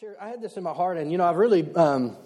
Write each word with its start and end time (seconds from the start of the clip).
share. 0.00 0.16
I 0.22 0.28
had 0.28 0.40
this 0.40 0.56
in 0.56 0.62
my 0.62 0.72
heart, 0.72 0.96
and 0.96 1.10
you 1.10 1.18
know, 1.18 1.24
I've 1.24 1.38
really 1.38 1.74
um, 1.74 2.16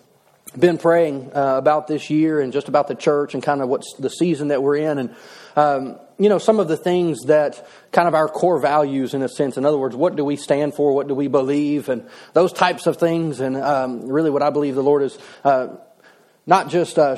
been 0.59 0.77
praying 0.77 1.31
uh, 1.35 1.57
about 1.57 1.87
this 1.87 2.11
year 2.11 2.39
and 2.39 2.53
just 2.53 2.69
about 2.69 2.87
the 2.87 2.95
church 2.95 3.33
and 3.33 3.43
kind 3.43 3.63
of 3.63 3.69
what's 3.71 3.95
the 3.95 4.11
season 4.11 4.49
that 4.49 4.63
we're 4.63 4.77
in, 4.77 4.99
and 4.99 5.15
um, 5.57 5.99
you 6.19 6.29
know, 6.29 6.37
some 6.37 6.61
of 6.61 6.69
the 6.69 6.77
things 6.77 7.23
that 7.29 7.67
kind 7.91 8.09
of 8.09 8.15
our 8.15 8.29
core 8.29 8.61
values, 8.61 9.15
in 9.15 9.23
a 9.23 9.29
sense. 9.29 9.57
In 9.57 9.65
other 9.65 9.79
words, 9.79 9.97
what 9.97 10.17
do 10.17 10.25
we 10.25 10.37
stand 10.37 10.75
for? 10.75 10.93
What 10.93 11.09
do 11.09 11.15
we 11.15 11.29
believe? 11.29 11.89
And 11.89 12.07
those 12.35 12.53
types 12.53 12.87
of 12.87 12.99
things. 12.99 13.41
And 13.41 13.57
um, 13.57 14.07
really, 14.07 14.29
what 14.29 14.43
I 14.43 14.51
believe 14.51 14.75
the 14.75 14.83
Lord 14.83 15.03
is 15.03 15.17
uh, 15.43 15.69
not 16.45 16.69
just 16.69 16.99
uh, 16.99 17.17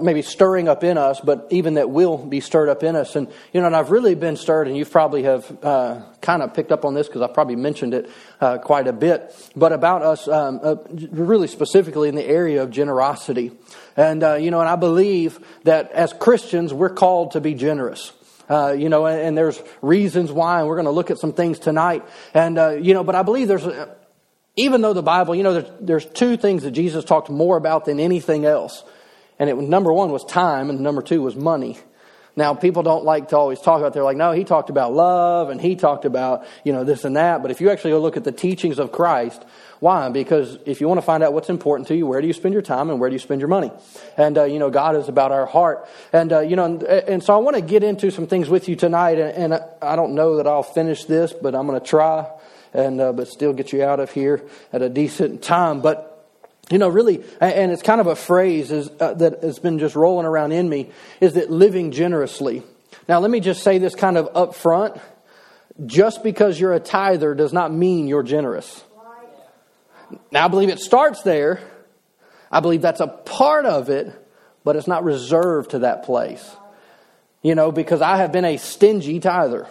maybe 0.00 0.22
stirring 0.22 0.68
up 0.68 0.84
in 0.84 0.96
us, 0.96 1.20
but 1.20 1.46
even 1.50 1.74
that 1.74 1.90
will 1.90 2.16
be 2.16 2.40
stirred 2.40 2.68
up 2.68 2.82
in 2.82 2.94
us. 2.94 3.16
And, 3.16 3.28
you 3.52 3.60
know, 3.60 3.66
and 3.66 3.74
I've 3.74 3.90
really 3.90 4.14
been 4.14 4.36
stirred, 4.36 4.68
and 4.68 4.76
you 4.76 4.84
probably 4.84 5.24
have 5.24 5.64
uh, 5.64 6.02
kind 6.20 6.42
of 6.42 6.54
picked 6.54 6.70
up 6.70 6.84
on 6.84 6.94
this 6.94 7.08
because 7.08 7.22
I've 7.22 7.34
probably 7.34 7.56
mentioned 7.56 7.94
it 7.94 8.10
uh, 8.40 8.58
quite 8.58 8.86
a 8.86 8.92
bit, 8.92 9.34
but 9.56 9.72
about 9.72 10.02
us 10.02 10.28
um, 10.28 10.60
uh, 10.62 10.76
really 11.10 11.48
specifically 11.48 12.08
in 12.08 12.14
the 12.14 12.26
area 12.26 12.62
of 12.62 12.70
generosity. 12.70 13.52
And, 13.96 14.22
uh, 14.22 14.34
you 14.34 14.50
know, 14.50 14.60
and 14.60 14.68
I 14.68 14.76
believe 14.76 15.40
that 15.64 15.90
as 15.92 16.12
Christians, 16.12 16.72
we're 16.72 16.90
called 16.90 17.32
to 17.32 17.40
be 17.40 17.54
generous. 17.54 18.12
Uh, 18.48 18.72
you 18.72 18.88
know, 18.88 19.06
and, 19.06 19.20
and, 19.20 19.38
there's 19.38 19.62
reasons 19.80 20.32
why, 20.32 20.58
and 20.58 20.66
we're 20.66 20.74
going 20.74 20.84
to 20.84 20.90
look 20.90 21.12
at 21.12 21.18
some 21.18 21.32
things 21.32 21.60
tonight. 21.60 22.04
And, 22.34 22.58
uh, 22.58 22.70
you 22.70 22.94
know, 22.94 23.04
but 23.04 23.14
I 23.14 23.22
believe 23.22 23.46
there's, 23.46 23.64
even 24.56 24.80
though 24.80 24.92
the 24.92 25.04
Bible, 25.04 25.36
you 25.36 25.44
know, 25.44 25.54
there's, 25.54 25.70
there's 25.80 26.04
two 26.06 26.36
things 26.36 26.64
that 26.64 26.72
Jesus 26.72 27.04
talked 27.04 27.30
more 27.30 27.56
about 27.56 27.84
than 27.84 28.00
anything 28.00 28.44
else. 28.44 28.82
And 29.40 29.48
it 29.48 29.56
number 29.56 29.90
one 29.92 30.12
was 30.12 30.22
time, 30.24 30.68
and 30.68 30.80
number 30.80 31.00
two 31.00 31.22
was 31.22 31.34
money. 31.34 31.78
Now, 32.36 32.54
people 32.54 32.82
don't 32.82 33.04
like 33.04 33.30
to 33.30 33.36
always 33.36 33.58
talk 33.60 33.80
about. 33.80 33.92
They're 33.92 34.04
like, 34.04 34.16
no, 34.16 34.32
he 34.32 34.44
talked 34.44 34.70
about 34.70 34.92
love, 34.92 35.50
and 35.50 35.60
he 35.60 35.74
talked 35.74 36.04
about 36.04 36.46
you 36.62 36.72
know 36.72 36.84
this 36.84 37.04
and 37.04 37.16
that. 37.16 37.42
But 37.42 37.50
if 37.50 37.60
you 37.60 37.70
actually 37.70 37.92
go 37.92 38.00
look 38.00 38.16
at 38.18 38.24
the 38.24 38.32
teachings 38.32 38.78
of 38.78 38.92
Christ, 38.92 39.42
why? 39.80 40.10
Because 40.10 40.58
if 40.66 40.80
you 40.80 40.88
want 40.88 40.98
to 40.98 41.02
find 41.02 41.22
out 41.22 41.32
what's 41.32 41.48
important 41.48 41.88
to 41.88 41.96
you, 41.96 42.06
where 42.06 42.20
do 42.20 42.26
you 42.26 42.34
spend 42.34 42.52
your 42.52 42.62
time, 42.62 42.90
and 42.90 43.00
where 43.00 43.08
do 43.08 43.14
you 43.14 43.18
spend 43.18 43.40
your 43.40 43.48
money? 43.48 43.72
And 44.18 44.36
uh, 44.36 44.44
you 44.44 44.58
know, 44.58 44.68
God 44.68 44.94
is 44.94 45.08
about 45.08 45.32
our 45.32 45.46
heart. 45.46 45.88
And 46.12 46.32
uh, 46.32 46.40
you 46.40 46.54
know, 46.54 46.66
and, 46.66 46.82
and, 46.82 47.24
so 47.24 47.34
I 47.34 47.38
want 47.38 47.56
to 47.56 47.62
get 47.62 47.82
into 47.82 48.10
some 48.10 48.26
things 48.26 48.50
with 48.50 48.68
you 48.68 48.76
tonight. 48.76 49.18
And, 49.18 49.52
and 49.52 49.64
I 49.80 49.96
don't 49.96 50.14
know 50.14 50.36
that 50.36 50.46
I'll 50.46 50.62
finish 50.62 51.06
this, 51.06 51.32
but 51.32 51.54
I'm 51.54 51.66
going 51.66 51.80
to 51.80 51.86
try, 51.86 52.30
and 52.74 53.00
uh, 53.00 53.12
but 53.12 53.26
still 53.26 53.54
get 53.54 53.72
you 53.72 53.82
out 53.82 54.00
of 54.00 54.10
here 54.12 54.42
at 54.70 54.82
a 54.82 54.90
decent 54.90 55.42
time. 55.42 55.80
But 55.80 56.09
you 56.70 56.78
know, 56.78 56.88
really, 56.88 57.22
and 57.40 57.72
it's 57.72 57.82
kind 57.82 58.00
of 58.00 58.06
a 58.06 58.14
phrase 58.14 58.70
is, 58.70 58.90
uh, 59.00 59.14
that 59.14 59.42
has 59.42 59.58
been 59.58 59.78
just 59.78 59.96
rolling 59.96 60.24
around 60.24 60.52
in 60.52 60.68
me, 60.68 60.90
is 61.20 61.34
that 61.34 61.50
living 61.50 61.90
generously. 61.90 62.62
Now, 63.08 63.18
let 63.18 63.30
me 63.30 63.40
just 63.40 63.64
say 63.64 63.78
this 63.78 63.96
kind 63.96 64.16
of 64.16 64.28
up 64.36 64.54
front. 64.54 65.00
Just 65.84 66.22
because 66.22 66.60
you're 66.60 66.74
a 66.74 66.80
tither 66.80 67.34
does 67.34 67.52
not 67.52 67.72
mean 67.72 68.06
you're 68.06 68.22
generous. 68.22 68.84
Now, 70.30 70.44
I 70.44 70.48
believe 70.48 70.68
it 70.68 70.78
starts 70.78 71.22
there. 71.22 71.60
I 72.52 72.60
believe 72.60 72.82
that's 72.82 73.00
a 73.00 73.06
part 73.06 73.64
of 73.66 73.88
it, 73.88 74.12
but 74.62 74.76
it's 74.76 74.86
not 74.86 75.04
reserved 75.04 75.70
to 75.70 75.80
that 75.80 76.04
place. 76.04 76.48
You 77.42 77.54
know, 77.54 77.72
because 77.72 78.02
I 78.02 78.18
have 78.18 78.30
been 78.30 78.44
a 78.44 78.58
stingy 78.58 79.18
tither. 79.18 79.66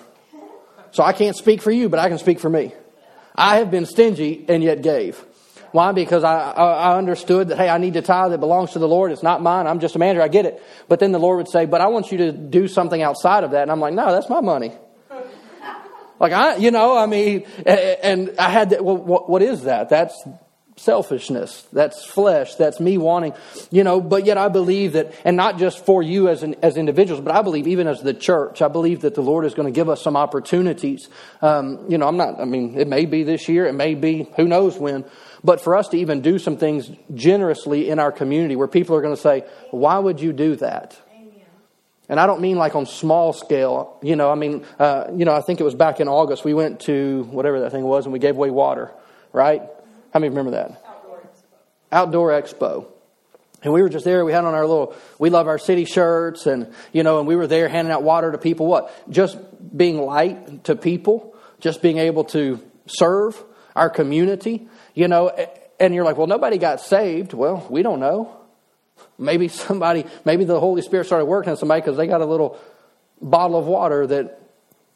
So 0.91 1.03
I 1.03 1.13
can't 1.13 1.35
speak 1.35 1.61
for 1.61 1.71
you, 1.71 1.87
but 1.87 1.99
I 1.99 2.09
can 2.09 2.17
speak 2.17 2.39
for 2.39 2.49
me. 2.49 2.73
I 3.35 3.57
have 3.57 3.69
been 3.69 3.85
stingy 3.85 4.43
and 4.49 4.63
yet 4.63 4.81
gave. 4.81 5.23
Why? 5.71 5.91
Because 5.91 6.23
I, 6.23 6.51
I 6.51 6.97
understood 6.97 7.49
that, 7.49 7.57
hey, 7.57 7.69
I 7.69 7.77
need 7.77 7.93
to 7.93 8.01
tithe 8.01 8.31
that 8.31 8.39
belongs 8.39 8.71
to 8.71 8.79
the 8.79 8.87
Lord. 8.87 9.11
It's 9.11 9.23
not 9.23 9.41
mine. 9.41 9.67
I'm 9.67 9.79
just 9.79 9.95
a 9.95 9.99
manager. 9.99 10.21
I 10.21 10.27
get 10.27 10.45
it. 10.45 10.63
But 10.87 10.99
then 10.99 11.11
the 11.11 11.19
Lord 11.19 11.37
would 11.37 11.49
say, 11.49 11.65
but 11.65 11.81
I 11.81 11.87
want 11.87 12.11
you 12.11 12.17
to 12.19 12.31
do 12.31 12.67
something 12.67 13.01
outside 13.01 13.43
of 13.43 13.51
that. 13.51 13.63
And 13.63 13.71
I'm 13.71 13.79
like, 13.79 13.93
no, 13.93 14.11
that's 14.11 14.29
my 14.29 14.41
money. 14.41 14.73
like, 16.19 16.33
I, 16.33 16.55
you 16.57 16.71
know, 16.71 16.97
I 16.97 17.05
mean, 17.05 17.45
and 17.65 18.35
I 18.39 18.49
had 18.49 18.71
that, 18.71 18.83
well, 18.83 18.97
what, 18.97 19.29
what 19.29 19.41
is 19.41 19.63
that? 19.63 19.89
That's 19.89 20.15
selfishness. 20.79 21.67
That's 21.73 22.05
flesh. 22.05 22.55
That's 22.55 22.79
me 22.79 22.97
wanting, 22.97 23.33
you 23.69 23.83
know, 23.83 23.99
but 23.99 24.25
yet 24.25 24.37
I 24.37 24.47
believe 24.47 24.93
that, 24.93 25.13
and 25.25 25.35
not 25.35 25.59
just 25.59 25.85
for 25.85 26.01
you 26.01 26.29
as, 26.29 26.41
an, 26.41 26.55
as 26.61 26.77
individuals, 26.77 27.21
but 27.21 27.35
I 27.35 27.41
believe 27.41 27.67
even 27.67 27.87
as 27.87 28.01
the 28.01 28.13
church, 28.13 28.61
I 28.61 28.69
believe 28.69 29.01
that 29.01 29.15
the 29.15 29.21
Lord 29.21 29.45
is 29.45 29.53
going 29.53 29.67
to 29.67 29.75
give 29.75 29.89
us 29.89 30.01
some 30.01 30.15
opportunities. 30.15 31.09
Um, 31.41 31.85
you 31.89 31.97
know, 31.97 32.07
I'm 32.07 32.17
not, 32.17 32.39
I 32.39 32.45
mean, 32.45 32.79
it 32.79 32.87
may 32.87 33.05
be 33.05 33.23
this 33.23 33.49
year, 33.49 33.65
it 33.65 33.73
may 33.73 33.95
be 33.95 34.29
who 34.37 34.47
knows 34.47 34.77
when, 34.77 35.05
but 35.43 35.61
for 35.61 35.75
us 35.75 35.87
to 35.89 35.97
even 35.97 36.21
do 36.21 36.39
some 36.39 36.57
things 36.57 36.91
generously 37.13 37.89
in 37.89 37.99
our 37.99 38.11
community 38.11 38.55
where 38.55 38.67
people 38.67 38.95
are 38.95 39.01
going 39.01 39.15
to 39.15 39.21
say, 39.21 39.45
why 39.71 39.97
would 39.97 40.19
you 40.19 40.33
do 40.33 40.55
that? 40.57 40.99
And 42.09 42.19
I 42.19 42.25
don't 42.25 42.41
mean 42.41 42.57
like 42.57 42.75
on 42.75 42.87
small 42.87 43.33
scale. 43.33 43.97
You 44.01 44.15
know, 44.15 44.31
I 44.31 44.35
mean, 44.35 44.65
uh, 44.79 45.05
you 45.15 45.25
know, 45.25 45.33
I 45.33 45.41
think 45.41 45.59
it 45.59 45.63
was 45.63 45.75
back 45.75 45.99
in 45.99 46.07
August. 46.07 46.43
We 46.43 46.55
went 46.55 46.81
to 46.81 47.27
whatever 47.29 47.59
that 47.61 47.71
thing 47.71 47.83
was 47.83 48.05
and 48.05 48.11
we 48.11 48.17
gave 48.17 48.35
away 48.35 48.49
water, 48.49 48.91
right? 49.31 49.61
How 50.11 50.19
many 50.19 50.29
remember 50.29 50.51
that? 50.51 50.83
Outdoor 50.87 51.19
Expo. 51.19 51.91
Outdoor 51.91 52.29
Expo. 52.29 52.85
And 53.61 53.73
we 53.73 53.81
were 53.83 53.89
just 53.89 54.05
there. 54.05 54.25
We 54.25 54.31
had 54.31 54.43
on 54.45 54.55
our 54.55 54.65
little, 54.65 54.95
we 55.19 55.29
love 55.29 55.47
our 55.47 55.59
city 55.59 55.85
shirts 55.85 56.47
and, 56.47 56.73
you 56.93 57.03
know, 57.03 57.19
and 57.19 57.27
we 57.27 57.35
were 57.35 57.45
there 57.45 57.67
handing 57.67 57.91
out 57.91 58.01
water 58.01 58.31
to 58.31 58.37
people. 58.39 58.65
What? 58.65 58.91
Just 59.11 59.37
being 59.77 60.01
light 60.01 60.63
to 60.63 60.75
people, 60.75 61.35
just 61.59 61.81
being 61.81 61.99
able 61.99 62.23
to 62.25 62.59
serve 62.87 63.41
our 63.75 63.89
community. 63.89 64.67
You 64.99 65.07
know, 65.07 65.29
and 65.79 65.95
you're 65.95 66.03
like, 66.03 66.17
well, 66.17 66.27
nobody 66.27 66.57
got 66.57 66.81
saved. 66.81 67.31
Well, 67.31 67.65
we 67.69 67.83
don't 67.83 68.01
know. 68.01 68.35
Maybe 69.17 69.47
somebody, 69.47 70.03
maybe 70.25 70.43
the 70.43 70.59
Holy 70.59 70.81
Spirit 70.81 71.05
started 71.05 71.23
working 71.23 71.51
on 71.51 71.55
somebody 71.55 71.79
because 71.79 71.95
they 71.95 72.05
got 72.05 72.19
a 72.19 72.25
little 72.25 72.59
bottle 73.21 73.57
of 73.57 73.65
water 73.65 74.05
that 74.07 74.41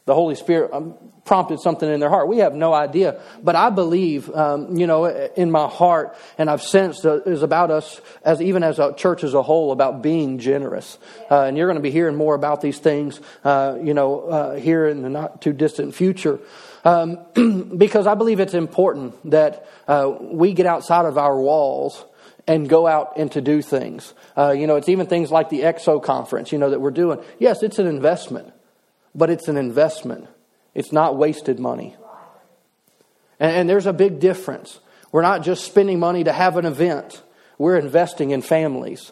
the 0.03 0.13
Holy 0.13 0.35
Spirit 0.35 0.73
um, 0.73 0.95
prompted 1.23 1.61
something 1.61 1.89
in 1.89 2.01
their 2.01 2.09
heart. 2.09 2.27
We 2.27 2.39
have 2.39 2.53
no 2.53 2.73
idea. 2.73 3.21
But 3.41 3.55
I 3.55 3.69
believe, 3.69 4.29
um, 4.31 4.75
you 4.75 4.87
know, 4.87 5.05
in 5.05 5.49
my 5.49 5.69
heart, 5.69 6.17
and 6.37 6.49
I've 6.49 6.61
sensed 6.61 7.05
uh, 7.05 7.21
is 7.21 7.41
about 7.41 7.71
us, 7.71 8.01
as 8.25 8.41
even 8.41 8.61
as 8.61 8.79
a 8.79 8.93
church 8.93 9.23
as 9.23 9.33
a 9.33 9.41
whole, 9.41 9.71
about 9.71 10.01
being 10.01 10.37
generous. 10.37 10.97
Uh, 11.31 11.43
and 11.43 11.55
you're 11.55 11.67
going 11.67 11.77
to 11.77 11.81
be 11.81 11.91
hearing 11.91 12.17
more 12.17 12.35
about 12.35 12.59
these 12.59 12.77
things, 12.77 13.21
uh, 13.45 13.77
you 13.81 13.93
know, 13.93 14.23
uh, 14.23 14.55
here 14.55 14.85
in 14.85 15.01
the 15.01 15.09
not 15.09 15.41
too 15.41 15.53
distant 15.53 15.95
future. 15.95 16.41
Um, 16.83 17.19
because 17.77 18.07
I 18.07 18.15
believe 18.15 18.39
it's 18.39 18.53
important 18.53 19.31
that 19.31 19.67
uh, 19.87 20.13
we 20.19 20.53
get 20.53 20.65
outside 20.65 21.05
of 21.05 21.17
our 21.17 21.39
walls 21.39 22.03
and 22.45 22.67
go 22.67 22.87
out 22.87 23.13
and 23.17 23.31
to 23.31 23.41
do 23.41 23.61
things. 23.61 24.13
Uh, 24.37 24.51
you 24.51 24.67
know, 24.67 24.75
it's 24.75 24.89
even 24.89 25.07
things 25.07 25.31
like 25.31 25.49
the 25.49 25.61
EXO 25.61 26.03
conference, 26.03 26.51
you 26.51 26.57
know, 26.57 26.69
that 26.69 26.81
we're 26.81 26.91
doing. 26.91 27.23
Yes, 27.39 27.63
it's 27.63 27.79
an 27.79 27.87
investment, 27.87 28.51
but 29.15 29.29
it's 29.29 29.47
an 29.47 29.57
investment. 29.57 30.27
It's 30.73 30.91
not 30.91 31.17
wasted 31.17 31.59
money. 31.59 31.95
And, 33.39 33.51
and 33.51 33.69
there's 33.69 33.85
a 33.85 33.93
big 33.93 34.19
difference. 34.19 34.79
We're 35.11 35.21
not 35.21 35.43
just 35.43 35.63
spending 35.63 35.99
money 35.99 36.23
to 36.25 36.33
have 36.33 36.57
an 36.57 36.65
event, 36.65 37.21
we're 37.57 37.77
investing 37.77 38.31
in 38.31 38.41
families. 38.41 39.11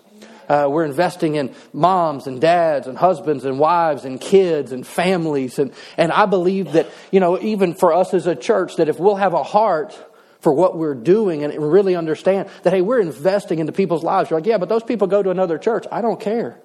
Uh, 0.51 0.67
we're 0.67 0.83
investing 0.83 1.35
in 1.35 1.55
moms 1.71 2.27
and 2.27 2.41
dads 2.41 2.85
and 2.85 2.97
husbands 2.97 3.45
and 3.45 3.57
wives 3.57 4.03
and 4.03 4.19
kids 4.19 4.73
and 4.73 4.85
families. 4.85 5.57
And, 5.59 5.71
and 5.95 6.11
I 6.11 6.25
believe 6.25 6.73
that, 6.73 6.89
you 7.09 7.21
know, 7.21 7.39
even 7.39 7.73
for 7.73 7.93
us 7.93 8.13
as 8.13 8.27
a 8.27 8.35
church, 8.35 8.75
that 8.75 8.89
if 8.89 8.99
we'll 8.99 9.15
have 9.15 9.33
a 9.33 9.43
heart 9.43 9.97
for 10.41 10.51
what 10.51 10.77
we're 10.77 10.93
doing 10.93 11.45
and 11.45 11.57
really 11.71 11.95
understand 11.95 12.49
that, 12.63 12.73
hey, 12.73 12.81
we're 12.81 12.99
investing 12.99 13.59
into 13.59 13.71
people's 13.71 14.03
lives. 14.03 14.29
You're 14.29 14.41
like, 14.41 14.45
yeah, 14.45 14.57
but 14.57 14.67
those 14.67 14.83
people 14.83 15.07
go 15.07 15.23
to 15.23 15.29
another 15.29 15.57
church. 15.57 15.85
I 15.89 16.01
don't 16.01 16.19
care. 16.19 16.59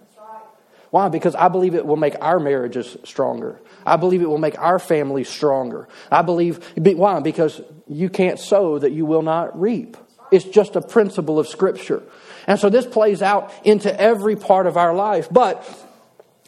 Why? 0.91 1.09
Because 1.09 1.37
I 1.37 1.47
believe 1.47 1.77
it 1.77 1.87
will 1.87 1.95
make 1.95 2.17
our 2.21 2.41
marriages 2.41 2.97
stronger. 3.05 3.61
I 3.85 3.99
believe 3.99 4.21
it 4.21 4.29
will 4.29 4.39
make 4.39 4.59
our 4.59 4.81
families 4.81 5.29
stronger. 5.29 5.87
I 6.11 6.23
believe, 6.23 6.59
why? 6.77 7.21
Because 7.21 7.61
you 7.87 8.09
can't 8.09 8.41
sow 8.41 8.81
that 8.81 8.91
you 8.91 9.07
will 9.07 9.23
not 9.23 9.61
reap. 9.61 9.97
It's 10.31 10.45
just 10.45 10.77
a 10.77 10.81
principle 10.81 11.39
of 11.39 11.49
Scripture. 11.49 12.03
And 12.47 12.59
so 12.61 12.69
this 12.69 12.87
plays 12.87 13.23
out 13.23 13.53
into 13.65 14.01
every 14.01 14.37
part 14.37 14.67
of 14.67 14.77
our 14.77 14.95
life. 14.95 15.29
But 15.31 15.65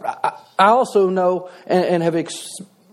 I 0.03 0.33
also 0.59 1.11
know 1.11 1.51
and 1.67 2.03
have 2.03 2.15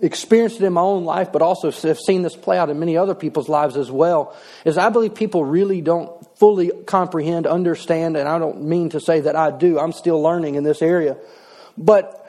experienced 0.01 0.57
it 0.57 0.63
in 0.63 0.73
my 0.73 0.81
own 0.81 1.05
life, 1.05 1.31
but 1.31 1.41
also 1.41 1.71
have 1.71 1.99
seen 1.99 2.21
this 2.23 2.35
play 2.35 2.57
out 2.57 2.69
in 2.69 2.79
many 2.79 2.97
other 2.97 3.13
people's 3.13 3.47
lives 3.47 3.77
as 3.77 3.91
well, 3.91 4.35
is 4.65 4.77
I 4.77 4.89
believe 4.89 5.13
people 5.13 5.45
really 5.45 5.81
don't 5.81 6.11
fully 6.37 6.71
comprehend, 6.85 7.47
understand, 7.47 8.17
and 8.17 8.27
I 8.27 8.39
don't 8.39 8.63
mean 8.63 8.89
to 8.89 8.99
say 8.99 9.21
that 9.21 9.35
I 9.35 9.51
do. 9.51 9.79
I'm 9.79 9.93
still 9.93 10.21
learning 10.21 10.55
in 10.55 10.63
this 10.63 10.81
area. 10.81 11.17
But 11.77 12.21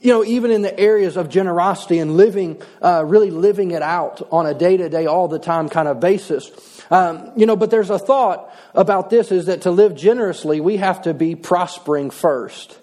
you 0.00 0.12
know, 0.12 0.24
even 0.24 0.50
in 0.50 0.62
the 0.62 0.78
areas 0.78 1.16
of 1.16 1.30
generosity 1.30 1.98
and 1.98 2.16
living, 2.16 2.60
uh, 2.82 3.02
really 3.04 3.30
living 3.30 3.70
it 3.70 3.82
out 3.82 4.26
on 4.30 4.46
a 4.46 4.52
day 4.52 4.76
to 4.76 4.88
day, 4.88 5.06
all 5.06 5.26
the 5.26 5.38
time 5.38 5.68
kind 5.68 5.88
of 5.88 6.00
basis. 6.00 6.50
Um, 6.90 7.32
you 7.36 7.46
know, 7.46 7.56
but 7.56 7.70
there's 7.70 7.90
a 7.90 7.98
thought 7.98 8.54
about 8.74 9.10
this 9.10 9.32
is 9.32 9.46
that 9.46 9.62
to 9.62 9.70
live 9.70 9.94
generously, 9.94 10.60
we 10.60 10.76
have 10.76 11.02
to 11.02 11.14
be 11.14 11.34
prospering 11.34 12.10
first. 12.10 12.78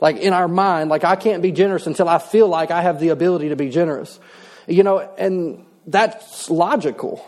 Like 0.00 0.18
in 0.18 0.32
our 0.32 0.48
mind, 0.48 0.90
like 0.90 1.04
I 1.04 1.16
can't 1.16 1.42
be 1.42 1.52
generous 1.52 1.86
until 1.86 2.08
I 2.08 2.18
feel 2.18 2.48
like 2.48 2.70
I 2.70 2.82
have 2.82 3.00
the 3.00 3.08
ability 3.08 3.48
to 3.50 3.56
be 3.56 3.70
generous. 3.70 4.20
You 4.66 4.82
know, 4.82 4.98
and 4.98 5.64
that's 5.86 6.50
logical. 6.50 7.24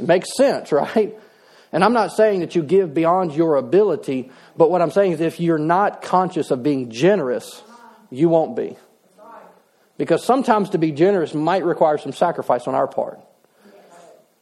It 0.00 0.06
makes 0.06 0.34
sense, 0.34 0.72
right? 0.72 1.16
And 1.72 1.84
I'm 1.84 1.92
not 1.92 2.12
saying 2.12 2.40
that 2.40 2.54
you 2.54 2.62
give 2.62 2.94
beyond 2.94 3.34
your 3.34 3.56
ability, 3.56 4.30
but 4.56 4.70
what 4.70 4.80
I'm 4.80 4.90
saying 4.90 5.12
is 5.12 5.20
if 5.20 5.40
you're 5.40 5.58
not 5.58 6.00
conscious 6.00 6.50
of 6.50 6.62
being 6.62 6.90
generous, 6.90 7.62
you 8.10 8.28
won't 8.28 8.56
be. 8.56 8.76
Because 9.98 10.24
sometimes 10.24 10.70
to 10.70 10.78
be 10.78 10.92
generous 10.92 11.34
might 11.34 11.64
require 11.64 11.96
some 11.98 12.12
sacrifice 12.12 12.66
on 12.66 12.74
our 12.74 12.86
part. 12.86 13.20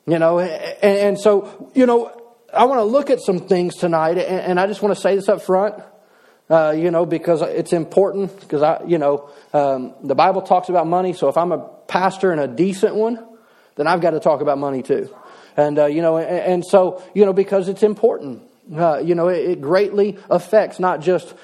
You 0.07 0.19
know, 0.19 0.39
and, 0.39 0.83
and 0.83 1.21
so, 1.21 1.71
you 1.75 1.87
know, 1.87 2.21
I 2.53 2.65
want 2.65 2.81
to 2.81 2.85
look 2.85 3.11
at 3.11 3.21
some 3.21 3.41
things 3.41 3.77
tonight, 3.77 4.19
and, 4.19 4.41
and 4.41 4.61
I 4.61 4.67
just 4.67 4.83
want 4.83 4.95
to 4.95 5.01
say 5.01 5.17
this 5.17 5.29
up 5.29 5.43
front. 5.43 5.83
Uh, 6.51 6.75
you 6.77 6.91
know, 6.91 7.07
because 7.07 7.41
it's 7.41 7.73
important. 7.73 8.39
Because 8.41 8.63
I, 8.63 8.85
you 8.87 8.99
know, 8.99 9.31
um, 9.55 9.95
the 10.03 10.15
Bible 10.15 10.43
talks 10.43 10.69
about 10.69 10.87
money. 10.87 11.15
So 11.15 11.29
if 11.29 11.39
I'm 11.39 11.53
a 11.53 11.59
pastor 11.89 12.33
and 12.33 12.41
a 12.41 12.47
decent 12.47 12.95
one, 12.95 13.25
then 13.77 13.87
I've 13.87 14.03
got 14.03 14.11
to 14.11 14.21
talk 14.21 14.43
about 14.43 14.59
money 14.59 14.83
too. 14.83 15.15
And 15.57 15.79
uh, 15.79 15.87
you 15.87 16.03
know, 16.03 16.19
and, 16.19 16.29
and, 16.29 16.65
so 16.65 17.03
you 17.15 17.25
know, 17.25 17.33
because 17.33 17.69
it's 17.69 17.83
important. 17.83 18.43
Uh, 18.75 18.99
you 18.99 19.15
know, 19.15 19.29
it, 19.29 19.51
it, 19.51 19.61
greatly 19.61 20.19
affects 20.31 20.79
not 20.79 21.01
just 21.01 21.35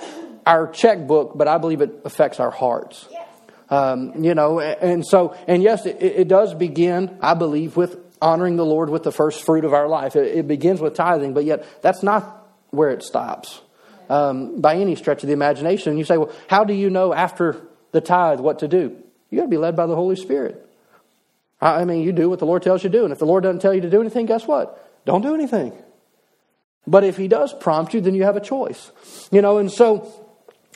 our 0.46 0.66
checkbook, 0.68 1.36
but 1.36 1.48
I 1.48 1.58
believe 1.58 1.80
it 1.80 2.02
affects 2.04 2.40
our 2.40 2.50
hearts. 2.50 3.08
Um, 3.70 4.24
you 4.24 4.34
know, 4.34 4.58
and 4.58 5.06
so, 5.06 5.36
and 5.46 5.62
yes, 5.62 5.86
it, 5.86 5.98
it, 6.02 6.28
does 6.28 6.54
begin, 6.54 7.16
I 7.20 7.34
believe, 7.34 7.76
with 7.76 7.98
honoring 8.20 8.56
the 8.56 8.64
Lord 8.64 8.90
with 8.90 9.04
the 9.04 9.12
first 9.12 9.44
fruit 9.44 9.64
of 9.64 9.72
our 9.72 9.86
life. 9.86 10.16
It, 10.16 10.38
it 10.38 10.48
begins 10.48 10.80
with 10.80 10.94
tithing, 10.94 11.34
but 11.34 11.44
yet 11.44 11.64
that's 11.80 12.02
not 12.02 12.48
where 12.70 12.90
it 12.90 13.04
stops 13.04 13.60
um, 14.08 14.60
by 14.60 14.74
any 14.74 14.96
stretch 14.96 15.22
of 15.22 15.28
the 15.28 15.32
imagination. 15.32 15.90
And 15.90 15.98
you 15.98 16.04
say, 16.04 16.16
well, 16.16 16.32
how 16.48 16.64
do 16.64 16.74
you 16.74 16.90
know 16.90 17.14
after 17.14 17.60
the 17.92 18.00
tithe 18.00 18.40
what 18.40 18.58
to 18.58 18.68
do? 18.68 18.96
You 19.30 19.38
got 19.38 19.44
to 19.44 19.50
be 19.50 19.56
led 19.56 19.76
by 19.76 19.86
the 19.86 19.94
Holy 19.94 20.16
Spirit. 20.16 20.66
I 21.60 21.84
mean, 21.84 22.02
you 22.02 22.12
do 22.12 22.28
what 22.28 22.38
the 22.38 22.46
Lord 22.46 22.62
tells 22.62 22.82
you 22.82 22.90
to 22.90 22.98
do. 22.98 23.04
And 23.04 23.12
if 23.12 23.18
the 23.18 23.26
Lord 23.26 23.44
doesn't 23.44 23.60
tell 23.60 23.74
you 23.74 23.82
to 23.82 23.90
do 23.90 24.00
anything, 24.00 24.26
guess 24.26 24.46
what? 24.46 25.04
Don't 25.04 25.22
do 25.22 25.34
anything. 25.34 25.72
But 26.86 27.04
if 27.04 27.16
He 27.16 27.28
does 27.28 27.52
prompt 27.52 27.94
you, 27.94 28.00
then 28.00 28.14
you 28.14 28.24
have 28.24 28.36
a 28.36 28.40
choice. 28.40 28.90
You 29.30 29.42
know, 29.42 29.58
and 29.58 29.70
so 29.70 30.10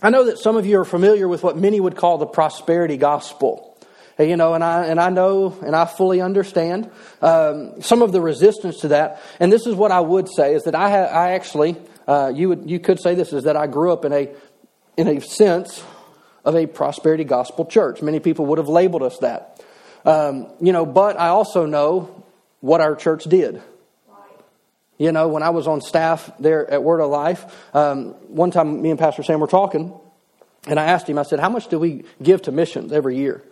I 0.04 0.10
know 0.10 0.24
that 0.24 0.38
some 0.38 0.58
of 0.58 0.66
you 0.66 0.78
are 0.80 0.84
familiar 0.84 1.26
with 1.26 1.42
what 1.42 1.56
many 1.56 1.80
would 1.80 1.96
call 1.96 2.18
the 2.18 2.26
prosperity 2.26 2.98
gospel. 2.98 3.74
You 4.18 4.36
know, 4.36 4.52
and 4.52 4.62
I 4.62 4.84
and 4.84 5.00
I 5.00 5.08
know 5.08 5.58
and 5.64 5.74
I 5.74 5.86
fully 5.86 6.20
understand 6.20 6.90
um, 7.22 7.80
some 7.80 8.02
of 8.02 8.12
the 8.12 8.20
resistance 8.20 8.80
to 8.80 8.88
that. 8.88 9.22
And 9.40 9.50
this 9.50 9.66
is 9.66 9.74
what 9.74 9.92
I 9.92 10.00
would 10.00 10.28
say 10.28 10.54
is 10.54 10.64
that 10.64 10.74
I 10.74 10.90
ha- 10.90 11.10
I 11.10 11.30
actually 11.30 11.76
uh, 12.06 12.30
you 12.34 12.50
would 12.50 12.70
you 12.70 12.80
could 12.80 13.00
say 13.00 13.14
this 13.14 13.32
is 13.32 13.44
that 13.44 13.56
I 13.56 13.66
grew 13.66 13.94
up 13.94 14.04
in 14.04 14.12
a 14.12 14.28
in 14.98 15.08
a 15.08 15.22
sense 15.22 15.82
of 16.44 16.54
a 16.54 16.66
prosperity 16.66 17.24
gospel 17.24 17.64
church. 17.64 18.02
Many 18.02 18.20
people 18.20 18.44
would 18.46 18.58
have 18.58 18.68
labeled 18.68 19.02
us 19.02 19.16
that. 19.22 19.64
Um, 20.04 20.52
you 20.60 20.74
know, 20.74 20.84
but 20.84 21.18
I 21.18 21.28
also 21.28 21.64
know 21.64 22.24
what 22.60 22.82
our 22.82 22.94
church 22.94 23.24
did. 23.24 23.62
You 24.98 25.10
know, 25.10 25.28
when 25.28 25.42
I 25.42 25.50
was 25.50 25.66
on 25.66 25.80
staff 25.80 26.30
there 26.38 26.70
at 26.70 26.82
Word 26.82 27.00
of 27.00 27.10
Life, 27.10 27.44
um, 27.74 28.10
one 28.28 28.50
time 28.50 28.80
me 28.80 28.90
and 28.90 28.98
Pastor 28.98 29.22
Sam 29.22 29.40
were 29.40 29.46
talking, 29.46 29.92
and 30.66 30.78
I 30.78 30.84
asked 30.84 31.08
him, 31.08 31.18
I 31.18 31.24
said, 31.24 31.40
How 31.40 31.48
much 31.48 31.68
do 31.68 31.78
we 31.78 32.04
give 32.22 32.42
to 32.42 32.52
missions 32.52 32.92
every 32.92 33.16
year? 33.16 33.42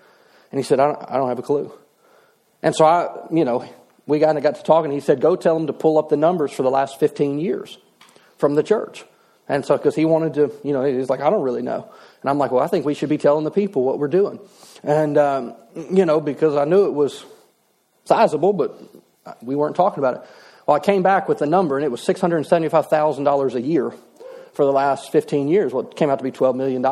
And 0.50 0.58
he 0.58 0.62
said, 0.62 0.78
I 0.78 0.86
don't, 0.86 1.10
I 1.10 1.16
don't 1.16 1.28
have 1.28 1.38
a 1.38 1.42
clue. 1.42 1.72
And 2.62 2.74
so 2.74 2.84
I, 2.84 3.26
you 3.32 3.44
know, 3.44 3.68
we 4.06 4.20
kind 4.20 4.38
of 4.38 4.44
got 4.44 4.54
to 4.56 4.62
talking. 4.62 4.90
He 4.92 5.00
said, 5.00 5.20
Go 5.20 5.34
tell 5.34 5.56
them 5.56 5.66
to 5.66 5.72
pull 5.72 5.98
up 5.98 6.08
the 6.08 6.16
numbers 6.16 6.52
for 6.52 6.62
the 6.62 6.70
last 6.70 7.00
15 7.00 7.38
years 7.38 7.78
from 8.38 8.54
the 8.54 8.62
church. 8.62 9.04
And 9.48 9.66
so, 9.66 9.76
because 9.76 9.96
he 9.96 10.04
wanted 10.04 10.34
to, 10.34 10.52
you 10.62 10.72
know, 10.72 10.84
he's 10.84 11.10
like, 11.10 11.20
I 11.20 11.28
don't 11.28 11.42
really 11.42 11.62
know. 11.62 11.90
And 12.20 12.30
I'm 12.30 12.38
like, 12.38 12.52
well, 12.52 12.62
I 12.62 12.68
think 12.68 12.86
we 12.86 12.94
should 12.94 13.08
be 13.08 13.18
telling 13.18 13.44
the 13.44 13.50
people 13.50 13.82
what 13.82 13.98
we're 13.98 14.08
doing. 14.08 14.38
And, 14.84 15.18
um, 15.18 15.54
you 15.74 16.06
know, 16.06 16.20
because 16.20 16.56
I 16.56 16.64
knew 16.64 16.86
it 16.86 16.94
was 16.94 17.24
sizable, 18.04 18.52
but 18.52 18.80
we 19.42 19.56
weren't 19.56 19.76
talking 19.76 19.98
about 19.98 20.16
it. 20.16 20.22
Well, 20.66 20.76
I 20.76 20.80
came 20.80 21.02
back 21.02 21.28
with 21.28 21.38
the 21.38 21.46
number, 21.46 21.76
and 21.76 21.84
it 21.84 21.90
was 21.90 22.00
$675,000 22.02 23.54
a 23.54 23.60
year 23.60 23.92
for 24.52 24.64
the 24.64 24.72
last 24.72 25.10
15 25.10 25.48
years. 25.48 25.72
Well, 25.72 25.88
it 25.88 25.96
came 25.96 26.10
out 26.10 26.18
to 26.18 26.24
be 26.24 26.30
$12 26.30 26.54
million. 26.54 26.84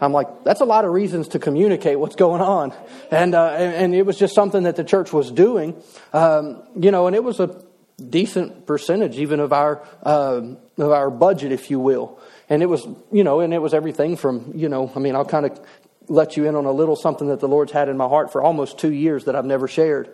I'm 0.00 0.12
like, 0.12 0.42
that's 0.42 0.60
a 0.60 0.64
lot 0.64 0.84
of 0.84 0.92
reasons 0.92 1.28
to 1.28 1.38
communicate 1.38 1.98
what's 1.98 2.16
going 2.16 2.40
on. 2.40 2.74
And, 3.12 3.36
uh, 3.36 3.50
and, 3.50 3.94
it 3.94 4.04
was 4.04 4.18
just 4.18 4.34
something 4.34 4.64
that 4.64 4.74
the 4.74 4.82
church 4.82 5.12
was 5.12 5.30
doing, 5.30 5.80
um, 6.12 6.60
you 6.74 6.90
know, 6.90 7.06
and 7.06 7.14
it 7.14 7.22
was 7.22 7.38
a 7.38 7.62
decent 8.08 8.66
percentage 8.66 9.16
even 9.18 9.38
of 9.38 9.52
our, 9.52 9.86
uh, 10.02 10.40
of 10.76 10.90
our 10.90 11.08
budget, 11.08 11.52
if 11.52 11.70
you 11.70 11.78
will. 11.78 12.18
And 12.48 12.64
it 12.64 12.66
was, 12.66 12.84
you 13.12 13.22
know, 13.22 13.38
and 13.40 13.54
it 13.54 13.58
was 13.58 13.74
everything 13.74 14.16
from, 14.16 14.52
you 14.56 14.68
know, 14.68 14.90
I 14.96 14.98
mean, 14.98 15.14
I'll 15.14 15.24
kind 15.24 15.46
of 15.46 15.60
let 16.08 16.36
you 16.36 16.46
in 16.46 16.56
on 16.56 16.64
a 16.64 16.72
little 16.72 16.96
something 16.96 17.28
that 17.28 17.38
the 17.38 17.48
Lord's 17.48 17.70
had 17.70 17.88
in 17.88 17.96
my 17.96 18.08
heart 18.08 18.32
for 18.32 18.42
almost 18.42 18.78
two 18.78 18.92
years 18.92 19.26
that 19.26 19.36
I've 19.36 19.44
never 19.44 19.68
shared. 19.68 20.12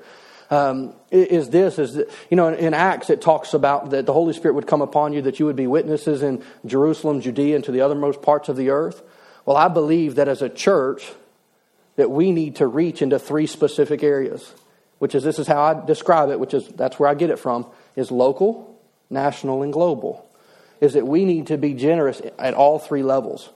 Um, 0.51 0.95
is 1.11 1.51
this 1.51 1.79
is 1.79 1.95
that, 1.95 2.11
you 2.31 2.37
know 2.37 2.49
in, 2.49 2.55
in, 2.55 2.75
Acts 2.75 3.11
it 3.11 3.21
talks 3.21 3.53
about 3.53 3.91
that 3.91 4.07
the 4.07 4.15
Holy 4.15 4.33
Spirit 4.33 4.55
would 4.55 4.67
come 4.67 4.81
upon 4.81 5.13
you 5.13 5.21
that 5.23 5.39
you 5.39 5.45
would 5.45 5.57
be 5.57 5.67
witnesses 5.67 6.23
in 6.23 6.43
Jerusalem, 6.65 7.21
Judea, 7.21 7.57
and 7.57 7.65
to 7.65 7.73
the 7.73 7.81
othermost 7.81 8.23
parts 8.23 8.49
of 8.49 8.57
the 8.57 8.71
earth. 8.71 9.03
Well, 9.45 9.59
I 9.59 9.69
believe 9.69 10.15
that 10.15 10.27
as 10.27 10.41
a 10.41 10.49
church, 10.49 11.13
that 11.97 12.11
we 12.11 12.33
need 12.33 12.57
to 12.57 12.67
reach 12.67 13.03
into 13.03 13.19
three 13.19 13.47
specific 13.47 14.03
areas, 14.03 14.55
which 15.01 15.15
is 15.15 15.23
this 15.23 15.39
is 15.39 15.47
how 15.47 15.61
I 15.61 15.85
describe 15.85 16.31
it, 16.31 16.41
which 16.41 16.55
is 16.55 16.67
that's 16.69 16.99
where 16.99 17.11
I 17.11 17.15
get 17.15 17.29
it 17.29 17.39
from, 17.39 17.67
is 17.95 18.11
local, 18.11 18.81
national, 19.11 19.63
and 19.63 19.73
global. 19.73 20.25
Is 20.81 20.95
that 20.95 21.07
we 21.07 21.25
need 21.25 21.49
to 21.49 21.59
be 21.59 21.75
generous 21.75 22.23
at 22.39 22.55
all 22.55 22.79
three 22.79 23.03
levels. 23.03 23.51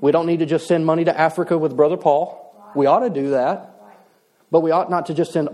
We 0.00 0.12
don't 0.12 0.26
need 0.26 0.40
to 0.40 0.46
just 0.46 0.68
send 0.68 0.86
money 0.86 1.04
to 1.04 1.18
Africa 1.18 1.58
with 1.58 1.76
Brother 1.76 1.96
Paul. 1.96 2.54
We 2.76 2.86
ought 2.86 3.00
to 3.00 3.10
do 3.10 3.30
that. 3.30 3.74
But 4.50 4.60
we 4.60 4.70
ought 4.70 4.90
not 4.90 5.06
to 5.06 5.14
just 5.14 5.32
send 5.32 5.48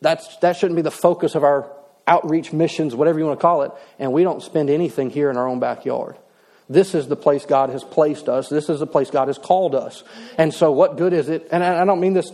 that's 0.00 0.36
that 0.38 0.56
shouldn't 0.56 0.76
be 0.76 0.82
the 0.82 0.90
focus 0.90 1.34
of 1.34 1.44
our 1.44 1.70
outreach 2.06 2.52
missions, 2.52 2.94
whatever 2.94 3.18
you 3.18 3.26
want 3.26 3.38
to 3.38 3.42
call 3.42 3.62
it, 3.62 3.72
and 3.98 4.12
we 4.12 4.22
don't 4.22 4.42
spend 4.42 4.70
anything 4.70 5.10
here 5.10 5.30
in 5.30 5.36
our 5.36 5.48
own 5.48 5.58
backyard. 5.58 6.16
This 6.68 6.94
is 6.94 7.06
the 7.06 7.16
place 7.16 7.44
God 7.46 7.70
has 7.70 7.84
placed 7.84 8.28
us. 8.28 8.48
This 8.48 8.68
is 8.68 8.80
the 8.80 8.86
place 8.86 9.10
God 9.10 9.28
has 9.28 9.38
called 9.38 9.74
us. 9.74 10.02
And 10.36 10.52
so, 10.52 10.72
what 10.72 10.96
good 10.96 11.12
is 11.12 11.28
it? 11.28 11.48
And 11.52 11.62
I 11.62 11.84
don't 11.84 12.00
mean 12.00 12.14
this 12.14 12.30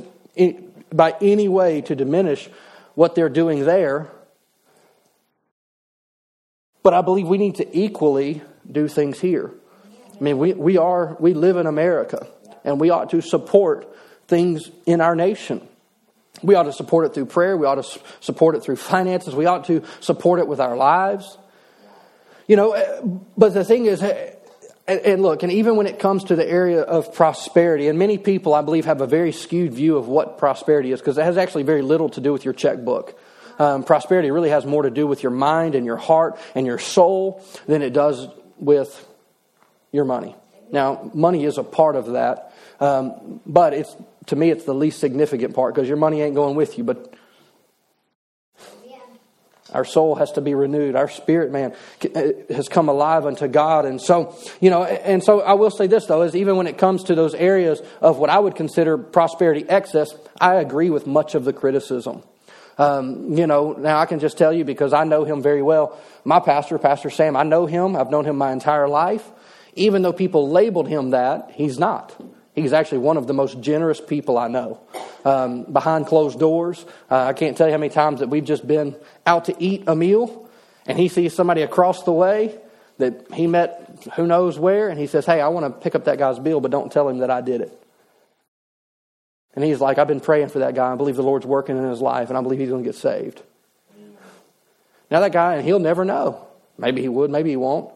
by 0.91 1.15
any 1.21 1.49
way 1.49 1.83
to 1.83 1.95
diminish 1.95 2.49
what 2.95 3.15
they're 3.15 3.29
doing 3.29 3.65
there, 3.65 4.09
but 6.83 6.95
I 6.95 7.03
believe 7.03 7.29
we 7.29 7.39
need 7.39 7.57
to 7.57 7.77
equally 7.79 8.43
do 8.71 8.89
things 8.89 9.21
here. 9.21 9.51
I 10.19 10.23
mean, 10.23 10.39
we, 10.39 10.53
we 10.53 10.77
are, 10.79 11.17
we 11.19 11.35
live 11.35 11.57
in 11.57 11.67
America, 11.67 12.27
and 12.65 12.81
we 12.81 12.91
ought 12.91 13.11
to 13.11 13.21
support 13.21 13.89
things 14.29 14.71
in 14.87 15.01
our 15.01 15.15
nation. 15.15 15.67
We 16.43 16.55
ought 16.55 16.65
to 16.65 16.73
support 16.73 17.07
it 17.07 17.15
through 17.15 17.27
prayer. 17.27 17.57
We 17.57 17.67
ought 17.67 17.83
to 17.83 18.01
support 18.21 18.57
it 18.57 18.63
through 18.63 18.77
finances. 18.77 19.35
We 19.35 19.47
ought 19.47 19.65
to 19.67 19.83
support 20.01 20.41
it 20.41 20.49
with 20.49 20.61
our 20.61 20.77
lives. 20.77 21.37
You 22.49 22.57
know, 22.57 22.73
eh, 22.73 23.01
but 23.37 23.55
the 23.55 23.65
thing 23.65 23.87
is, 23.87 24.03
eh, 24.03 24.35
and 24.89 25.23
look, 25.23 25.43
and 25.43 25.53
even 25.53 25.77
when 25.77 25.87
it 25.87 25.99
comes 25.99 26.25
to 26.25 26.37
the 26.37 26.49
area 26.49 26.81
of 26.81 27.15
prosperity, 27.15 27.87
and 27.89 27.99
many 27.99 28.19
people, 28.19 28.53
I 28.55 28.63
believe, 28.63 28.87
have 28.87 29.01
a 29.01 29.07
very 29.07 29.31
skewed 29.31 29.73
view 29.73 29.97
of 29.97 30.09
what 30.09 30.39
prosperity 30.39 30.91
is 30.91 31.01
because 31.01 31.19
it 31.19 31.25
has 31.25 31.37
actually 31.37 31.63
very 31.63 31.83
little 31.83 32.09
to 32.11 32.21
do 32.21 32.33
with 32.33 32.45
your 32.45 32.55
checkbook. 32.55 33.19
Um, 33.59 33.85
prosperity 33.85 34.31
really 34.31 34.51
has 34.51 34.67
more 34.67 34.83
to 34.83 34.91
do 34.91 35.07
with 35.07 35.23
your 35.23 35.31
mind 35.31 35.77
and 35.77 35.87
your 35.87 35.97
heart 35.97 36.39
and 36.55 36.67
your 36.67 36.79
soul 36.79 37.45
than 37.67 37.83
it 37.83 37.93
does 37.93 38.27
with 38.59 39.07
your 39.93 40.05
money. 40.05 40.35
Now, 40.73 41.11
money 41.15 41.45
is 41.45 41.59
a 41.59 41.63
part 41.63 41.95
of 41.95 42.13
that, 42.13 42.53
um, 42.81 43.41
but 43.47 43.75
it's 43.75 43.95
to 44.27 44.37
me, 44.37 44.51
it's 44.51 44.65
the 44.65 44.75
least 44.75 45.01
significant 45.01 45.55
part 45.55 45.75
because 45.75 45.89
your 45.89 45.97
money 45.97 46.21
ain't 46.23 46.35
going 46.35 46.57
with 46.57 46.79
you, 46.79 46.85
but 46.85 47.15
our 49.73 49.85
soul 49.85 50.15
has 50.17 50.33
to 50.33 50.41
be 50.41 50.55
renewed. 50.55 50.97
Our 50.97 51.09
spirit, 51.09 51.51
man, 51.51 51.75
has 52.51 52.69
come 52.69 52.89
alive 52.89 53.25
unto 53.25 53.49
God. 53.49 53.87
And 53.87 54.01
so, 54.01 54.37
you 54.61 54.71
know, 54.71 54.85
and 54.85 55.25
so 55.25 55.41
I 55.41 55.55
will 55.55 55.71
say 55.71 55.87
this, 55.87 56.07
though, 56.07 56.23
is 56.23 56.37
even 56.37 56.57
when 56.57 56.67
it 56.67 56.79
comes 56.79 57.05
to 57.05 57.15
those 57.15 57.35
areas 57.35 57.81
of 58.01 58.19
what 58.19 58.31
I 58.31 58.39
would 58.39 58.55
consider 58.55 58.99
prosperity 58.99 59.65
excess, 59.69 60.11
I 60.41 60.57
agree 60.57 60.91
with 60.91 61.07
much 61.07 61.35
of 61.35 61.45
the 61.45 61.53
criticism. 61.53 62.23
Um, 62.79 63.37
you 63.37 63.47
know, 63.47 63.73
now 63.73 63.99
I 63.99 64.07
can 64.07 64.19
just 64.19 64.39
tell 64.39 64.53
you 64.53 64.65
because 64.65 64.93
I 64.93 65.05
know 65.05 65.25
him 65.25 65.43
very 65.43 65.63
well. 65.63 65.99
My 66.25 66.41
pastor, 66.41 66.79
Pastor 66.79 67.11
Sam, 67.11 67.37
I 67.37 67.43
know 67.43 67.67
him. 67.67 67.97
I've 67.97 68.11
known 68.11 68.25
him 68.25 68.37
my 68.37 68.53
entire 68.53 68.89
life. 68.89 69.29
Even 69.75 70.03
though 70.03 70.13
people 70.13 70.51
labeled 70.51 70.89
him 70.89 71.11
that, 71.11 71.53
he's 71.55 71.79
not. 71.79 72.15
He's 72.55 72.73
actually 72.73 72.99
one 72.99 73.17
of 73.17 73.27
the 73.27 73.33
most 73.33 73.61
generous 73.61 74.01
people 74.01 74.37
I 74.37 74.49
know. 74.49 74.81
Um, 75.25 75.65
behind 75.65 76.07
closed 76.07 76.39
doors, 76.39 76.85
uh, 77.11 77.25
I 77.25 77.33
can't 77.33 77.57
tell 77.57 77.67
you 77.67 77.73
how 77.73 77.79
many 77.79 77.93
times 77.93 78.21
that 78.21 78.29
we've 78.29 78.45
just 78.45 78.67
been 78.67 78.97
out 79.27 79.47
to 79.47 79.57
eat 79.59 79.85
a 79.87 79.97
meal, 79.97 80.49
and 80.87 80.99
he 80.99 81.09
sees 81.09 81.35
somebody 81.35 81.63
across 81.63 82.03
the 82.03 82.13
way 82.13 82.59
that 82.99 83.33
he 83.33 83.47
met 83.47 84.07
who 84.17 84.27
knows 84.27 84.59
where, 84.59 84.89
and 84.89 84.99
he 84.99 85.07
says, 85.07 85.25
Hey, 85.25 85.41
I 85.41 85.49
want 85.49 85.65
to 85.65 85.81
pick 85.81 85.95
up 85.95 86.05
that 86.05 86.19
guy's 86.19 86.39
bill, 86.39 86.61
but 86.61 86.71
don't 86.71 86.93
tell 86.93 87.09
him 87.09 87.19
that 87.19 87.31
I 87.31 87.41
did 87.41 87.61
it. 87.63 87.79
And 89.55 89.65
he's 89.65 89.81
like, 89.81 89.99
I've 89.99 90.09
been 90.09 90.21
praying 90.21 90.49
for 90.49 90.61
that 90.61 90.75
guy. 90.75 90.93
I 90.93 90.97
believe 90.97 91.17
the 91.17 91.23
Lord's 91.23 91.47
working 91.47 91.77
in 91.77 91.89
his 91.89 92.01
life, 92.01 92.29
and 92.29 92.39
I 92.39 92.41
believe 92.41 92.59
he's 92.59 92.71
going 92.71 92.83
to 92.83 92.89
get 92.89 92.97
saved. 92.97 93.43
Now, 95.11 95.21
that 95.21 95.33
guy, 95.33 95.57
and 95.57 95.65
he'll 95.65 95.79
never 95.79 96.07
know. 96.07 96.47
Maybe 96.79 97.03
he 97.03 97.09
would, 97.09 97.31
maybe 97.31 97.51
he 97.51 97.57
won't. 97.57 97.93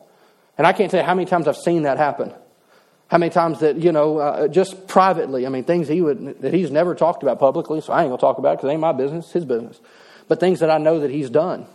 And 0.59 0.67
I 0.67 0.75
can't 0.75 0.91
tell 0.91 1.01
you 1.01 1.07
how 1.07 1.15
many 1.15 1.27
times 1.27 1.49
I've 1.49 1.57
seen 1.57 1.85
that 1.85 1.97
happen. 1.97 2.33
How 3.09 3.19
many 3.19 3.31
times 3.31 3.61
that, 3.61 3.77
you 3.77 3.93
know, 3.93 4.19
uh, 4.19 4.49
just 4.49 4.89
privately, 4.89 5.47
I 5.47 5.49
mean, 5.49 5.63
things 5.63 5.87
he 5.87 6.03
would, 6.03 6.41
that 6.43 6.53
he's 6.53 6.73
never 6.73 6.95
talked 6.95 7.23
about 7.23 7.39
publicly, 7.39 7.81
so 7.81 7.93
I 7.93 8.03
ain't 8.03 8.09
going 8.09 8.19
to 8.19 8.21
talk 8.21 8.39
about 8.39 8.55
it 8.55 8.57
because 8.57 8.71
it 8.71 8.73
ain't 8.73 8.81
my 8.81 8.93
business, 8.93 9.31
his 9.31 9.45
business. 9.45 9.81
But 10.27 10.41
things 10.41 10.59
that 10.61 10.71
I 10.71 10.79
know 10.79 11.01
that 11.01 11.11
he's 11.11 11.31
done. 11.31 11.67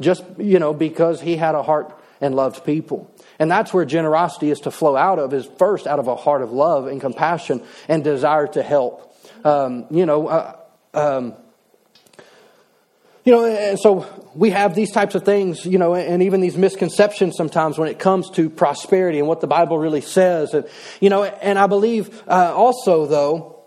Just, 0.00 0.24
you 0.38 0.58
know, 0.58 0.74
because 0.74 1.20
he 1.20 1.36
had 1.36 1.54
a 1.54 1.62
heart 1.62 1.96
and 2.20 2.34
loved 2.34 2.64
people. 2.64 3.14
And 3.38 3.50
that's 3.50 3.72
where 3.72 3.84
generosity 3.84 4.50
is 4.50 4.60
to 4.60 4.70
flow 4.70 4.96
out 4.96 5.18
of, 5.18 5.32
is 5.32 5.46
first 5.58 5.86
out 5.86 5.98
of 5.98 6.08
a 6.08 6.16
heart 6.16 6.42
of 6.42 6.50
love 6.50 6.86
and 6.86 7.00
compassion 7.00 7.62
and 7.88 8.02
desire 8.02 8.46
to 8.48 8.62
help. 8.62 9.16
Um, 9.44 9.86
you 9.90 10.04
know, 10.04 10.26
uh, 10.26 10.56
um, 10.94 11.34
you 13.24 13.32
know, 13.32 13.44
and 13.44 13.78
so 13.78 14.30
we 14.34 14.50
have 14.50 14.74
these 14.74 14.90
types 14.92 15.14
of 15.14 15.24
things, 15.24 15.66
you 15.66 15.78
know, 15.78 15.94
and 15.94 16.22
even 16.22 16.40
these 16.40 16.56
misconceptions 16.56 17.36
sometimes 17.36 17.78
when 17.78 17.88
it 17.88 17.98
comes 17.98 18.30
to 18.30 18.48
prosperity 18.48 19.18
and 19.18 19.28
what 19.28 19.40
the 19.40 19.46
Bible 19.46 19.78
really 19.78 20.00
says. 20.00 20.54
And, 20.54 20.66
you 21.00 21.10
know, 21.10 21.24
and 21.24 21.58
I 21.58 21.66
believe 21.66 22.22
uh, 22.26 22.52
also, 22.54 23.06
though, 23.06 23.64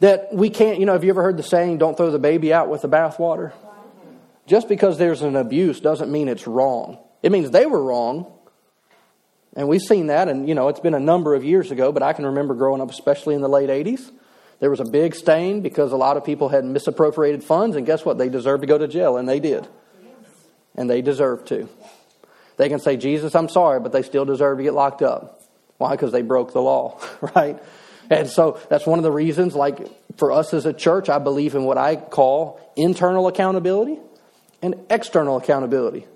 that 0.00 0.32
we 0.32 0.50
can't, 0.50 0.80
you 0.80 0.86
know, 0.86 0.92
have 0.92 1.04
you 1.04 1.10
ever 1.10 1.22
heard 1.22 1.36
the 1.36 1.42
saying, 1.42 1.78
don't 1.78 1.96
throw 1.96 2.10
the 2.10 2.18
baby 2.18 2.52
out 2.52 2.68
with 2.68 2.82
the 2.82 2.88
bathwater? 2.88 3.52
Just 4.46 4.68
because 4.68 4.98
there's 4.98 5.22
an 5.22 5.36
abuse 5.36 5.80
doesn't 5.80 6.10
mean 6.10 6.28
it's 6.28 6.46
wrong. 6.46 6.98
It 7.22 7.30
means 7.30 7.50
they 7.50 7.66
were 7.66 7.82
wrong. 7.82 8.32
And 9.54 9.68
we've 9.68 9.82
seen 9.82 10.06
that, 10.06 10.28
and, 10.28 10.48
you 10.48 10.54
know, 10.54 10.68
it's 10.68 10.80
been 10.80 10.94
a 10.94 11.00
number 11.00 11.34
of 11.34 11.44
years 11.44 11.70
ago, 11.70 11.90
but 11.90 12.02
I 12.02 12.12
can 12.12 12.26
remember 12.26 12.54
growing 12.54 12.80
up, 12.80 12.90
especially 12.90 13.34
in 13.34 13.40
the 13.40 13.48
late 13.48 13.68
80s. 13.68 14.10
There 14.60 14.70
was 14.70 14.80
a 14.80 14.84
big 14.84 15.14
stain 15.14 15.60
because 15.60 15.92
a 15.92 15.96
lot 15.96 16.16
of 16.16 16.24
people 16.24 16.48
had 16.48 16.64
misappropriated 16.64 17.44
funds, 17.44 17.76
and 17.76 17.86
guess 17.86 18.04
what? 18.04 18.18
They 18.18 18.28
deserved 18.28 18.62
to 18.62 18.66
go 18.66 18.78
to 18.78 18.88
jail, 18.88 19.16
and 19.16 19.28
they 19.28 19.40
did. 19.40 19.68
And 20.74 20.88
they 20.88 21.02
deserved 21.02 21.48
to. 21.48 21.68
They 22.56 22.68
can 22.68 22.80
say, 22.80 22.96
Jesus, 22.96 23.34
I'm 23.34 23.48
sorry, 23.48 23.80
but 23.80 23.92
they 23.92 24.02
still 24.02 24.24
deserve 24.24 24.58
to 24.58 24.64
get 24.64 24.74
locked 24.74 25.02
up. 25.02 25.42
Why? 25.76 25.92
Because 25.92 26.10
they 26.10 26.22
broke 26.22 26.52
the 26.52 26.60
law, 26.60 27.00
right? 27.34 27.62
And 28.10 28.28
so 28.28 28.58
that's 28.68 28.86
one 28.86 28.98
of 28.98 29.02
the 29.02 29.12
reasons, 29.12 29.54
like 29.54 29.78
for 30.16 30.32
us 30.32 30.52
as 30.54 30.66
a 30.66 30.72
church, 30.72 31.08
I 31.08 31.18
believe 31.18 31.54
in 31.54 31.64
what 31.64 31.78
I 31.78 31.96
call 31.96 32.60
internal 32.76 33.28
accountability 33.28 33.98
and 34.62 34.74
external 34.90 35.36
accountability. 35.36 36.06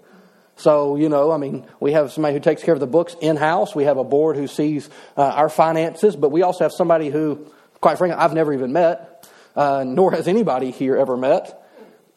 So, 0.57 0.97
you 0.97 1.09
know, 1.09 1.33
I 1.33 1.39
mean, 1.39 1.67
we 1.81 1.93
have 1.93 2.13
somebody 2.13 2.35
who 2.35 2.41
takes 2.41 2.63
care 2.63 2.75
of 2.75 2.81
the 2.81 2.87
books 2.87 3.17
in 3.21 3.37
house. 3.37 3.75
We 3.75 3.85
have 3.85 3.99
a 3.99 4.05
board 4.05 4.37
who 4.37 4.47
sees 4.47 4.89
uh, 5.17 5.23
our 5.23 5.49
finances, 5.49 6.17
but 6.17 6.31
we 6.31 6.43
also 6.43 6.65
have 6.65 6.73
somebody 6.73 7.09
who 7.09 7.47
quite 7.83 7.99
frankly, 7.99 8.19
I've 8.19 8.33
never 8.33 8.55
even 8.55 8.73
met, 8.73 9.29
uh, 9.55 9.85
nor 9.87 10.13
has 10.13 10.27
anybody 10.27 10.71
here 10.71 10.97
ever 10.97 11.19
met. 11.19 11.59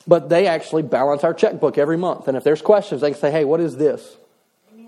But 0.07 0.29
they 0.29 0.45
actually 0.45 0.83
balance 0.83 1.23
our 1.23 1.33
checkbook 1.33 1.79
every 1.79 1.97
month. 1.97 2.27
And 2.27 2.37
if 2.37 2.43
there's 2.43 2.61
questions, 2.61 3.01
they 3.01 3.11
can 3.11 3.19
say, 3.19 3.31
hey, 3.31 3.43
what 3.43 3.59
is 3.59 3.75
this? 3.75 4.17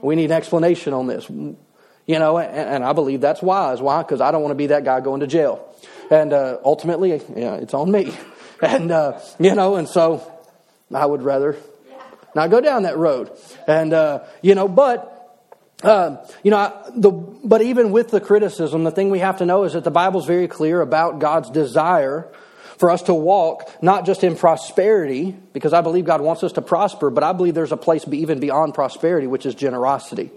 We 0.02 0.16
need 0.16 0.26
an 0.26 0.38
explanation 0.38 0.94
on 0.94 1.08
this. 1.08 1.28
You 1.28 2.20
know, 2.20 2.38
and, 2.38 2.56
and 2.56 2.84
I 2.84 2.94
believe 2.94 3.20
that's 3.20 3.42
wise. 3.42 3.82
Why? 3.82 4.04
Because 4.04 4.22
I 4.22 4.30
don't 4.32 4.44
want 4.44 4.52
to 4.52 4.56
be 4.56 4.68
that 4.68 4.86
guy 4.86 5.02
going 5.02 5.22
to 5.22 5.28
jail. 5.28 5.68
And 6.12 6.32
uh, 6.32 6.60
ultimately, 6.64 7.20
yeah, 7.36 7.56
it's 7.56 7.74
on 7.74 7.92
me. 7.92 8.14
And, 8.60 8.90
uh, 8.90 9.20
you 9.40 9.54
know, 9.54 9.76
and 9.76 9.88
so 9.88 10.28
I 10.92 11.06
would 11.06 11.22
rather 11.22 11.58
not 12.34 12.50
go 12.50 12.60
down 12.60 12.84
that 12.84 12.98
road. 12.98 13.30
And, 13.68 13.94
uh, 13.94 14.24
you 14.42 14.56
know, 14.56 14.68
but 14.68 15.17
uh, 15.84 16.18
you 16.44 16.52
know, 16.52 16.74
the, 16.96 17.12
but 17.12 17.62
even 17.62 17.92
with 17.92 18.10
the 18.10 18.20
criticism, 18.20 18.84
the 18.84 18.92
thing 18.92 19.10
we 19.10 19.20
have 19.20 19.38
to 19.38 19.46
know 19.46 19.64
is 19.64 19.74
that 19.74 19.84
the 19.84 19.92
Bible's 19.92 20.26
very 20.26 20.48
clear 20.48 20.82
about 20.82 21.20
God's 21.20 21.50
desire 21.50 22.28
for 22.78 22.90
us 22.90 23.04
to 23.04 23.14
walk 23.14 23.72
not 23.82 24.06
just 24.06 24.24
in 24.24 24.36
prosperity, 24.36 25.36
because 25.54 25.74
I 25.74 25.82
believe 25.82 26.06
God 26.06 26.22
wants 26.22 26.44
us 26.44 26.54
to 26.54 26.62
prosper, 26.62 27.10
but 27.10 27.24
I 27.24 27.34
believe 27.34 27.54
there's 27.54 27.72
a 27.72 27.78
place 27.78 28.06
even 28.12 28.40
beyond 28.40 28.74
prosperity, 28.74 29.28
which 29.28 29.46
is 29.46 29.56
generosity. 29.56 30.32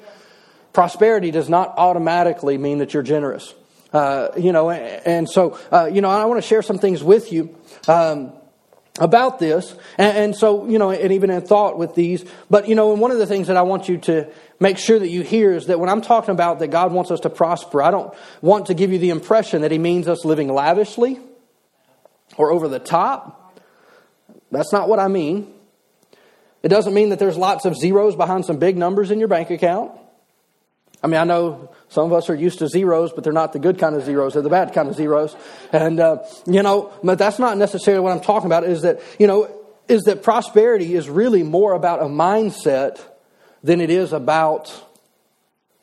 Prosperity 0.72 1.30
does 1.30 1.48
not 1.48 1.74
automatically 1.76 2.56
mean 2.58 2.78
that 2.78 2.94
you're 2.94 3.02
generous. 3.02 3.54
Uh, 3.92 4.28
you 4.38 4.52
know, 4.52 4.70
and 4.70 5.28
so, 5.28 5.58
uh, 5.72 5.86
you 5.86 6.00
know, 6.00 6.10
I 6.10 6.24
want 6.26 6.40
to 6.40 6.46
share 6.46 6.62
some 6.62 6.78
things 6.78 7.02
with 7.02 7.32
you. 7.32 7.56
Um, 7.88 8.32
about 8.98 9.38
this. 9.38 9.74
And, 9.98 10.16
and, 10.16 10.36
so, 10.36 10.66
you 10.66 10.78
know, 10.78 10.90
and 10.90 11.12
even 11.12 11.30
in 11.30 11.40
thought 11.42 11.78
with 11.78 11.94
these. 11.94 12.24
But, 12.48 12.68
you 12.68 12.74
know, 12.74 12.92
and 12.92 13.00
one 13.00 13.10
of 13.10 13.18
the 13.18 13.26
things 13.26 13.46
that 13.46 13.56
I 13.56 13.62
want 13.62 13.88
you 13.88 13.98
to 13.98 14.30
make 14.58 14.78
sure 14.78 14.98
that 14.98 15.08
you 15.08 15.22
hear 15.22 15.52
is 15.52 15.66
that 15.66 15.78
when 15.78 15.88
I'm 15.88 16.02
talking 16.02 16.32
about 16.32 16.58
that 16.58 16.68
God 16.68 16.92
wants 16.92 17.10
us 17.10 17.20
to 17.20 17.30
prosper, 17.30 17.82
I 17.82 17.90
don't 17.90 18.12
want 18.42 18.66
to 18.66 18.74
give 18.74 18.92
you 18.92 18.98
the 18.98 19.10
impression 19.10 19.62
that 19.62 19.70
He 19.70 19.78
means 19.78 20.08
us 20.08 20.24
living 20.24 20.48
lavishly 20.48 21.18
or 22.36 22.52
over 22.52 22.68
the 22.68 22.78
top. 22.78 23.58
That's 24.50 24.72
not 24.72 24.88
what 24.88 24.98
I 24.98 25.08
mean. 25.08 25.52
It 26.62 26.68
doesn't 26.68 26.92
mean 26.92 27.10
that 27.10 27.18
there's 27.18 27.38
lots 27.38 27.64
of 27.64 27.76
zeros 27.76 28.16
behind 28.16 28.44
some 28.44 28.58
big 28.58 28.76
numbers 28.76 29.10
in 29.10 29.18
your 29.18 29.28
bank 29.28 29.50
account. 29.50 29.92
I 31.02 31.06
mean, 31.06 31.18
I 31.18 31.24
know 31.24 31.70
some 31.88 32.04
of 32.04 32.12
us 32.12 32.28
are 32.28 32.34
used 32.34 32.58
to 32.58 32.68
zeros, 32.68 33.12
but 33.12 33.24
they're 33.24 33.32
not 33.32 33.52
the 33.52 33.58
good 33.58 33.78
kind 33.78 33.96
of 33.96 34.04
zeros. 34.04 34.34
They're 34.34 34.42
the 34.42 34.50
bad 34.50 34.74
kind 34.74 34.88
of 34.88 34.94
zeros. 34.94 35.34
And, 35.72 35.98
uh, 35.98 36.18
you 36.46 36.62
know, 36.62 36.92
but 37.02 37.18
that's 37.18 37.38
not 37.38 37.56
necessarily 37.56 38.02
what 38.02 38.12
I'm 38.12 38.20
talking 38.20 38.46
about 38.46 38.64
is 38.64 38.82
that, 38.82 39.00
you 39.18 39.26
know, 39.26 39.50
is 39.88 40.02
that 40.02 40.22
prosperity 40.22 40.94
is 40.94 41.08
really 41.08 41.42
more 41.42 41.72
about 41.72 42.00
a 42.00 42.04
mindset 42.04 43.00
than 43.64 43.80
it 43.80 43.90
is 43.90 44.12
about 44.12 44.72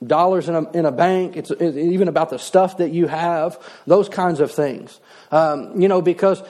dollars 0.06 0.48
in 0.48 0.56
a, 0.56 0.72
in 0.72 0.86
a 0.86 0.92
bank. 0.92 1.36
It's, 1.36 1.52
it's 1.52 1.76
even 1.76 2.08
about 2.08 2.30
the 2.30 2.38
stuff 2.38 2.78
that 2.78 2.92
you 2.92 3.08
have, 3.08 3.60
those 3.86 4.08
kinds 4.08 4.40
of 4.40 4.52
things. 4.52 5.00
Um, 5.32 5.82
you 5.82 5.88
know, 5.88 6.02
because, 6.02 6.42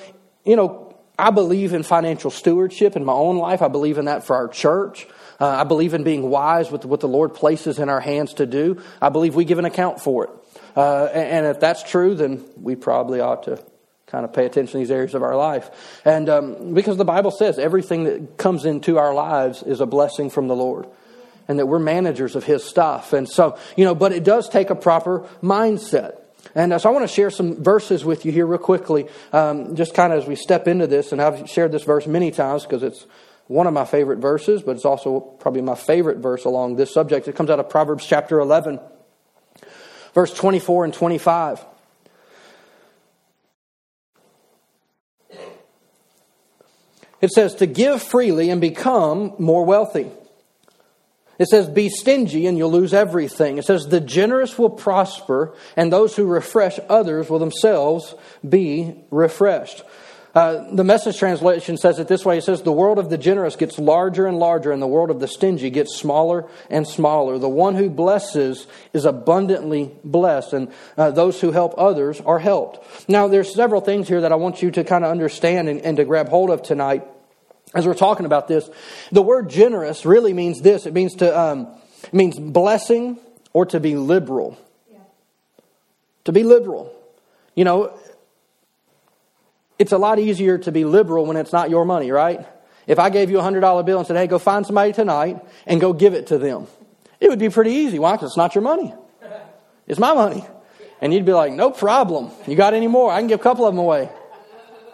you 0.45 0.55
know, 0.55 0.95
I 1.17 1.31
believe 1.31 1.73
in 1.73 1.83
financial 1.83 2.29
stewardship 2.29 2.95
in 2.95 3.03
my 3.03 3.13
own 3.13 3.37
life. 3.37 3.61
I 3.61 3.69
believe 3.69 3.97
in 3.97 4.05
that 4.05 4.23
for 4.23 4.35
our 4.35 4.47
church. 4.47 5.07
Uh, 5.39 5.47
I 5.47 5.63
believe 5.63 5.93
in 5.93 6.03
being 6.03 6.29
wise 6.29 6.71
with 6.71 6.85
what 6.85 6.99
the 6.99 7.07
Lord 7.07 7.33
places 7.33 7.79
in 7.79 7.89
our 7.89 7.99
hands 7.99 8.35
to 8.35 8.45
do. 8.45 8.81
I 9.01 9.09
believe 9.09 9.35
we 9.35 9.45
give 9.45 9.59
an 9.59 9.65
account 9.65 10.01
for 10.01 10.25
it. 10.25 10.29
Uh, 10.75 11.05
and, 11.05 11.29
and, 11.29 11.45
if 11.47 11.59
that's 11.59 11.83
true, 11.83 12.15
then 12.15 12.43
we 12.55 12.75
probably 12.75 13.19
ought 13.19 13.43
to 13.43 13.63
kind 14.07 14.23
of 14.23 14.33
pay 14.33 14.45
attention 14.45 14.73
to 14.73 14.77
these 14.77 14.91
areas 14.91 15.13
of 15.13 15.23
our 15.23 15.35
life. 15.35 15.69
And 16.05 16.29
um, 16.29 16.73
because 16.73 16.97
the 16.97 17.05
Bible 17.05 17.31
says 17.31 17.59
everything 17.59 18.05
that 18.05 18.37
comes 18.37 18.65
into 18.65 18.97
our 18.97 19.13
lives 19.13 19.63
is 19.63 19.81
a 19.81 19.85
blessing 19.85 20.29
from 20.29 20.47
the 20.47 20.55
Lord 20.55 20.87
and 21.47 21.59
that 21.59 21.65
we're 21.65 21.79
managers 21.79 22.35
of 22.35 22.43
his 22.43 22.63
stuff. 22.63 23.13
And 23.13 23.27
so, 23.27 23.57
you 23.75 23.85
know, 23.85 23.95
but 23.95 24.11
it 24.11 24.23
does 24.23 24.49
take 24.49 24.69
a 24.69 24.75
proper 24.75 25.27
mindset. 25.41 26.19
And 26.55 26.73
uh, 26.73 26.79
so 26.79 26.89
I 26.89 26.93
want 26.93 27.07
to 27.07 27.13
share 27.13 27.29
some 27.29 27.61
verses 27.61 28.05
with 28.05 28.25
you 28.25 28.31
here 28.31 28.45
real 28.45 28.59
quickly, 28.59 29.07
um, 29.33 29.75
just 29.75 29.93
kind 29.93 30.13
of 30.13 30.21
as 30.21 30.27
we 30.27 30.35
step 30.35 30.67
into 30.67 30.87
this. 30.87 31.11
And 31.11 31.21
I've 31.21 31.49
shared 31.49 31.71
this 31.71 31.83
verse 31.83 32.07
many 32.07 32.31
times 32.31 32.63
because 32.63 32.83
it's 32.83 33.05
one 33.47 33.67
of 33.67 33.73
my 33.73 33.85
favorite 33.85 34.19
verses, 34.19 34.61
but 34.61 34.75
it's 34.75 34.85
also 34.85 35.19
probably 35.19 35.61
my 35.61 35.75
favorite 35.75 36.17
verse 36.17 36.45
along 36.45 36.75
this 36.75 36.93
subject. 36.93 37.27
It 37.27 37.35
comes 37.35 37.49
out 37.49 37.59
of 37.59 37.69
Proverbs 37.69 38.05
chapter 38.05 38.39
11, 38.39 38.79
verse 40.13 40.33
24 40.33 40.85
and 40.85 40.93
25. 40.93 41.65
It 47.19 47.31
says, 47.31 47.55
to 47.55 47.65
give 47.65 48.03
freely 48.03 48.51
and 48.51 48.61
become 48.61 49.33
more 49.39 49.65
wealthy. 49.65 50.11
It 51.39 51.47
says, 51.47 51.67
be 51.67 51.89
stingy 51.89 52.47
and 52.47 52.57
you'll 52.57 52.71
lose 52.71 52.93
everything. 52.93 53.57
It 53.57 53.65
says, 53.65 53.87
the 53.87 54.01
generous 54.01 54.57
will 54.57 54.69
prosper, 54.69 55.55
and 55.75 55.91
those 55.91 56.15
who 56.15 56.25
refresh 56.25 56.79
others 56.89 57.29
will 57.29 57.39
themselves 57.39 58.13
be 58.47 58.95
refreshed. 59.09 59.83
Uh, 60.37 60.71
the 60.71 60.83
message 60.83 61.17
translation 61.17 61.77
says 61.77 61.97
it 61.97 62.07
this 62.07 62.23
way 62.23 62.37
it 62.37 62.43
says, 62.43 62.61
The 62.61 62.71
world 62.71 62.99
of 62.99 63.09
the 63.09 63.17
generous 63.17 63.55
gets 63.55 63.79
larger 63.79 64.27
and 64.27 64.37
larger, 64.37 64.71
and 64.71 64.79
the 64.79 64.85
world 64.85 65.09
of 65.09 65.19
the 65.19 65.27
stingy 65.27 65.71
gets 65.71 65.97
smaller 65.97 66.47
and 66.69 66.87
smaller. 66.87 67.39
The 67.39 67.49
one 67.49 67.73
who 67.73 67.89
blesses 67.89 68.67
is 68.93 69.05
abundantly 69.05 69.91
blessed, 70.03 70.53
and 70.53 70.71
uh, 70.95 71.09
those 71.09 71.41
who 71.41 71.51
help 71.53 71.73
others 71.79 72.21
are 72.21 72.37
helped. 72.37 73.09
Now, 73.09 73.27
there's 73.27 73.51
several 73.51 73.81
things 73.81 74.07
here 74.07 74.21
that 74.21 74.31
I 74.31 74.35
want 74.35 74.61
you 74.61 74.69
to 74.69 74.83
kind 74.83 75.03
of 75.03 75.09
understand 75.09 75.69
and, 75.69 75.81
and 75.81 75.97
to 75.97 76.05
grab 76.05 76.29
hold 76.29 76.51
of 76.51 76.61
tonight 76.61 77.03
as 77.73 77.87
we're 77.87 77.95
talking 77.95 78.27
about 78.27 78.47
this. 78.47 78.69
The 79.11 79.23
word 79.23 79.49
generous 79.49 80.05
really 80.05 80.33
means 80.33 80.61
this 80.61 80.85
it 80.85 80.93
means 80.93 81.15
to, 81.15 81.35
um, 81.35 81.67
it 82.03 82.13
means 82.13 82.37
blessing 82.37 83.17
or 83.53 83.65
to 83.65 83.79
be 83.79 83.95
liberal. 83.95 84.55
Yeah. 84.91 84.99
To 86.25 86.31
be 86.31 86.43
liberal. 86.43 86.93
You 87.55 87.63
know, 87.63 87.99
it's 89.79 89.91
a 89.91 89.97
lot 89.97 90.19
easier 90.19 90.57
to 90.59 90.71
be 90.71 90.85
liberal 90.85 91.25
when 91.25 91.37
it's 91.37 91.53
not 91.53 91.69
your 91.69 91.85
money, 91.85 92.11
right? 92.11 92.45
If 92.87 92.99
I 92.99 93.09
gave 93.09 93.29
you 93.29 93.39
a 93.39 93.43
$100 93.43 93.85
bill 93.85 93.97
and 93.99 94.07
said, 94.07 94.15
hey, 94.15 94.27
go 94.27 94.39
find 94.39 94.65
somebody 94.65 94.93
tonight 94.93 95.39
and 95.65 95.81
go 95.81 95.93
give 95.93 96.13
it 96.13 96.27
to 96.27 96.37
them, 96.37 96.67
it 97.19 97.29
would 97.29 97.39
be 97.39 97.49
pretty 97.49 97.71
easy. 97.71 97.99
Why? 97.99 98.13
Because 98.13 98.31
it's 98.31 98.37
not 98.37 98.55
your 98.55 98.63
money. 98.63 98.93
It's 99.87 99.99
my 99.99 100.13
money. 100.13 100.45
And 101.01 101.13
you'd 101.13 101.25
be 101.25 101.33
like, 101.33 101.53
no 101.53 101.71
problem. 101.71 102.31
You 102.47 102.55
got 102.55 102.73
any 102.73 102.87
more? 102.87 103.11
I 103.11 103.19
can 103.19 103.27
give 103.27 103.39
a 103.39 103.43
couple 103.43 103.65
of 103.65 103.73
them 103.73 103.79
away. 103.79 104.09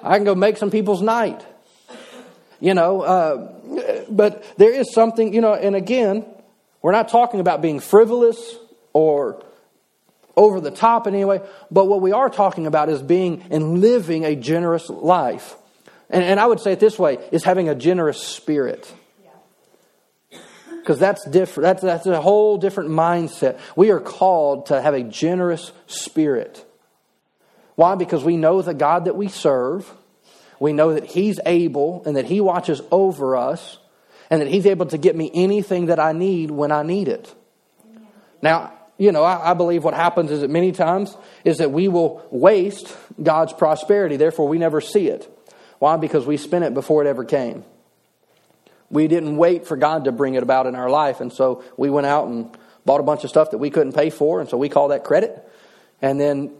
I 0.01 0.17
can 0.17 0.25
go 0.25 0.35
make 0.35 0.57
some 0.57 0.69
people's 0.69 1.01
night. 1.01 1.45
You 2.59 2.73
know, 2.73 3.01
uh, 3.01 4.03
but 4.09 4.57
there 4.57 4.73
is 4.73 4.93
something, 4.93 5.33
you 5.33 5.41
know, 5.41 5.53
and 5.53 5.75
again, 5.75 6.25
we're 6.81 6.91
not 6.93 7.09
talking 7.09 7.39
about 7.39 7.61
being 7.61 7.79
frivolous 7.79 8.55
or 8.93 9.43
over 10.35 10.59
the 10.59 10.71
top 10.71 11.07
in 11.07 11.13
any 11.13 11.25
way, 11.25 11.41
but 11.69 11.85
what 11.85 12.01
we 12.01 12.11
are 12.11 12.29
talking 12.29 12.65
about 12.65 12.89
is 12.89 13.01
being 13.01 13.43
and 13.51 13.79
living 13.81 14.25
a 14.25 14.35
generous 14.35 14.89
life. 14.89 15.55
And, 16.09 16.23
and 16.23 16.39
I 16.39 16.45
would 16.45 16.59
say 16.59 16.73
it 16.73 16.79
this 16.79 16.97
way 16.97 17.17
is 17.31 17.43
having 17.43 17.69
a 17.69 17.75
generous 17.75 18.21
spirit. 18.21 18.91
Because 20.69 20.99
that's 20.99 21.25
different. 21.29 21.63
That's, 21.63 21.81
that's 21.81 22.05
a 22.07 22.21
whole 22.21 22.57
different 22.57 22.89
mindset. 22.89 23.57
We 23.75 23.91
are 23.91 24.01
called 24.01 24.65
to 24.65 24.81
have 24.81 24.93
a 24.93 25.01
generous 25.01 25.71
spirit. 25.87 26.65
Why? 27.75 27.95
Because 27.95 28.23
we 28.23 28.35
know 28.35 28.61
the 28.61 28.73
God 28.73 29.05
that 29.05 29.15
we 29.15 29.29
serve. 29.29 29.89
We 30.59 30.73
know 30.73 30.93
that 30.93 31.05
He's 31.05 31.39
able 31.45 32.03
and 32.05 32.17
that 32.17 32.25
He 32.25 32.41
watches 32.41 32.81
over 32.91 33.37
us 33.37 33.77
and 34.29 34.41
that 34.41 34.49
He's 34.49 34.65
able 34.65 34.87
to 34.87 34.97
get 34.97 35.15
me 35.15 35.31
anything 35.33 35.85
that 35.85 35.99
I 35.99 36.11
need 36.11 36.51
when 36.51 36.71
I 36.71 36.83
need 36.83 37.07
it. 37.07 37.33
Now, 38.41 38.73
you 38.97 39.11
know, 39.11 39.23
I, 39.23 39.51
I, 39.51 39.53
believe 39.53 39.83
what 39.83 39.93
happens 39.93 40.31
is 40.31 40.41
that 40.41 40.49
many 40.49 40.71
times 40.71 41.15
is 41.43 41.57
that 41.57 41.71
we 41.71 41.87
will 41.87 42.25
waste 42.31 42.95
God's 43.21 43.53
prosperity, 43.53 44.17
therefore 44.17 44.47
we 44.47 44.57
never 44.57 44.81
see 44.81 45.07
it. 45.07 45.29
Why? 45.79 45.97
Because 45.97 46.25
we 46.25 46.37
spent 46.37 46.63
it 46.63 46.73
before 46.73 47.03
it 47.03 47.07
ever 47.07 47.25
came. 47.25 47.63
We 48.89 49.07
didn't 49.07 49.37
wait 49.37 49.65
for 49.65 49.75
God 49.75 50.05
to 50.05 50.11
bring 50.11 50.35
it 50.35 50.43
about 50.43 50.67
in 50.67 50.75
our 50.75 50.89
life, 50.89 51.21
and 51.21 51.33
so 51.33 51.63
we 51.77 51.89
went 51.89 52.07
out 52.07 52.27
and 52.27 52.55
bought 52.85 52.99
a 52.99 53.03
bunch 53.03 53.23
of 53.23 53.29
stuff 53.29 53.51
that 53.51 53.57
we 53.57 53.69
couldn't 53.69 53.93
pay 53.93 54.09
for, 54.09 54.39
and 54.39 54.49
so 54.49 54.57
we 54.57 54.69
call 54.69 54.89
that 54.89 55.03
credit. 55.03 55.49
And 56.01 56.19
then 56.19 56.51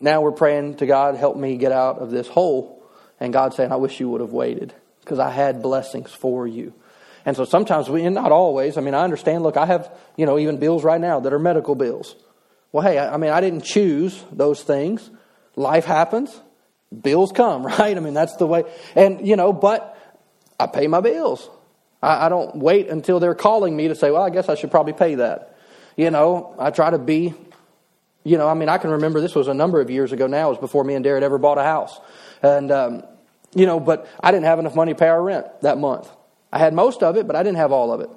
now 0.00 0.20
we're 0.20 0.32
praying 0.32 0.76
to 0.76 0.86
God, 0.86 1.16
help 1.16 1.36
me 1.36 1.56
get 1.56 1.72
out 1.72 1.98
of 1.98 2.10
this 2.10 2.28
hole. 2.28 2.82
And 3.20 3.32
God 3.32 3.54
saying, 3.54 3.72
I 3.72 3.76
wish 3.76 4.00
you 4.00 4.08
would 4.10 4.20
have 4.20 4.32
waited 4.32 4.74
because 5.00 5.18
I 5.18 5.30
had 5.30 5.62
blessings 5.62 6.12
for 6.12 6.46
you. 6.46 6.74
And 7.24 7.36
so 7.36 7.44
sometimes 7.44 7.88
we, 7.88 8.04
and 8.04 8.14
not 8.14 8.32
always, 8.32 8.76
I 8.76 8.80
mean, 8.80 8.94
I 8.94 9.02
understand, 9.02 9.42
look, 9.42 9.56
I 9.56 9.66
have, 9.66 9.90
you 10.16 10.26
know, 10.26 10.38
even 10.38 10.58
bills 10.58 10.84
right 10.84 11.00
now 11.00 11.20
that 11.20 11.32
are 11.32 11.38
medical 11.38 11.74
bills. 11.74 12.14
Well, 12.70 12.82
hey, 12.82 12.98
I, 12.98 13.14
I 13.14 13.16
mean, 13.16 13.30
I 13.30 13.40
didn't 13.40 13.62
choose 13.62 14.22
those 14.30 14.62
things. 14.62 15.10
Life 15.56 15.84
happens. 15.84 16.38
Bills 17.02 17.32
come, 17.32 17.64
right? 17.78 17.96
I 17.96 18.00
mean, 18.00 18.14
that's 18.14 18.36
the 18.36 18.46
way. 18.46 18.64
And, 18.94 19.26
you 19.26 19.36
know, 19.36 19.52
but 19.52 19.96
I 20.60 20.66
pay 20.66 20.86
my 20.86 21.00
bills. 21.00 21.48
I, 22.02 22.26
I 22.26 22.28
don't 22.28 22.56
wait 22.56 22.88
until 22.88 23.20
they're 23.20 23.34
calling 23.34 23.74
me 23.74 23.88
to 23.88 23.94
say, 23.94 24.10
well, 24.10 24.22
I 24.22 24.30
guess 24.30 24.48
I 24.48 24.54
should 24.54 24.70
probably 24.70 24.92
pay 24.92 25.16
that. 25.16 25.56
You 25.96 26.10
know, 26.10 26.54
I 26.58 26.70
try 26.70 26.90
to 26.90 26.98
be, 26.98 27.32
you 28.24 28.36
know, 28.36 28.48
I 28.48 28.54
mean, 28.54 28.68
I 28.68 28.78
can 28.78 28.90
remember 28.90 29.20
this 29.20 29.34
was 29.34 29.48
a 29.48 29.54
number 29.54 29.80
of 29.80 29.90
years 29.90 30.12
ago 30.12 30.26
now. 30.26 30.48
It 30.48 30.50
was 30.50 30.58
before 30.58 30.84
me 30.84 30.94
and 30.94 31.04
Darren 31.04 31.22
ever 31.22 31.38
bought 31.38 31.58
a 31.58 31.62
house. 31.62 31.98
And, 32.42 32.70
um, 32.70 33.02
you 33.54 33.66
know, 33.66 33.80
but 33.80 34.08
I 34.20 34.30
didn't 34.30 34.46
have 34.46 34.58
enough 34.58 34.74
money 34.74 34.92
to 34.92 34.98
pay 34.98 35.08
our 35.08 35.22
rent 35.22 35.46
that 35.62 35.78
month. 35.78 36.10
I 36.54 36.58
had 36.58 36.72
most 36.72 37.02
of 37.02 37.16
it, 37.16 37.26
but 37.26 37.34
I 37.34 37.42
didn't 37.42 37.56
have 37.56 37.72
all 37.72 37.92
of 37.92 38.00
it. 38.00 38.08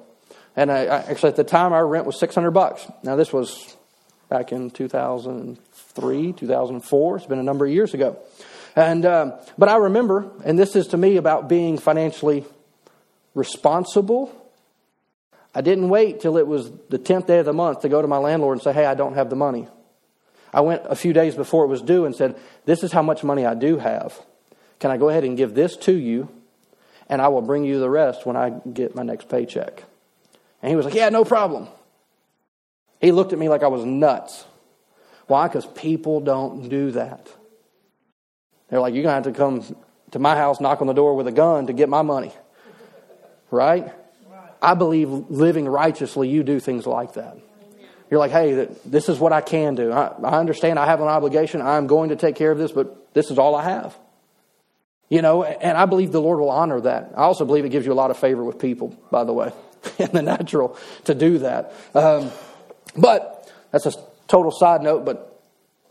And 0.54 0.70
I, 0.70 0.84
I, 0.84 0.98
actually, 1.10 1.30
at 1.30 1.36
the 1.36 1.42
time, 1.42 1.72
our 1.72 1.84
rent 1.84 2.06
was 2.06 2.20
600 2.20 2.52
bucks. 2.52 2.86
Now, 3.02 3.16
this 3.16 3.32
was 3.32 3.76
back 4.28 4.52
in 4.52 4.70
2003, 4.70 6.32
2004. 6.34 7.16
It's 7.16 7.26
been 7.26 7.40
a 7.40 7.42
number 7.42 7.66
of 7.66 7.72
years 7.72 7.94
ago. 7.94 8.16
And, 8.76 9.04
um, 9.04 9.32
but 9.58 9.68
I 9.68 9.78
remember, 9.78 10.30
and 10.44 10.56
this 10.56 10.76
is 10.76 10.86
to 10.88 10.96
me 10.96 11.16
about 11.16 11.48
being 11.48 11.78
financially 11.78 12.44
responsible. 13.34 14.32
I 15.52 15.60
didn't 15.60 15.88
wait 15.88 16.20
till 16.20 16.36
it 16.36 16.46
was 16.46 16.70
the 16.90 16.98
10th 17.00 17.26
day 17.26 17.40
of 17.40 17.44
the 17.46 17.52
month 17.52 17.80
to 17.80 17.88
go 17.88 18.00
to 18.00 18.06
my 18.06 18.18
landlord 18.18 18.58
and 18.58 18.62
say, 18.62 18.72
hey, 18.72 18.86
I 18.86 18.94
don't 18.94 19.14
have 19.14 19.30
the 19.30 19.36
money. 19.36 19.66
I 20.54 20.60
went 20.60 20.82
a 20.84 20.94
few 20.94 21.12
days 21.12 21.34
before 21.34 21.64
it 21.64 21.68
was 21.68 21.82
due 21.82 22.04
and 22.04 22.14
said, 22.14 22.38
this 22.66 22.84
is 22.84 22.92
how 22.92 23.02
much 23.02 23.24
money 23.24 23.44
I 23.44 23.54
do 23.54 23.78
have. 23.78 24.16
Can 24.78 24.92
I 24.92 24.96
go 24.96 25.08
ahead 25.08 25.24
and 25.24 25.36
give 25.36 25.54
this 25.54 25.76
to 25.78 25.92
you 25.92 26.28
and 27.08 27.22
I 27.22 27.28
will 27.28 27.42
bring 27.42 27.64
you 27.64 27.80
the 27.80 27.90
rest 27.90 28.26
when 28.26 28.36
I 28.36 28.50
get 28.50 28.94
my 28.94 29.02
next 29.02 29.28
paycheck. 29.28 29.84
And 30.62 30.70
he 30.70 30.76
was 30.76 30.84
like, 30.84 30.94
Yeah, 30.94 31.08
no 31.08 31.24
problem. 31.24 31.68
He 33.00 33.12
looked 33.12 33.32
at 33.32 33.38
me 33.38 33.48
like 33.48 33.62
I 33.62 33.68
was 33.68 33.84
nuts. 33.84 34.44
Why? 35.26 35.46
Because 35.46 35.66
people 35.66 36.20
don't 36.20 36.68
do 36.68 36.90
that. 36.92 37.28
They're 38.68 38.80
like, 38.80 38.94
You're 38.94 39.04
going 39.04 39.22
to 39.22 39.28
have 39.28 39.34
to 39.34 39.38
come 39.38 39.76
to 40.12 40.18
my 40.18 40.36
house, 40.36 40.60
knock 40.60 40.80
on 40.80 40.86
the 40.86 40.94
door 40.94 41.14
with 41.14 41.26
a 41.26 41.32
gun 41.32 41.66
to 41.66 41.72
get 41.72 41.88
my 41.88 42.02
money. 42.02 42.32
Right? 43.50 43.92
I 44.60 44.74
believe 44.74 45.08
living 45.08 45.68
righteously, 45.68 46.28
you 46.28 46.42
do 46.42 46.60
things 46.60 46.86
like 46.86 47.14
that. 47.14 47.38
You're 48.10 48.20
like, 48.20 48.30
hey, 48.30 48.68
this 48.86 49.08
is 49.08 49.18
what 49.18 49.32
I 49.32 49.40
can 49.40 49.74
do. 49.74 49.92
I, 49.92 50.14
I 50.24 50.38
understand 50.38 50.78
I 50.78 50.86
have 50.86 51.00
an 51.00 51.08
obligation. 51.08 51.60
I'm 51.60 51.86
going 51.86 52.08
to 52.08 52.16
take 52.16 52.36
care 52.36 52.50
of 52.50 52.58
this, 52.58 52.72
but 52.72 53.12
this 53.14 53.30
is 53.30 53.38
all 53.38 53.54
I 53.54 53.64
have. 53.64 53.96
You 55.08 55.22
know, 55.22 55.42
and 55.42 55.78
I 55.78 55.86
believe 55.86 56.12
the 56.12 56.20
Lord 56.20 56.38
will 56.38 56.50
honor 56.50 56.80
that. 56.82 57.12
I 57.16 57.22
also 57.22 57.46
believe 57.46 57.64
it 57.64 57.70
gives 57.70 57.86
you 57.86 57.92
a 57.92 57.94
lot 57.94 58.10
of 58.10 58.18
favor 58.18 58.44
with 58.44 58.58
people, 58.58 58.94
by 59.10 59.24
the 59.24 59.32
way, 59.32 59.52
in 59.98 60.10
the 60.12 60.22
natural 60.22 60.76
to 61.04 61.14
do 61.14 61.38
that. 61.38 61.72
Um, 61.94 62.30
but 62.96 63.50
that's 63.70 63.86
a 63.86 63.92
total 64.26 64.52
side 64.52 64.82
note, 64.82 65.06
but 65.06 65.42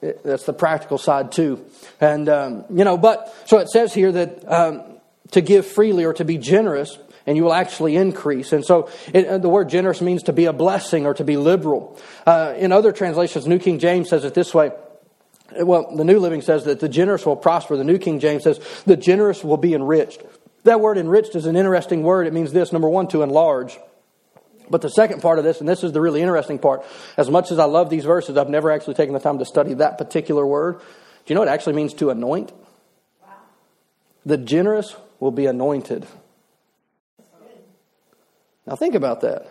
it, 0.01 0.23
that's 0.23 0.45
the 0.45 0.53
practical 0.53 0.99
side 0.99 1.31
too. 1.31 1.65
And, 1.99 2.29
um, 2.29 2.65
you 2.69 2.83
know, 2.83 2.97
but 2.97 3.33
so 3.45 3.57
it 3.57 3.69
says 3.69 3.93
here 3.93 4.11
that 4.11 4.51
um, 4.51 4.83
to 5.31 5.41
give 5.41 5.65
freely 5.65 6.05
or 6.05 6.13
to 6.13 6.25
be 6.25 6.37
generous, 6.37 6.97
and 7.25 7.35
you 7.35 7.43
will 7.43 7.53
actually 7.53 7.95
increase. 7.95 8.53
And 8.53 8.63
so 8.63 8.89
it, 9.13 9.41
the 9.41 9.49
word 9.49 9.69
generous 9.69 9.99
means 9.99 10.23
to 10.23 10.33
be 10.33 10.45
a 10.45 10.53
blessing 10.53 11.05
or 11.05 11.13
to 11.15 11.23
be 11.23 11.37
liberal. 11.37 11.99
Uh, 12.25 12.53
in 12.55 12.71
other 12.71 12.91
translations, 12.91 13.47
New 13.47 13.59
King 13.59 13.79
James 13.79 14.09
says 14.09 14.23
it 14.23 14.33
this 14.33 14.53
way 14.53 14.71
well, 15.55 15.95
the 15.95 16.03
New 16.03 16.19
Living 16.19 16.41
says 16.41 16.65
that 16.65 16.79
the 16.79 16.89
generous 16.89 17.25
will 17.25 17.35
prosper. 17.35 17.77
The 17.77 17.83
New 17.83 17.97
King 17.97 18.19
James 18.19 18.43
says 18.43 18.59
the 18.85 18.97
generous 18.97 19.43
will 19.43 19.57
be 19.57 19.73
enriched. 19.73 20.21
That 20.63 20.81
word 20.81 20.97
enriched 20.97 21.35
is 21.35 21.45
an 21.45 21.55
interesting 21.55 22.03
word. 22.03 22.27
It 22.27 22.33
means 22.33 22.51
this 22.51 22.71
number 22.71 22.89
one, 22.89 23.07
to 23.09 23.21
enlarge. 23.21 23.77
But 24.69 24.81
the 24.81 24.89
second 24.89 25.21
part 25.21 25.39
of 25.39 25.45
this, 25.45 25.59
and 25.59 25.69
this 25.69 25.83
is 25.83 25.93
the 25.93 26.01
really 26.01 26.21
interesting 26.21 26.59
part, 26.59 26.83
as 27.15 27.29
much 27.29 27.51
as 27.51 27.59
I 27.59 27.65
love 27.65 27.89
these 27.89 28.03
verses, 28.03 28.35
I've 28.35 28.49
never 28.49 28.71
actually 28.71 28.95
taken 28.95 29.13
the 29.13 29.19
time 29.19 29.39
to 29.39 29.45
study 29.45 29.75
that 29.75 29.97
particular 29.97 30.45
word. 30.45 30.79
Do 30.79 30.83
you 31.27 31.35
know 31.35 31.41
what 31.41 31.47
it 31.47 31.51
actually 31.51 31.73
means 31.73 31.93
to 31.95 32.09
anoint? 32.09 32.51
The 34.25 34.37
generous 34.37 34.95
will 35.21 35.31
be 35.31 35.45
anointed. 35.45 36.05
Now 38.65 38.75
think 38.75 38.95
about 38.95 39.21
that. 39.21 39.49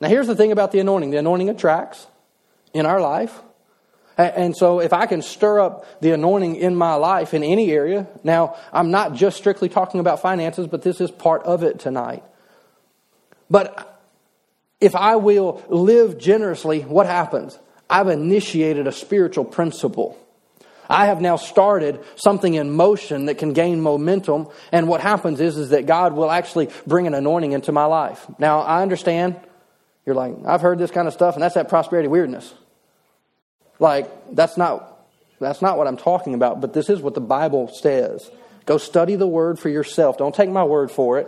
Now 0.00 0.08
here's 0.08 0.26
the 0.26 0.36
thing 0.36 0.52
about 0.52 0.72
the 0.72 0.80
anointing 0.80 1.10
the 1.10 1.16
anointing 1.16 1.48
attracts 1.48 2.06
in 2.74 2.84
our 2.84 3.00
life. 3.00 3.40
And 4.18 4.56
so, 4.56 4.80
if 4.80 4.92
I 4.92 5.06
can 5.06 5.22
stir 5.22 5.60
up 5.60 6.00
the 6.00 6.12
anointing 6.12 6.56
in 6.56 6.76
my 6.76 6.94
life 6.94 7.32
in 7.32 7.42
any 7.42 7.70
area, 7.72 8.06
now 8.22 8.56
I'm 8.72 8.90
not 8.90 9.14
just 9.14 9.38
strictly 9.38 9.68
talking 9.68 10.00
about 10.00 10.20
finances, 10.20 10.66
but 10.66 10.82
this 10.82 11.00
is 11.00 11.10
part 11.10 11.42
of 11.44 11.62
it 11.62 11.78
tonight. 11.78 12.22
But 13.48 14.00
if 14.80 14.94
I 14.94 15.16
will 15.16 15.62
live 15.68 16.18
generously, 16.18 16.80
what 16.80 17.06
happens? 17.06 17.58
I've 17.88 18.08
initiated 18.08 18.86
a 18.86 18.92
spiritual 18.92 19.44
principle. 19.44 20.18
I 20.88 21.06
have 21.06 21.20
now 21.20 21.36
started 21.36 22.00
something 22.16 22.54
in 22.54 22.70
motion 22.70 23.26
that 23.26 23.38
can 23.38 23.52
gain 23.52 23.80
momentum. 23.80 24.48
And 24.72 24.88
what 24.88 25.00
happens 25.00 25.40
is, 25.40 25.56
is 25.56 25.70
that 25.70 25.86
God 25.86 26.14
will 26.14 26.30
actually 26.30 26.68
bring 26.86 27.06
an 27.06 27.14
anointing 27.14 27.52
into 27.52 27.72
my 27.72 27.84
life. 27.86 28.26
Now, 28.38 28.60
I 28.60 28.82
understand. 28.82 29.36
You're 30.04 30.16
like, 30.16 30.34
I've 30.44 30.60
heard 30.60 30.78
this 30.78 30.90
kind 30.90 31.06
of 31.06 31.14
stuff, 31.14 31.34
and 31.34 31.42
that's 31.42 31.54
that 31.54 31.68
prosperity 31.68 32.08
weirdness. 32.08 32.52
Like, 33.82 34.08
that's 34.36 34.56
not, 34.56 35.08
that's 35.40 35.60
not 35.60 35.76
what 35.76 35.88
I'm 35.88 35.96
talking 35.96 36.34
about, 36.34 36.60
but 36.60 36.72
this 36.72 36.88
is 36.88 37.00
what 37.00 37.14
the 37.14 37.20
Bible 37.20 37.66
says. 37.66 38.30
Go 38.64 38.78
study 38.78 39.16
the 39.16 39.26
word 39.26 39.58
for 39.58 39.68
yourself. 39.68 40.16
Don't 40.18 40.32
take 40.32 40.48
my 40.48 40.62
word 40.62 40.92
for 40.92 41.18
it. 41.18 41.26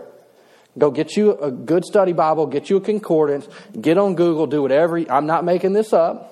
Go 0.79 0.93
get 0.93 1.17
you 1.17 1.37
a 1.37 1.51
good 1.51 1.85
study 1.85 2.13
Bible, 2.13 2.47
get 2.47 2.71
you 2.71 2.77
a 2.77 2.81
concordance, 2.81 3.49
get 3.81 3.99
on 3.99 4.15
Google, 4.15 4.47
do 4.47 4.63
whatever. 4.63 4.99
I'm 5.11 5.27
not 5.27 5.45
making 5.45 5.73
this 5.73 5.93
up. 5.93 6.31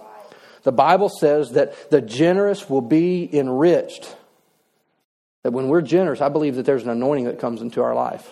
The 0.62 0.70
Bible 0.70 1.08
says 1.08 1.52
that 1.52 1.90
the 1.90 2.00
generous 2.00 2.70
will 2.70 2.82
be 2.82 3.28
enriched. 3.36 4.14
That 5.42 5.52
when 5.52 5.66
we're 5.66 5.82
generous, 5.82 6.20
I 6.20 6.28
believe 6.28 6.54
that 6.54 6.66
there's 6.66 6.84
an 6.84 6.90
anointing 6.90 7.24
that 7.24 7.40
comes 7.40 7.62
into 7.62 7.82
our 7.82 7.96
life. 7.96 8.30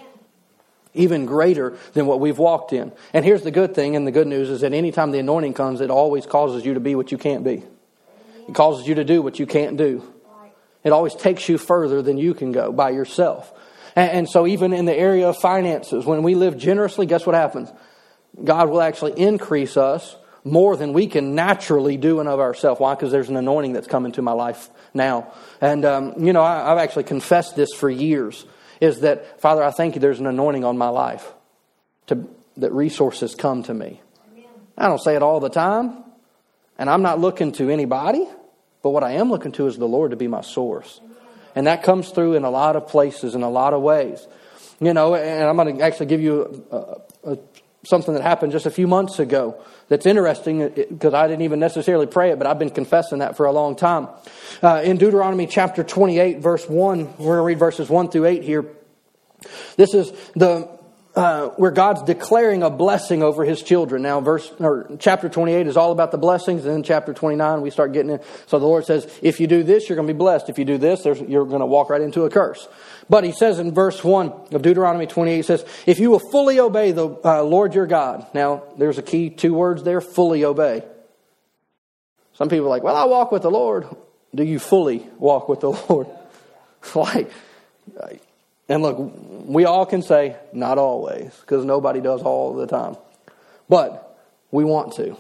Even 0.94 1.26
greater 1.26 1.76
than 1.94 2.06
what 2.06 2.20
we've 2.20 2.38
walked 2.38 2.72
in. 2.72 2.92
And 3.12 3.24
here's 3.24 3.42
the 3.42 3.50
good 3.50 3.74
thing, 3.74 3.96
and 3.96 4.06
the 4.06 4.12
good 4.12 4.28
news 4.28 4.48
is 4.48 4.60
that 4.60 4.72
anytime 4.72 5.10
the 5.10 5.18
anointing 5.18 5.54
comes, 5.54 5.80
it 5.80 5.90
always 5.90 6.24
causes 6.24 6.64
you 6.64 6.74
to 6.74 6.80
be 6.80 6.94
what 6.94 7.10
you 7.10 7.18
can't 7.18 7.42
be. 7.42 7.64
It 8.50 8.54
causes 8.54 8.88
you 8.88 8.96
to 8.96 9.04
do 9.04 9.22
what 9.22 9.38
you 9.38 9.46
can't 9.46 9.76
do. 9.76 10.02
It 10.82 10.90
always 10.90 11.14
takes 11.14 11.48
you 11.48 11.56
further 11.56 12.02
than 12.02 12.18
you 12.18 12.34
can 12.34 12.50
go 12.50 12.72
by 12.72 12.90
yourself. 12.90 13.52
And, 13.94 14.10
and, 14.10 14.28
so, 14.28 14.44
even 14.44 14.72
in 14.72 14.86
the 14.86 14.94
area 14.94 15.28
of 15.28 15.36
finances, 15.36 16.04
when 16.04 16.24
we 16.24 16.34
live 16.34 16.58
generously, 16.58 17.06
guess 17.06 17.24
what 17.24 17.36
happens? 17.36 17.70
God 18.42 18.68
will 18.68 18.82
actually 18.82 19.12
increase 19.20 19.76
us 19.76 20.16
more 20.42 20.76
than 20.76 20.92
we 20.92 21.06
can 21.06 21.36
naturally 21.36 21.96
do 21.96 22.18
in 22.18 22.26
of 22.26 22.40
ourselves. 22.40 22.80
Why? 22.80 22.96
Because 22.96 23.12
there's 23.12 23.28
an 23.28 23.36
anointing 23.36 23.72
that's 23.72 23.86
come 23.86 24.04
into 24.04 24.20
my 24.20 24.32
life 24.32 24.68
now. 24.94 25.32
And, 25.60 25.84
um, 25.84 26.14
you 26.18 26.32
know, 26.32 26.42
I, 26.42 26.72
I've 26.72 26.78
actually 26.78 27.04
confessed 27.04 27.54
this 27.54 27.72
for 27.72 27.88
years 27.88 28.44
is 28.80 29.00
that, 29.00 29.40
Father, 29.40 29.62
I 29.62 29.70
thank 29.70 29.94
you 29.94 30.00
there's 30.00 30.18
an 30.18 30.26
anointing 30.26 30.64
on 30.64 30.76
my 30.76 30.88
life 30.88 31.32
to, 32.08 32.26
that 32.56 32.72
resources 32.72 33.36
come 33.36 33.62
to 33.64 33.74
me. 33.74 34.00
I 34.76 34.88
don't 34.88 35.00
say 35.00 35.14
it 35.14 35.22
all 35.22 35.38
the 35.38 35.50
time, 35.50 36.02
and 36.78 36.90
I'm 36.90 37.02
not 37.02 37.20
looking 37.20 37.52
to 37.52 37.70
anybody. 37.70 38.26
But 38.82 38.90
what 38.90 39.04
I 39.04 39.12
am 39.12 39.30
looking 39.30 39.52
to 39.52 39.66
is 39.66 39.76
the 39.76 39.86
Lord 39.86 40.10
to 40.12 40.16
be 40.16 40.28
my 40.28 40.40
source. 40.40 41.00
And 41.54 41.66
that 41.66 41.82
comes 41.82 42.10
through 42.10 42.34
in 42.34 42.44
a 42.44 42.50
lot 42.50 42.76
of 42.76 42.86
places, 42.86 43.34
in 43.34 43.42
a 43.42 43.50
lot 43.50 43.74
of 43.74 43.82
ways. 43.82 44.26
You 44.80 44.94
know, 44.94 45.14
and 45.14 45.44
I'm 45.44 45.56
going 45.56 45.76
to 45.76 45.84
actually 45.84 46.06
give 46.06 46.20
you 46.22 46.64
a, 46.70 47.32
a, 47.32 47.38
something 47.84 48.14
that 48.14 48.22
happened 48.22 48.52
just 48.52 48.66
a 48.66 48.70
few 48.70 48.86
months 48.86 49.18
ago 49.18 49.62
that's 49.88 50.06
interesting 50.06 50.62
uh, 50.62 50.68
because 50.88 51.12
I 51.12 51.26
didn't 51.26 51.42
even 51.42 51.60
necessarily 51.60 52.06
pray 52.06 52.30
it, 52.30 52.38
but 52.38 52.46
I've 52.46 52.58
been 52.58 52.70
confessing 52.70 53.18
that 53.18 53.36
for 53.36 53.46
a 53.46 53.52
long 53.52 53.76
time. 53.76 54.08
Uh, 54.62 54.80
in 54.82 54.96
Deuteronomy 54.96 55.46
chapter 55.46 55.82
28, 55.82 56.38
verse 56.38 56.66
1, 56.68 57.16
we're 57.18 57.36
going 57.36 57.36
to 57.36 57.42
read 57.42 57.58
verses 57.58 57.90
1 57.90 58.10
through 58.10 58.26
8 58.26 58.42
here. 58.42 58.66
This 59.76 59.94
is 59.94 60.12
the 60.34 60.79
uh, 61.20 61.50
where 61.50 61.70
God's 61.70 62.02
declaring 62.02 62.62
a 62.62 62.70
blessing 62.70 63.22
over 63.22 63.44
His 63.44 63.62
children. 63.62 64.00
Now, 64.00 64.22
verse 64.22 64.50
or 64.58 64.90
chapter 64.98 65.28
28 65.28 65.66
is 65.66 65.76
all 65.76 65.92
about 65.92 66.12
the 66.12 66.18
blessings, 66.18 66.64
and 66.64 66.72
then 66.72 66.82
chapter 66.82 67.12
29 67.12 67.60
we 67.60 67.68
start 67.68 67.92
getting 67.92 68.12
it. 68.12 68.24
So 68.46 68.58
the 68.58 68.64
Lord 68.64 68.86
says, 68.86 69.06
"If 69.20 69.38
you 69.38 69.46
do 69.46 69.62
this, 69.62 69.86
you're 69.86 69.96
going 69.96 70.08
to 70.08 70.14
be 70.14 70.18
blessed. 70.18 70.48
If 70.48 70.58
you 70.58 70.64
do 70.64 70.78
this, 70.78 71.04
you're 71.04 71.44
going 71.44 71.60
to 71.60 71.66
walk 71.66 71.90
right 71.90 72.00
into 72.00 72.24
a 72.24 72.30
curse." 72.30 72.66
But 73.10 73.24
He 73.24 73.32
says 73.32 73.58
in 73.58 73.74
verse 73.74 74.02
1 74.02 74.32
of 74.52 74.62
Deuteronomy 74.62 75.06
28, 75.06 75.36
He 75.36 75.42
says, 75.42 75.62
"If 75.84 75.98
you 75.98 76.10
will 76.10 76.20
fully 76.30 76.58
obey 76.58 76.92
the 76.92 77.08
uh, 77.22 77.42
Lord 77.42 77.74
your 77.74 77.86
God." 77.86 78.26
Now, 78.32 78.62
there's 78.78 78.96
a 78.96 79.02
key 79.02 79.28
two 79.28 79.52
words 79.52 79.82
there: 79.82 80.00
fully 80.00 80.46
obey. 80.46 80.84
Some 82.32 82.48
people 82.48 82.64
are 82.64 82.70
like, 82.70 82.82
"Well, 82.82 82.96
I 82.96 83.04
walk 83.04 83.30
with 83.30 83.42
the 83.42 83.50
Lord." 83.50 83.86
Do 84.34 84.44
you 84.44 84.58
fully 84.58 85.06
walk 85.18 85.50
with 85.50 85.60
the 85.60 85.70
Lord? 85.88 86.06
like 86.94 87.30
And 88.70 88.82
look, 88.82 88.96
we 89.46 89.64
all 89.64 89.84
can 89.84 90.00
say, 90.00 90.36
not 90.52 90.78
always, 90.78 91.36
because 91.40 91.64
nobody 91.64 92.00
does 92.00 92.22
all 92.22 92.54
the 92.54 92.68
time. 92.68 92.96
But 93.68 94.16
we 94.52 94.64
want 94.64 94.94
to. 94.94 95.16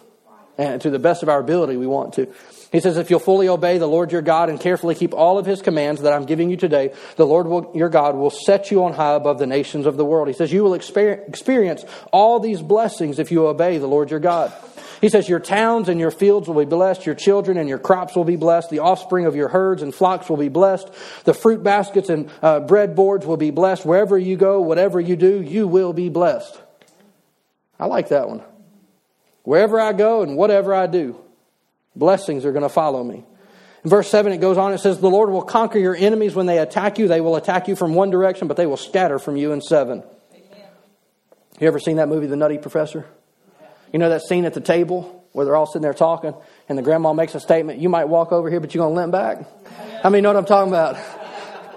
And 0.60 0.78
to 0.82 0.90
the 0.90 0.98
best 0.98 1.22
of 1.22 1.30
our 1.30 1.40
ability, 1.40 1.78
we 1.78 1.86
want 1.86 2.12
to. 2.14 2.28
He 2.70 2.80
says, 2.80 2.98
if 2.98 3.08
you'll 3.08 3.18
fully 3.18 3.48
obey 3.48 3.78
the 3.78 3.86
Lord 3.86 4.12
your 4.12 4.20
God 4.20 4.50
and 4.50 4.60
carefully 4.60 4.94
keep 4.94 5.14
all 5.14 5.38
of 5.38 5.46
his 5.46 5.62
commands 5.62 6.02
that 6.02 6.12
I'm 6.12 6.26
giving 6.26 6.50
you 6.50 6.58
today, 6.58 6.92
the 7.16 7.24
Lord 7.24 7.46
will, 7.46 7.72
your 7.74 7.88
God 7.88 8.14
will 8.14 8.28
set 8.28 8.70
you 8.70 8.84
on 8.84 8.92
high 8.92 9.14
above 9.14 9.38
the 9.38 9.46
nations 9.46 9.86
of 9.86 9.96
the 9.96 10.04
world. 10.04 10.28
He 10.28 10.34
says, 10.34 10.52
you 10.52 10.62
will 10.62 10.74
experience 10.74 11.84
all 12.12 12.40
these 12.40 12.60
blessings 12.60 13.18
if 13.18 13.32
you 13.32 13.46
obey 13.46 13.78
the 13.78 13.86
Lord 13.86 14.10
your 14.10 14.20
God. 14.20 14.52
He 15.00 15.08
says, 15.08 15.30
Your 15.30 15.40
towns 15.40 15.88
and 15.88 15.98
your 15.98 16.10
fields 16.10 16.46
will 16.46 16.62
be 16.62 16.68
blessed, 16.68 17.06
your 17.06 17.14
children 17.14 17.56
and 17.56 17.66
your 17.66 17.78
crops 17.78 18.14
will 18.14 18.24
be 18.24 18.36
blessed, 18.36 18.68
the 18.68 18.80
offspring 18.80 19.24
of 19.24 19.34
your 19.34 19.48
herds 19.48 19.80
and 19.80 19.94
flocks 19.94 20.28
will 20.28 20.36
be 20.36 20.50
blessed, 20.50 20.90
the 21.24 21.32
fruit 21.32 21.62
baskets 21.62 22.10
and 22.10 22.28
uh, 22.42 22.60
bread 22.60 22.94
boards 22.94 23.24
will 23.24 23.38
be 23.38 23.50
blessed. 23.50 23.86
Wherever 23.86 24.18
you 24.18 24.36
go, 24.36 24.60
whatever 24.60 25.00
you 25.00 25.16
do, 25.16 25.40
you 25.40 25.66
will 25.66 25.94
be 25.94 26.10
blessed. 26.10 26.60
I 27.78 27.86
like 27.86 28.10
that 28.10 28.28
one. 28.28 28.42
Wherever 29.42 29.80
I 29.80 29.92
go 29.92 30.22
and 30.22 30.36
whatever 30.36 30.74
I 30.74 30.86
do, 30.86 31.20
blessings 31.96 32.44
are 32.44 32.52
going 32.52 32.62
to 32.62 32.68
follow 32.68 33.02
me. 33.02 33.24
In 33.82 33.90
verse 33.90 34.08
7, 34.10 34.32
it 34.32 34.38
goes 34.38 34.58
on, 34.58 34.72
it 34.74 34.78
says, 34.78 35.00
The 35.00 35.08
Lord 35.08 35.30
will 35.30 35.42
conquer 35.42 35.78
your 35.78 35.96
enemies 35.96 36.34
when 36.34 36.46
they 36.46 36.58
attack 36.58 36.98
you. 36.98 37.08
They 37.08 37.20
will 37.20 37.36
attack 37.36 37.66
you 37.66 37.76
from 37.76 37.94
one 37.94 38.10
direction, 38.10 38.46
but 38.46 38.56
they 38.56 38.66
will 38.66 38.76
scatter 38.76 39.18
from 39.18 39.36
you 39.36 39.52
in 39.52 39.62
seven. 39.62 40.02
Amen. 40.34 40.66
You 41.58 41.66
ever 41.66 41.78
seen 41.78 41.96
that 41.96 42.08
movie, 42.08 42.26
The 42.26 42.36
Nutty 42.36 42.58
Professor? 42.58 43.06
You 43.92 43.98
know 43.98 44.10
that 44.10 44.22
scene 44.22 44.44
at 44.44 44.54
the 44.54 44.60
table 44.60 45.24
where 45.32 45.46
they're 45.46 45.56
all 45.56 45.66
sitting 45.66 45.82
there 45.82 45.94
talking 45.94 46.34
and 46.68 46.76
the 46.76 46.82
grandma 46.82 47.12
makes 47.12 47.34
a 47.34 47.40
statement, 47.40 47.80
you 47.80 47.88
might 47.88 48.04
walk 48.04 48.32
over 48.32 48.50
here, 48.50 48.60
but 48.60 48.74
you're 48.74 48.84
going 48.84 48.94
to 48.94 49.00
limp 49.00 49.12
back? 49.12 50.02
How 50.02 50.10
many 50.10 50.20
know 50.20 50.28
what 50.28 50.36
I'm 50.36 50.44
talking 50.44 50.72
about? 50.72 50.96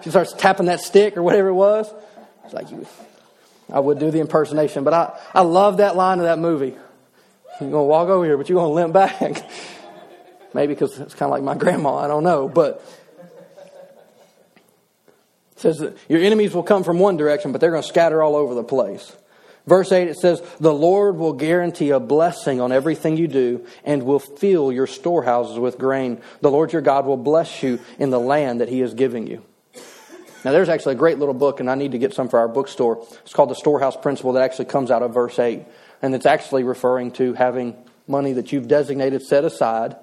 She 0.03 0.09
starts 0.09 0.33
tapping 0.33 0.65
that 0.65 0.81
stick 0.81 1.15
or 1.15 1.23
whatever 1.23 1.47
it 1.47 1.53
was. 1.53 1.89
It's 2.43 2.53
like, 2.53 2.69
you, 2.71 2.85
I 3.71 3.79
would 3.79 3.99
do 3.99 4.11
the 4.11 4.19
impersonation, 4.19 4.83
but 4.83 4.93
I, 4.93 5.17
I 5.33 5.41
love 5.43 5.77
that 5.77 5.95
line 5.95 6.19
of 6.19 6.25
that 6.25 6.39
movie. 6.39 6.75
You're 7.59 7.69
going 7.69 7.83
to 7.83 7.87
walk 7.87 8.09
over 8.09 8.25
here, 8.25 8.37
but 8.37 8.49
you're 8.49 8.59
going 8.59 8.69
to 8.69 8.73
limp 8.73 8.93
back. 8.93 9.49
Maybe 10.53 10.73
because 10.73 10.99
it's 10.99 11.13
kind 11.13 11.31
of 11.31 11.31
like 11.31 11.43
my 11.43 11.55
grandma, 11.55 11.97
I 11.97 12.07
don't 12.07 12.23
know. 12.23 12.47
But 12.47 12.83
it 15.51 15.59
says 15.59 15.79
that 15.79 15.97
your 16.09 16.21
enemies 16.21 16.53
will 16.53 16.63
come 16.63 16.83
from 16.83 16.99
one 16.99 17.17
direction, 17.17 17.51
but 17.51 17.61
they're 17.61 17.71
going 17.71 17.83
to 17.83 17.87
scatter 17.87 18.21
all 18.21 18.35
over 18.35 18.53
the 18.53 18.63
place. 18.63 19.15
Verse 19.65 19.91
8, 19.91 20.09
it 20.09 20.17
says, 20.17 20.41
The 20.59 20.73
Lord 20.73 21.15
will 21.15 21.33
guarantee 21.33 21.91
a 21.91 21.99
blessing 21.99 22.59
on 22.59 22.71
everything 22.71 23.17
you 23.17 23.27
do 23.27 23.65
and 23.85 24.03
will 24.03 24.19
fill 24.19 24.71
your 24.71 24.87
storehouses 24.87 25.57
with 25.57 25.77
grain. 25.77 26.21
The 26.41 26.51
Lord 26.51 26.73
your 26.73 26.81
God 26.81 27.05
will 27.05 27.17
bless 27.17 27.63
you 27.63 27.79
in 27.97 28.09
the 28.09 28.19
land 28.19 28.59
that 28.61 28.67
he 28.67 28.81
is 28.81 28.93
giving 28.93 29.25
you. 29.25 29.43
Now, 30.43 30.51
there's 30.51 30.67
actually 30.67 30.95
a 30.95 30.97
great 30.97 31.19
little 31.19 31.33
book, 31.33 31.61
and 31.61 31.69
I 31.69 31.75
need 31.75 31.93
to 31.93 31.97
get 31.97 32.13
some 32.13 32.27
for 32.27 32.39
our 32.39 32.49
bookstore. 32.49 33.05
It's 33.21 33.31
called 33.31 33.49
The 33.49 33.55
Storehouse 33.55 33.95
Principle 33.95 34.33
that 34.33 34.43
actually 34.43 34.65
comes 34.65 34.91
out 34.91 35.01
of 35.01 35.13
verse 35.13 35.39
8. 35.39 35.63
And 36.03 36.13
it's 36.13 36.25
actually 36.25 36.63
referring 36.63 37.11
to 37.13 37.33
having 37.33 37.75
money 38.07 38.33
that 38.33 38.51
you've 38.51 38.67
designated 38.67 39.23
set 39.23 39.45
aside 39.45 39.95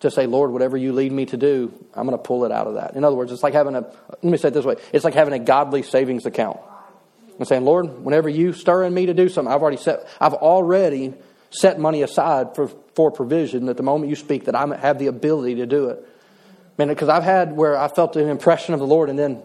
to 0.00 0.10
say, 0.10 0.26
Lord, 0.26 0.50
whatever 0.50 0.76
you 0.76 0.92
lead 0.92 1.10
me 1.10 1.24
to 1.26 1.38
do, 1.38 1.72
I'm 1.94 2.06
going 2.06 2.16
to 2.16 2.22
pull 2.22 2.44
it 2.44 2.52
out 2.52 2.66
of 2.66 2.74
that. 2.74 2.94
In 2.94 3.04
other 3.04 3.16
words, 3.16 3.32
it's 3.32 3.42
like 3.42 3.54
having 3.54 3.74
a, 3.74 3.80
let 3.80 4.22
me 4.22 4.36
say 4.36 4.48
it 4.48 4.54
this 4.54 4.66
way 4.66 4.76
it's 4.92 5.04
like 5.04 5.14
having 5.14 5.32
a 5.32 5.38
godly 5.38 5.82
savings 5.82 6.26
account 6.26 6.60
and 7.38 7.48
saying, 7.48 7.64
Lord, 7.64 8.04
whenever 8.04 8.28
you 8.28 8.52
stir 8.52 8.84
in 8.84 8.92
me 8.92 9.06
to 9.06 9.14
do 9.14 9.30
something, 9.30 9.52
I've 9.52 9.62
already 9.62 9.78
set, 9.78 10.06
I've 10.20 10.34
already 10.34 11.14
set 11.48 11.80
money 11.80 12.02
aside 12.02 12.54
for, 12.54 12.68
for 12.94 13.10
provision 13.10 13.66
that 13.66 13.78
the 13.78 13.82
moment 13.82 14.10
you 14.10 14.16
speak 14.16 14.44
that 14.44 14.54
I 14.54 14.76
have 14.76 14.98
the 14.98 15.06
ability 15.06 15.56
to 15.56 15.66
do 15.66 15.88
it. 15.88 16.06
Man, 16.76 16.88
because 16.88 17.08
I've 17.08 17.22
had 17.22 17.56
where 17.56 17.78
I 17.78 17.88
felt 17.88 18.16
an 18.16 18.28
impression 18.28 18.74
of 18.74 18.80
the 18.80 18.86
Lord 18.86 19.08
and 19.08 19.18
then 19.18 19.42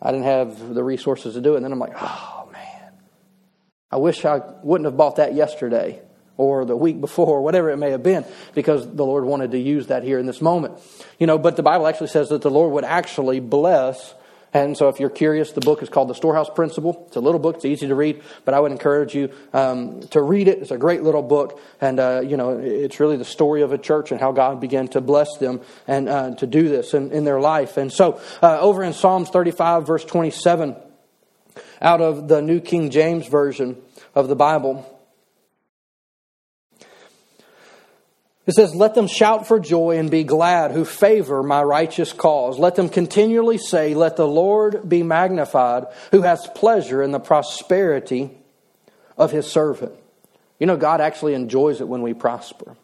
I 0.00 0.12
didn't 0.12 0.26
have 0.26 0.72
the 0.74 0.84
resources 0.84 1.34
to 1.34 1.40
do 1.40 1.54
it. 1.54 1.56
And 1.56 1.64
then 1.64 1.72
I'm 1.72 1.80
like, 1.80 1.94
oh 1.96 2.37
I 3.90 3.96
wish 3.96 4.24
I 4.24 4.40
wouldn't 4.62 4.86
have 4.86 4.96
bought 4.96 5.16
that 5.16 5.34
yesterday 5.34 6.02
or 6.36 6.64
the 6.64 6.76
week 6.76 7.00
before, 7.00 7.38
or 7.38 7.42
whatever 7.42 7.68
it 7.70 7.78
may 7.78 7.90
have 7.90 8.02
been, 8.04 8.24
because 8.54 8.86
the 8.86 9.04
Lord 9.04 9.24
wanted 9.24 9.50
to 9.50 9.58
use 9.58 9.88
that 9.88 10.04
here 10.04 10.20
in 10.20 10.26
this 10.26 10.40
moment. 10.40 10.78
You 11.18 11.26
know, 11.26 11.36
but 11.36 11.56
the 11.56 11.64
Bible 11.64 11.88
actually 11.88 12.08
says 12.08 12.28
that 12.28 12.42
the 12.42 12.50
Lord 12.50 12.72
would 12.74 12.84
actually 12.84 13.40
bless 13.40 14.14
and 14.54 14.76
so, 14.76 14.88
if 14.88 14.98
you're 14.98 15.10
curious, 15.10 15.52
the 15.52 15.60
book 15.60 15.82
is 15.82 15.90
called 15.90 16.08
The 16.08 16.14
Storehouse 16.14 16.48
Principle. 16.48 17.04
It's 17.08 17.16
a 17.16 17.20
little 17.20 17.38
book, 17.38 17.56
it's 17.56 17.66
easy 17.66 17.88
to 17.88 17.94
read, 17.94 18.22
but 18.46 18.54
I 18.54 18.60
would 18.60 18.72
encourage 18.72 19.14
you 19.14 19.30
um, 19.52 20.00
to 20.08 20.22
read 20.22 20.48
it. 20.48 20.58
It's 20.58 20.70
a 20.70 20.78
great 20.78 21.02
little 21.02 21.22
book, 21.22 21.60
and 21.80 22.00
uh, 22.00 22.22
you 22.24 22.38
know, 22.38 22.58
it's 22.58 22.98
really 22.98 23.18
the 23.18 23.26
story 23.26 23.60
of 23.60 23.72
a 23.72 23.78
church 23.78 24.10
and 24.10 24.18
how 24.18 24.32
God 24.32 24.58
began 24.58 24.88
to 24.88 25.02
bless 25.02 25.36
them 25.36 25.60
and 25.86 26.08
uh, 26.08 26.34
to 26.36 26.46
do 26.46 26.68
this 26.68 26.94
in, 26.94 27.12
in, 27.12 27.24
their 27.24 27.40
life. 27.40 27.76
And 27.76 27.92
so, 27.92 28.20
uh, 28.42 28.58
over 28.58 28.82
in 28.82 28.94
Psalms 28.94 29.28
35, 29.28 29.86
verse 29.86 30.04
27, 30.04 30.76
out 31.80 32.00
of 32.00 32.28
the 32.28 32.42
New 32.42 32.60
King 32.60 32.90
James 32.90 33.26
Version 33.26 33.80
of 34.14 34.28
the 34.28 34.36
Bible, 34.36 34.98
It 38.48 38.54
says, 38.54 38.74
Let 38.74 38.94
them 38.94 39.06
shout 39.08 39.46
for 39.46 39.60
joy 39.60 39.98
and 39.98 40.10
be 40.10 40.24
glad 40.24 40.70
who 40.70 40.86
favor 40.86 41.42
my 41.42 41.62
righteous 41.62 42.14
cause. 42.14 42.58
Let 42.58 42.76
them 42.76 42.88
continually 42.88 43.58
say, 43.58 43.92
Let 43.92 44.16
the 44.16 44.26
Lord 44.26 44.88
be 44.88 45.02
magnified, 45.02 45.84
who 46.12 46.22
has 46.22 46.48
pleasure 46.54 47.02
in 47.02 47.10
the 47.10 47.20
prosperity 47.20 48.30
of 49.18 49.32
his 49.32 49.46
servant. 49.46 49.92
You 50.58 50.66
know, 50.66 50.78
God 50.78 51.02
actually 51.02 51.34
enjoys 51.34 51.82
it 51.82 51.88
when 51.88 52.00
we 52.00 52.14
prosper. 52.14 52.74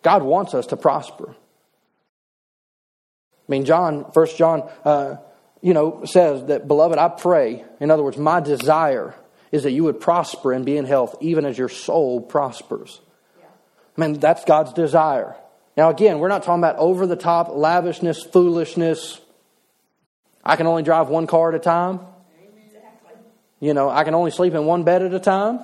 God 0.00 0.22
wants 0.22 0.54
us 0.54 0.68
to 0.68 0.76
prosper. 0.78 1.28
I 1.28 1.34
mean, 3.46 3.66
John, 3.66 4.10
First 4.12 4.38
John, 4.38 4.66
uh, 4.86 5.16
you 5.60 5.74
know, 5.74 6.04
says 6.04 6.46
that, 6.46 6.66
Beloved, 6.66 6.98
I 6.98 7.08
pray, 7.08 7.64
in 7.80 7.90
other 7.90 8.02
words, 8.02 8.16
my 8.16 8.40
desire 8.40 9.14
is 9.52 9.64
that 9.64 9.72
you 9.72 9.84
would 9.84 10.00
prosper 10.00 10.52
and 10.52 10.64
be 10.64 10.76
in 10.76 10.84
health, 10.84 11.16
even 11.20 11.44
as 11.44 11.58
your 11.58 11.68
soul 11.68 12.20
prospers. 12.20 13.00
I 13.96 14.00
mean, 14.00 14.20
that's 14.20 14.44
God's 14.44 14.72
desire. 14.72 15.36
Now, 15.76 15.90
again, 15.90 16.18
we're 16.18 16.28
not 16.28 16.42
talking 16.42 16.60
about 16.60 16.76
over 16.76 17.06
the 17.06 17.16
top 17.16 17.48
lavishness, 17.48 18.22
foolishness. 18.22 19.20
I 20.44 20.56
can 20.56 20.66
only 20.66 20.82
drive 20.82 21.08
one 21.08 21.26
car 21.26 21.50
at 21.50 21.54
a 21.54 21.58
time. 21.58 22.00
You 23.60 23.74
know, 23.74 23.90
I 23.90 24.04
can 24.04 24.14
only 24.14 24.30
sleep 24.30 24.54
in 24.54 24.64
one 24.64 24.84
bed 24.84 25.02
at 25.02 25.12
a 25.12 25.20
time. 25.20 25.60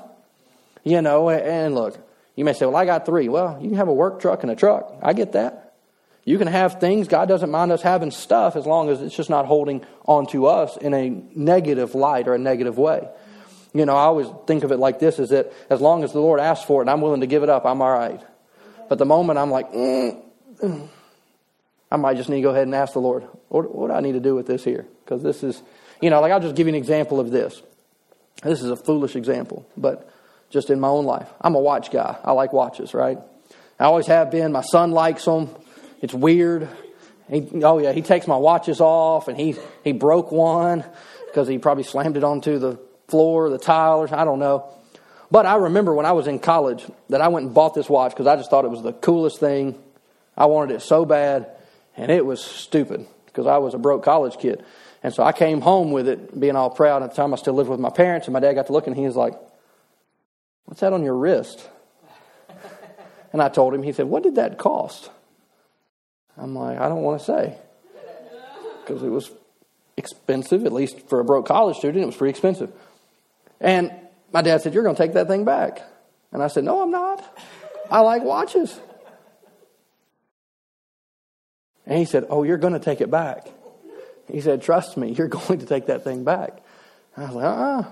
You 0.84 1.00
know, 1.00 1.30
and 1.30 1.74
look, 1.74 1.98
you 2.34 2.44
may 2.44 2.52
say, 2.52 2.66
well, 2.66 2.76
I 2.76 2.84
got 2.84 3.06
three. 3.06 3.28
Well, 3.28 3.58
you 3.60 3.68
can 3.68 3.78
have 3.78 3.88
a 3.88 3.94
work 3.94 4.20
truck 4.20 4.42
and 4.42 4.52
a 4.52 4.56
truck. 4.56 4.94
I 5.02 5.14
get 5.14 5.32
that. 5.32 5.65
You 6.26 6.38
can 6.38 6.48
have 6.48 6.80
things. 6.80 7.06
God 7.06 7.28
doesn't 7.28 7.52
mind 7.52 7.70
us 7.70 7.82
having 7.82 8.10
stuff 8.10 8.56
as 8.56 8.66
long 8.66 8.90
as 8.90 9.00
it's 9.00 9.14
just 9.14 9.30
not 9.30 9.46
holding 9.46 9.86
on 10.06 10.26
to 10.26 10.46
us 10.46 10.76
in 10.76 10.92
a 10.92 11.08
negative 11.08 11.94
light 11.94 12.26
or 12.26 12.34
a 12.34 12.38
negative 12.38 12.76
way. 12.76 13.08
You 13.72 13.86
know, 13.86 13.94
I 13.94 14.02
always 14.02 14.26
think 14.44 14.64
of 14.64 14.72
it 14.72 14.78
like 14.78 14.98
this 14.98 15.20
is 15.20 15.28
that 15.28 15.52
as 15.70 15.80
long 15.80 16.02
as 16.02 16.12
the 16.12 16.18
Lord 16.18 16.40
asks 16.40 16.66
for 16.66 16.80
it 16.80 16.84
and 16.84 16.90
I'm 16.90 17.00
willing 17.00 17.20
to 17.20 17.28
give 17.28 17.44
it 17.44 17.48
up, 17.48 17.64
I'm 17.64 17.80
all 17.80 17.92
right. 17.92 18.20
But 18.88 18.98
the 18.98 19.04
moment 19.04 19.38
I'm 19.38 19.52
like, 19.52 19.70
mm, 19.70 20.20
mm, 20.60 20.88
I 21.92 21.96
might 21.96 22.16
just 22.16 22.28
need 22.28 22.36
to 22.36 22.42
go 22.42 22.50
ahead 22.50 22.64
and 22.64 22.74
ask 22.74 22.94
the 22.94 23.00
Lord, 23.00 23.22
what, 23.46 23.72
what 23.72 23.86
do 23.88 23.92
I 23.92 24.00
need 24.00 24.12
to 24.12 24.20
do 24.20 24.34
with 24.34 24.48
this 24.48 24.64
here? 24.64 24.84
Because 25.04 25.22
this 25.22 25.44
is, 25.44 25.62
you 26.02 26.10
know, 26.10 26.20
like 26.20 26.32
I'll 26.32 26.40
just 26.40 26.56
give 26.56 26.66
you 26.66 26.72
an 26.72 26.78
example 26.78 27.20
of 27.20 27.30
this. 27.30 27.62
This 28.42 28.62
is 28.62 28.70
a 28.70 28.76
foolish 28.76 29.14
example, 29.14 29.64
but 29.76 30.10
just 30.50 30.70
in 30.70 30.80
my 30.80 30.88
own 30.88 31.04
life. 31.04 31.28
I'm 31.40 31.54
a 31.54 31.60
watch 31.60 31.92
guy. 31.92 32.16
I 32.24 32.32
like 32.32 32.52
watches, 32.52 32.94
right? 32.94 33.18
I 33.78 33.84
always 33.84 34.08
have 34.08 34.32
been. 34.32 34.50
My 34.50 34.62
son 34.62 34.90
likes 34.90 35.24
them. 35.24 35.50
It's 36.00 36.14
weird. 36.14 36.68
He, 37.30 37.48
oh 37.64 37.78
yeah, 37.78 37.92
he 37.92 38.02
takes 38.02 38.26
my 38.26 38.36
watches 38.36 38.80
off, 38.80 39.28
and 39.28 39.38
he 39.38 39.56
he 39.82 39.92
broke 39.92 40.30
one 40.30 40.84
because 41.26 41.48
he 41.48 41.58
probably 41.58 41.84
slammed 41.84 42.16
it 42.16 42.24
onto 42.24 42.58
the 42.58 42.78
floor, 43.08 43.50
the 43.50 43.58
tile, 43.58 44.00
or 44.00 44.14
I 44.14 44.24
don't 44.24 44.38
know. 44.38 44.72
But 45.30 45.46
I 45.46 45.56
remember 45.56 45.92
when 45.92 46.06
I 46.06 46.12
was 46.12 46.26
in 46.26 46.38
college 46.38 46.84
that 47.08 47.20
I 47.20 47.28
went 47.28 47.46
and 47.46 47.54
bought 47.54 47.74
this 47.74 47.88
watch 47.88 48.12
because 48.12 48.26
I 48.26 48.36
just 48.36 48.48
thought 48.48 48.64
it 48.64 48.70
was 48.70 48.82
the 48.82 48.92
coolest 48.92 49.40
thing. 49.40 49.76
I 50.36 50.46
wanted 50.46 50.76
it 50.76 50.82
so 50.82 51.04
bad, 51.04 51.50
and 51.96 52.12
it 52.12 52.24
was 52.24 52.42
stupid 52.42 53.06
because 53.26 53.46
I 53.46 53.58
was 53.58 53.74
a 53.74 53.78
broke 53.78 54.04
college 54.04 54.38
kid. 54.38 54.64
And 55.02 55.12
so 55.12 55.22
I 55.22 55.32
came 55.32 55.60
home 55.60 55.92
with 55.92 56.08
it, 56.08 56.38
being 56.38 56.56
all 56.56 56.70
proud. 56.70 57.02
At 57.02 57.10
the 57.10 57.16
time, 57.16 57.32
I 57.32 57.36
still 57.36 57.54
lived 57.54 57.68
with 57.68 57.80
my 57.80 57.90
parents, 57.90 58.26
and 58.26 58.32
my 58.32 58.40
dad 58.40 58.54
got 58.54 58.66
to 58.68 58.72
look, 58.72 58.86
and 58.86 58.96
he 58.96 59.04
was 59.04 59.16
like, 59.16 59.34
What's 60.66 60.80
that 60.80 60.92
on 60.92 61.02
your 61.02 61.16
wrist? 61.16 61.68
And 63.32 63.42
I 63.42 63.48
told 63.48 63.74
him, 63.74 63.82
he 63.82 63.92
said, 63.92 64.06
What 64.06 64.22
did 64.22 64.36
that 64.36 64.58
cost? 64.58 65.10
I'm 66.38 66.54
like, 66.54 66.78
I 66.78 66.88
don't 66.88 67.02
want 67.02 67.20
to 67.20 67.24
say. 67.24 67.58
Because 68.80 69.02
it 69.02 69.08
was 69.08 69.30
expensive, 69.96 70.64
at 70.64 70.72
least 70.72 71.08
for 71.08 71.20
a 71.20 71.24
broke 71.24 71.46
college 71.46 71.76
student, 71.78 72.02
it 72.02 72.06
was 72.06 72.16
pretty 72.16 72.30
expensive. 72.30 72.70
And 73.60 73.92
my 74.32 74.42
dad 74.42 74.62
said, 74.62 74.74
You're 74.74 74.82
going 74.82 74.96
to 74.96 75.02
take 75.02 75.14
that 75.14 75.28
thing 75.28 75.44
back. 75.44 75.82
And 76.32 76.42
I 76.42 76.48
said, 76.48 76.64
No, 76.64 76.82
I'm 76.82 76.90
not. 76.90 77.38
I 77.90 78.00
like 78.00 78.22
watches. 78.22 78.78
And 81.86 81.98
he 81.98 82.04
said, 82.04 82.26
Oh, 82.28 82.42
you're 82.42 82.58
going 82.58 82.74
to 82.74 82.80
take 82.80 83.00
it 83.00 83.10
back. 83.10 83.48
He 84.30 84.40
said, 84.40 84.62
Trust 84.62 84.96
me, 84.96 85.12
you're 85.12 85.28
going 85.48 85.60
to 85.60 85.66
take 85.66 85.86
that 85.86 86.04
thing 86.04 86.24
back. 86.24 86.62
And 87.14 87.24
I 87.24 87.28
was 87.28 87.36
like, 87.36 87.44
Uh 87.44 87.48
uh-uh. 87.48 87.84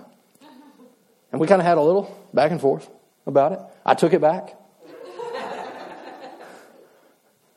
And 1.32 1.40
we 1.40 1.48
kind 1.48 1.60
of 1.60 1.66
had 1.66 1.78
a 1.78 1.82
little 1.82 2.16
back 2.32 2.52
and 2.52 2.60
forth 2.60 2.88
about 3.26 3.52
it. 3.52 3.58
I 3.84 3.94
took 3.94 4.12
it 4.12 4.20
back. 4.20 4.56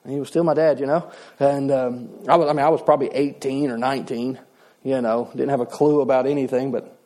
And 0.07 0.13
he 0.13 0.21
was 0.21 0.29
still 0.29 0.45
my 0.45 0.53
dad, 0.53 0.79
you 0.79 0.85
know. 0.85 1.11
And 1.37 1.69
um, 1.69 2.09
I 2.29 2.37
was, 2.37 2.47
I 2.47 2.53
mean, 2.53 2.65
I 2.65 2.69
was 2.69 2.81
probably 2.81 3.09
18 3.09 3.69
or 3.69 3.77
19 3.77 4.39
You 4.83 5.01
know, 5.01 5.29
didn't 5.35 5.49
have 5.49 5.59
a 5.59 5.65
clue 5.65 5.99
about 5.99 6.25
anything, 6.25 6.71
but 6.71 6.97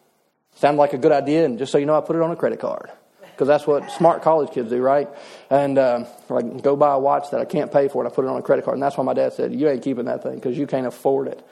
sounded 0.58 0.78
like 0.78 0.94
a 0.94 1.00
good 1.00 1.12
idea. 1.12 1.46
And 1.46 1.58
just 1.58 1.72
so 1.72 1.80
you 1.80 1.88
know, 1.88 1.98
I 1.98 2.02
put 2.02 2.16
it 2.16 2.22
on 2.22 2.30
a 2.30 2.36
credit 2.36 2.60
card 2.60 2.92
because 3.22 3.48
that's 3.48 3.66
what 3.66 3.90
smart 3.90 4.22
college 4.22 4.52
kids 4.52 4.70
do, 4.70 4.80
right? 4.80 5.10
And 5.50 5.80
uh, 5.80 6.06
like 6.30 6.62
go 6.62 6.76
buy 6.76 6.94
a 6.94 7.00
watch 7.00 7.32
that 7.32 7.40
I 7.40 7.46
can't 7.46 7.72
pay 7.72 7.88
for, 7.88 8.04
and 8.04 8.12
I 8.12 8.16
put 8.16 8.24
it 8.24 8.28
on 8.28 8.38
a 8.38 8.44
credit 8.44 8.66
card. 8.66 8.76
And 8.76 8.84
that's 8.84 8.98
why 8.98 9.04
my 9.04 9.16
dad 9.16 9.34
said, 9.34 9.52
"You 9.52 9.68
ain't 9.68 9.82
keeping 9.82 10.06
that 10.06 10.22
thing 10.22 10.36
because 10.36 10.56
you 10.56 10.68
can't 10.68 10.86
afford 10.86 11.28
it." 11.28 11.44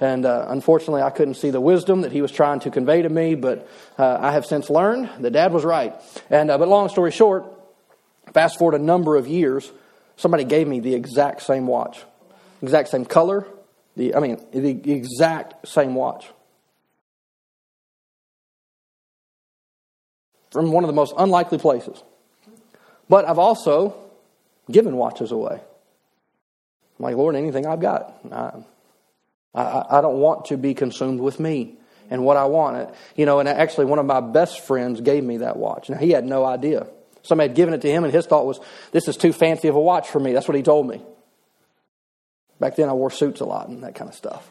And 0.00 0.26
uh, 0.26 0.46
unfortunately, 0.48 1.02
I 1.02 1.10
couldn't 1.10 1.34
see 1.34 1.50
the 1.50 1.60
wisdom 1.60 2.00
that 2.00 2.10
he 2.10 2.20
was 2.20 2.32
trying 2.32 2.58
to 2.60 2.70
convey 2.72 3.02
to 3.02 3.08
me, 3.08 3.36
but 3.36 3.68
uh, 3.96 4.18
I 4.20 4.32
have 4.32 4.44
since 4.44 4.68
learned 4.68 5.08
that 5.20 5.30
dad 5.30 5.52
was 5.52 5.64
right. 5.64 5.94
And 6.30 6.50
uh, 6.50 6.58
but 6.58 6.66
long 6.66 6.88
story 6.88 7.12
short, 7.12 7.44
fast 8.32 8.58
forward 8.58 8.74
a 8.74 8.82
number 8.82 9.14
of 9.14 9.28
years, 9.28 9.70
somebody 10.16 10.44
gave 10.44 10.66
me 10.66 10.80
the 10.80 10.94
exact 10.94 11.42
same 11.42 11.66
watch, 11.66 12.04
exact 12.62 12.88
same 12.88 13.04
color. 13.04 13.46
The 13.96 14.14
I 14.14 14.20
mean, 14.20 14.44
the 14.52 14.92
exact 14.92 15.68
same 15.68 15.94
watch. 15.94 16.26
From 20.50 20.72
one 20.72 20.84
of 20.84 20.88
the 20.88 20.94
most 20.94 21.14
unlikely 21.18 21.58
places. 21.58 22.02
But 23.08 23.28
I've 23.28 23.38
also 23.38 23.94
given 24.70 24.96
watches 24.96 25.30
away. 25.30 25.60
I'm 26.98 27.02
like, 27.02 27.16
Lord, 27.16 27.36
anything 27.36 27.66
I've 27.66 27.80
got. 27.80 28.18
I, 28.32 28.52
I, 29.54 29.98
I 29.98 30.00
don't 30.00 30.18
want 30.18 30.46
to 30.46 30.56
be 30.56 30.74
consumed 30.74 31.20
with 31.20 31.38
me 31.38 31.74
and 32.10 32.24
what 32.24 32.36
I 32.36 32.46
want. 32.46 32.94
You 33.16 33.26
know, 33.26 33.38
and 33.38 33.48
actually, 33.48 33.86
one 33.86 33.98
of 33.98 34.06
my 34.06 34.20
best 34.20 34.60
friends 34.60 35.00
gave 35.00 35.22
me 35.22 35.38
that 35.38 35.56
watch. 35.56 35.90
Now, 35.90 35.98
he 35.98 36.10
had 36.10 36.24
no 36.24 36.44
idea. 36.44 36.86
Somebody 37.26 37.48
had 37.48 37.56
given 37.56 37.74
it 37.74 37.82
to 37.82 37.90
him, 37.90 38.04
and 38.04 38.12
his 38.12 38.26
thought 38.26 38.46
was, 38.46 38.60
this 38.92 39.08
is 39.08 39.16
too 39.16 39.32
fancy 39.32 39.68
of 39.68 39.74
a 39.74 39.80
watch 39.80 40.08
for 40.08 40.20
me. 40.20 40.32
That's 40.32 40.46
what 40.46 40.56
he 40.56 40.62
told 40.62 40.86
me. 40.86 41.02
Back 42.60 42.76
then, 42.76 42.88
I 42.88 42.92
wore 42.92 43.10
suits 43.10 43.40
a 43.40 43.44
lot 43.44 43.68
and 43.68 43.82
that 43.82 43.94
kind 43.94 44.08
of 44.08 44.14
stuff. 44.14 44.48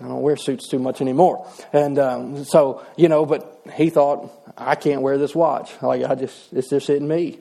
I 0.00 0.08
don't 0.08 0.22
wear 0.22 0.36
suits 0.36 0.68
too 0.68 0.78
much 0.78 1.00
anymore. 1.00 1.48
And 1.72 1.98
um, 1.98 2.44
so, 2.44 2.84
you 2.96 3.08
know, 3.08 3.24
but 3.24 3.62
he 3.74 3.90
thought, 3.90 4.32
I 4.56 4.74
can't 4.74 5.02
wear 5.02 5.16
this 5.16 5.34
watch. 5.34 5.70
Like, 5.80 6.04
I 6.04 6.14
just, 6.14 6.52
it's 6.52 6.68
just 6.68 6.86
hitting 6.86 7.08
me. 7.08 7.38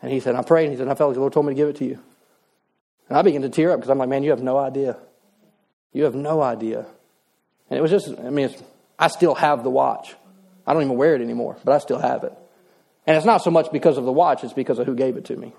And 0.00 0.12
he 0.12 0.20
said, 0.20 0.34
I 0.34 0.42
prayed, 0.42 0.64
and 0.64 0.72
he 0.72 0.78
said, 0.78 0.88
I 0.88 0.94
felt 0.94 1.10
like 1.10 1.14
the 1.14 1.20
Lord 1.20 1.32
told 1.32 1.46
me 1.46 1.52
to 1.52 1.56
give 1.56 1.68
it 1.68 1.76
to 1.76 1.84
you. 1.84 1.98
And 3.08 3.18
I 3.18 3.22
began 3.22 3.42
to 3.42 3.48
tear 3.48 3.72
up 3.72 3.78
because 3.78 3.90
I'm 3.90 3.98
like, 3.98 4.08
man, 4.08 4.22
you 4.22 4.30
have 4.30 4.42
no 4.42 4.58
idea. 4.58 4.96
You 5.92 6.04
have 6.04 6.14
no 6.14 6.42
idea. 6.42 6.86
And 7.70 7.78
it 7.78 7.82
was 7.82 7.90
just, 7.90 8.08
I 8.18 8.30
mean, 8.30 8.54
I 8.98 9.08
still 9.08 9.34
have 9.34 9.62
the 9.62 9.70
watch. 9.70 10.14
I 10.66 10.72
don't 10.74 10.82
even 10.82 10.96
wear 10.96 11.14
it 11.14 11.22
anymore, 11.22 11.56
but 11.64 11.72
I 11.72 11.78
still 11.78 11.98
have 11.98 12.24
it. 12.24 12.32
And 13.08 13.16
it's 13.16 13.24
not 13.24 13.42
so 13.42 13.50
much 13.50 13.72
because 13.72 13.96
of 13.96 14.04
the 14.04 14.12
watch, 14.12 14.44
it's 14.44 14.52
because 14.52 14.78
of 14.78 14.86
who 14.86 14.94
gave 14.94 15.16
it 15.16 15.24
to 15.24 15.36
me. 15.36 15.54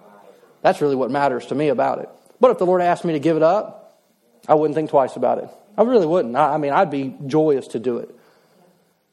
That's 0.62 0.82
really 0.82 0.96
what 0.96 1.10
matters 1.10 1.48
to 1.48 1.56
me 1.56 1.70
about 1.70 1.98
it. 1.98 2.08
But 2.40 2.52
if 2.52 2.60
the 2.60 2.66
Lord 2.68 2.80
asked 2.80 3.04
me 3.04 3.14
to 3.14 3.20
give 3.20 3.38
it 3.38 3.42
up, 3.42 4.00
I 4.48 4.54
wouldn't 4.54 4.76
think 4.76 4.92
twice 4.92 5.16
about 5.16 5.40
it. 5.40 5.50
I 5.76 5.82
really 5.82 6.06
wouldn't. 6.06 6.36
I, 6.36 6.58
mean, 6.58 6.74
I'd 6.74 6.92
be 6.92 7.16
joyous 7.26 7.70
to 7.70 7.80
do 7.80 7.98
it. 7.98 8.16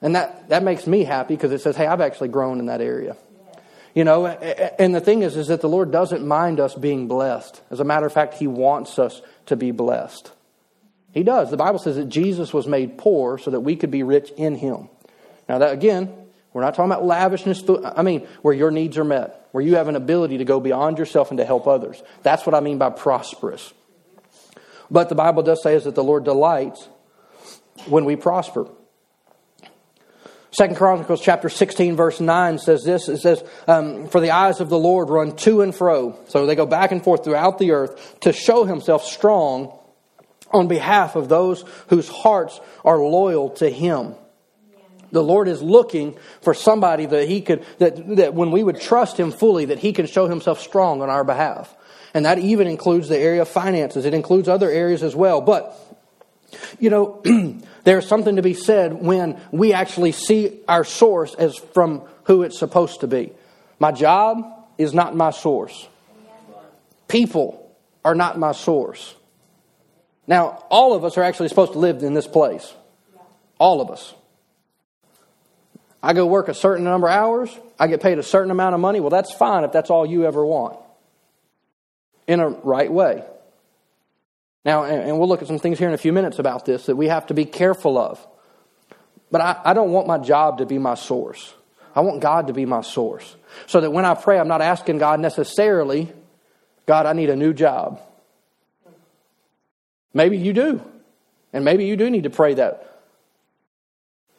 And 0.02 0.16
that, 0.16 0.50
that 0.50 0.62
makes 0.62 0.86
me 0.86 1.02
happy 1.02 1.34
because 1.34 1.50
it 1.50 1.62
says, 1.62 1.76
hey, 1.76 1.86
I've 1.86 2.02
actually 2.02 2.28
grown 2.28 2.60
in 2.60 2.66
that 2.66 2.82
area. 2.82 3.16
You 3.94 4.04
know, 4.04 4.26
and 4.26 4.94
the 4.94 5.00
thing 5.00 5.22
is, 5.22 5.34
is 5.38 5.46
that 5.46 5.62
the 5.62 5.68
Lord 5.70 5.90
doesn't 5.90 6.26
mind 6.26 6.60
us 6.60 6.74
being 6.74 7.08
blessed. 7.08 7.58
As 7.70 7.80
a 7.80 7.84
matter 7.84 8.04
of 8.04 8.12
fact, 8.12 8.34
He 8.34 8.46
wants 8.46 8.98
us 8.98 9.22
to 9.46 9.56
be 9.56 9.70
blessed. 9.70 10.30
He 11.14 11.22
does. 11.22 11.50
The 11.50 11.56
Bible 11.56 11.78
says 11.78 11.96
that 11.96 12.10
Jesus 12.10 12.52
was 12.52 12.66
made 12.66 12.98
poor 12.98 13.38
so 13.38 13.52
that 13.52 13.60
we 13.60 13.76
could 13.76 13.90
be 13.90 14.02
rich 14.02 14.30
in 14.36 14.56
him. 14.56 14.90
Now, 15.48 15.56
that 15.60 15.72
again, 15.72 16.12
we're 16.56 16.62
not 16.62 16.74
talking 16.74 16.90
about 16.90 17.04
lavishness. 17.04 17.62
I 17.84 18.00
mean, 18.00 18.26
where 18.40 18.54
your 18.54 18.70
needs 18.70 18.96
are 18.96 19.04
met, 19.04 19.46
where 19.52 19.62
you 19.62 19.74
have 19.74 19.88
an 19.88 19.94
ability 19.94 20.38
to 20.38 20.46
go 20.46 20.58
beyond 20.58 20.96
yourself 20.96 21.30
and 21.30 21.36
to 21.36 21.44
help 21.44 21.66
others. 21.66 22.02
That's 22.22 22.46
what 22.46 22.54
I 22.54 22.60
mean 22.60 22.78
by 22.78 22.88
prosperous. 22.88 23.74
But 24.90 25.10
the 25.10 25.14
Bible 25.14 25.42
does 25.42 25.62
say 25.62 25.74
is 25.74 25.84
that 25.84 25.94
the 25.94 26.02
Lord 26.02 26.24
delights 26.24 26.88
when 27.88 28.06
we 28.06 28.16
prosper. 28.16 28.70
Second 30.50 30.76
Chronicles 30.76 31.20
chapter 31.20 31.50
16 31.50 31.94
verse 31.94 32.20
9 32.20 32.58
says 32.58 32.84
this. 32.84 33.10
It 33.10 33.18
says, 33.18 33.44
um, 33.68 34.08
for 34.08 34.22
the 34.22 34.30
eyes 34.30 34.60
of 34.60 34.70
the 34.70 34.78
Lord 34.78 35.10
run 35.10 35.36
to 35.36 35.60
and 35.60 35.74
fro. 35.74 36.18
So 36.28 36.46
they 36.46 36.54
go 36.54 36.64
back 36.64 36.90
and 36.90 37.04
forth 37.04 37.22
throughout 37.22 37.58
the 37.58 37.72
earth 37.72 38.20
to 38.20 38.32
show 38.32 38.64
himself 38.64 39.04
strong 39.04 39.78
on 40.54 40.68
behalf 40.68 41.16
of 41.16 41.28
those 41.28 41.66
whose 41.88 42.08
hearts 42.08 42.58
are 42.82 42.96
loyal 42.98 43.50
to 43.50 43.68
Him. 43.68 44.14
The 45.12 45.22
Lord 45.22 45.48
is 45.48 45.62
looking 45.62 46.16
for 46.40 46.54
somebody 46.54 47.06
that 47.06 47.28
He 47.28 47.40
could, 47.40 47.64
that, 47.78 48.16
that 48.16 48.34
when 48.34 48.50
we 48.50 48.62
would 48.62 48.80
trust 48.80 49.18
Him 49.18 49.32
fully, 49.32 49.66
that 49.66 49.78
He 49.78 49.92
can 49.92 50.06
show 50.06 50.28
Himself 50.28 50.60
strong 50.60 51.02
on 51.02 51.10
our 51.10 51.24
behalf. 51.24 51.74
And 52.14 52.24
that 52.24 52.38
even 52.38 52.66
includes 52.66 53.08
the 53.08 53.18
area 53.18 53.42
of 53.42 53.48
finances. 53.48 54.04
It 54.04 54.14
includes 54.14 54.48
other 54.48 54.70
areas 54.70 55.02
as 55.02 55.14
well. 55.14 55.40
But, 55.40 55.76
you 56.80 56.90
know, 56.90 57.22
there's 57.84 58.06
something 58.06 58.36
to 58.36 58.42
be 58.42 58.54
said 58.54 58.94
when 58.94 59.40
we 59.52 59.72
actually 59.72 60.12
see 60.12 60.60
our 60.66 60.84
source 60.84 61.34
as 61.34 61.56
from 61.56 62.02
who 62.24 62.42
it's 62.42 62.58
supposed 62.58 63.00
to 63.00 63.06
be. 63.06 63.32
My 63.78 63.92
job 63.92 64.44
is 64.78 64.94
not 64.94 65.14
my 65.14 65.30
source. 65.30 65.88
People 67.08 67.76
are 68.04 68.14
not 68.14 68.38
my 68.38 68.52
source. 68.52 69.14
Now, 70.26 70.64
all 70.70 70.94
of 70.94 71.04
us 71.04 71.16
are 71.18 71.22
actually 71.22 71.48
supposed 71.48 71.72
to 71.72 71.78
live 71.78 72.02
in 72.02 72.14
this 72.14 72.26
place. 72.26 72.74
All 73.58 73.80
of 73.80 73.90
us. 73.90 74.14
I 76.06 76.12
go 76.12 76.24
work 76.24 76.46
a 76.46 76.54
certain 76.54 76.84
number 76.84 77.08
of 77.08 77.14
hours, 77.14 77.50
I 77.80 77.88
get 77.88 78.00
paid 78.00 78.20
a 78.20 78.22
certain 78.22 78.52
amount 78.52 78.76
of 78.76 78.80
money. 78.80 79.00
Well, 79.00 79.10
that's 79.10 79.32
fine 79.32 79.64
if 79.64 79.72
that's 79.72 79.90
all 79.90 80.06
you 80.06 80.24
ever 80.24 80.46
want. 80.46 80.78
In 82.28 82.38
a 82.38 82.48
right 82.48 82.92
way. 82.92 83.24
Now, 84.64 84.84
and 84.84 85.18
we'll 85.18 85.28
look 85.28 85.42
at 85.42 85.48
some 85.48 85.58
things 85.58 85.80
here 85.80 85.88
in 85.88 85.94
a 85.94 85.98
few 85.98 86.12
minutes 86.12 86.38
about 86.38 86.64
this 86.64 86.86
that 86.86 86.94
we 86.94 87.08
have 87.08 87.26
to 87.26 87.34
be 87.34 87.44
careful 87.44 87.98
of. 87.98 88.24
But 89.32 89.40
I, 89.40 89.60
I 89.64 89.74
don't 89.74 89.90
want 89.90 90.06
my 90.06 90.18
job 90.18 90.58
to 90.58 90.66
be 90.66 90.78
my 90.78 90.94
source. 90.94 91.52
I 91.92 92.02
want 92.02 92.20
God 92.20 92.46
to 92.46 92.52
be 92.52 92.66
my 92.66 92.82
source. 92.82 93.34
So 93.66 93.80
that 93.80 93.90
when 93.90 94.04
I 94.04 94.14
pray, 94.14 94.38
I'm 94.38 94.46
not 94.46 94.62
asking 94.62 94.98
God 94.98 95.18
necessarily, 95.18 96.12
God, 96.86 97.06
I 97.06 97.14
need 97.14 97.30
a 97.30 97.36
new 97.36 97.52
job. 97.52 98.00
Maybe 100.14 100.38
you 100.38 100.52
do. 100.52 100.80
And 101.52 101.64
maybe 101.64 101.84
you 101.84 101.96
do 101.96 102.08
need 102.10 102.22
to 102.22 102.30
pray 102.30 102.54
that. 102.54 102.95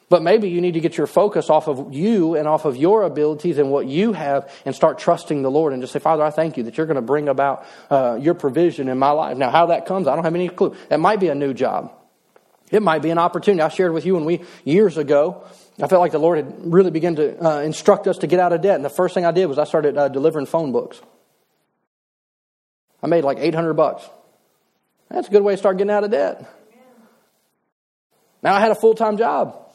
But 0.08 0.22
maybe 0.22 0.48
you 0.48 0.60
need 0.62 0.72
to 0.72 0.80
get 0.80 0.96
your 0.96 1.06
focus 1.06 1.50
off 1.50 1.68
of 1.68 1.92
you 1.92 2.34
and 2.34 2.48
off 2.48 2.64
of 2.64 2.76
your 2.76 3.02
abilities 3.02 3.58
and 3.58 3.70
what 3.70 3.86
you 3.86 4.14
have 4.14 4.50
and 4.64 4.74
start 4.74 4.98
trusting 4.98 5.42
the 5.42 5.50
Lord 5.50 5.74
and 5.74 5.82
just 5.82 5.92
say, 5.92 5.98
Father, 5.98 6.22
I 6.22 6.30
thank 6.30 6.56
you 6.56 6.62
that 6.64 6.78
you're 6.78 6.86
going 6.86 6.96
to 6.96 7.02
bring 7.02 7.28
about 7.28 7.66
uh, 7.90 8.18
your 8.20 8.32
provision 8.34 8.88
in 8.88 8.98
my 8.98 9.10
life. 9.10 9.36
Now, 9.36 9.50
how 9.50 9.66
that 9.66 9.84
comes, 9.84 10.06
I 10.06 10.14
don't 10.14 10.24
have 10.24 10.34
any 10.34 10.48
clue. 10.48 10.74
It 10.90 10.96
might 10.96 11.20
be 11.20 11.28
a 11.28 11.34
new 11.34 11.52
job. 11.52 11.92
It 12.70 12.82
might 12.82 13.02
be 13.02 13.10
an 13.10 13.18
opportunity. 13.18 13.62
I 13.62 13.68
shared 13.68 13.92
with 13.92 14.06
you 14.06 14.14
when 14.14 14.24
we, 14.24 14.42
years 14.64 14.96
ago, 14.96 15.44
I 15.80 15.88
felt 15.88 16.00
like 16.00 16.12
the 16.12 16.18
Lord 16.18 16.38
had 16.38 16.72
really 16.72 16.90
begun 16.90 17.16
to 17.16 17.46
uh, 17.46 17.60
instruct 17.60 18.06
us 18.06 18.18
to 18.18 18.26
get 18.26 18.40
out 18.40 18.52
of 18.52 18.62
debt. 18.62 18.76
And 18.76 18.84
the 18.84 18.90
first 18.90 19.14
thing 19.14 19.26
I 19.26 19.32
did 19.32 19.46
was 19.46 19.58
I 19.58 19.64
started 19.64 19.96
uh, 19.96 20.08
delivering 20.08 20.46
phone 20.46 20.72
books. 20.72 21.00
I 23.02 23.06
made 23.06 23.24
like 23.24 23.38
800 23.38 23.74
bucks. 23.74 24.08
That's 25.10 25.28
a 25.28 25.30
good 25.30 25.42
way 25.42 25.52
to 25.52 25.58
start 25.58 25.76
getting 25.76 25.90
out 25.90 26.04
of 26.04 26.10
debt. 26.10 26.54
Now 28.42 28.54
I 28.54 28.60
had 28.60 28.70
a 28.70 28.74
full 28.74 28.94
time 28.94 29.18
job. 29.18 29.67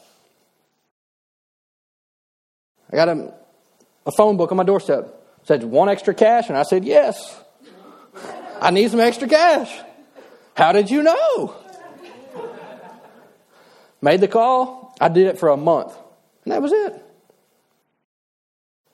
I 2.94 2.96
got 2.96 3.08
a, 3.08 3.34
a 4.06 4.12
phone 4.12 4.36
book 4.36 4.52
on 4.52 4.56
my 4.56 4.62
doorstep. 4.62 5.04
It 5.40 5.48
said, 5.48 5.64
Want 5.64 5.90
extra 5.90 6.14
cash? 6.14 6.48
And 6.48 6.56
I 6.56 6.62
said, 6.62 6.84
Yes. 6.84 7.42
I 8.60 8.70
need 8.70 8.88
some 8.88 9.00
extra 9.00 9.26
cash. 9.26 9.68
How 10.56 10.70
did 10.70 10.88
you 10.88 11.02
know? 11.02 11.56
Made 14.00 14.20
the 14.20 14.28
call. 14.28 14.94
I 15.00 15.08
did 15.08 15.26
it 15.26 15.40
for 15.40 15.48
a 15.48 15.56
month. 15.56 15.92
And 16.44 16.52
that 16.52 16.62
was 16.62 16.70
it. 16.70 16.94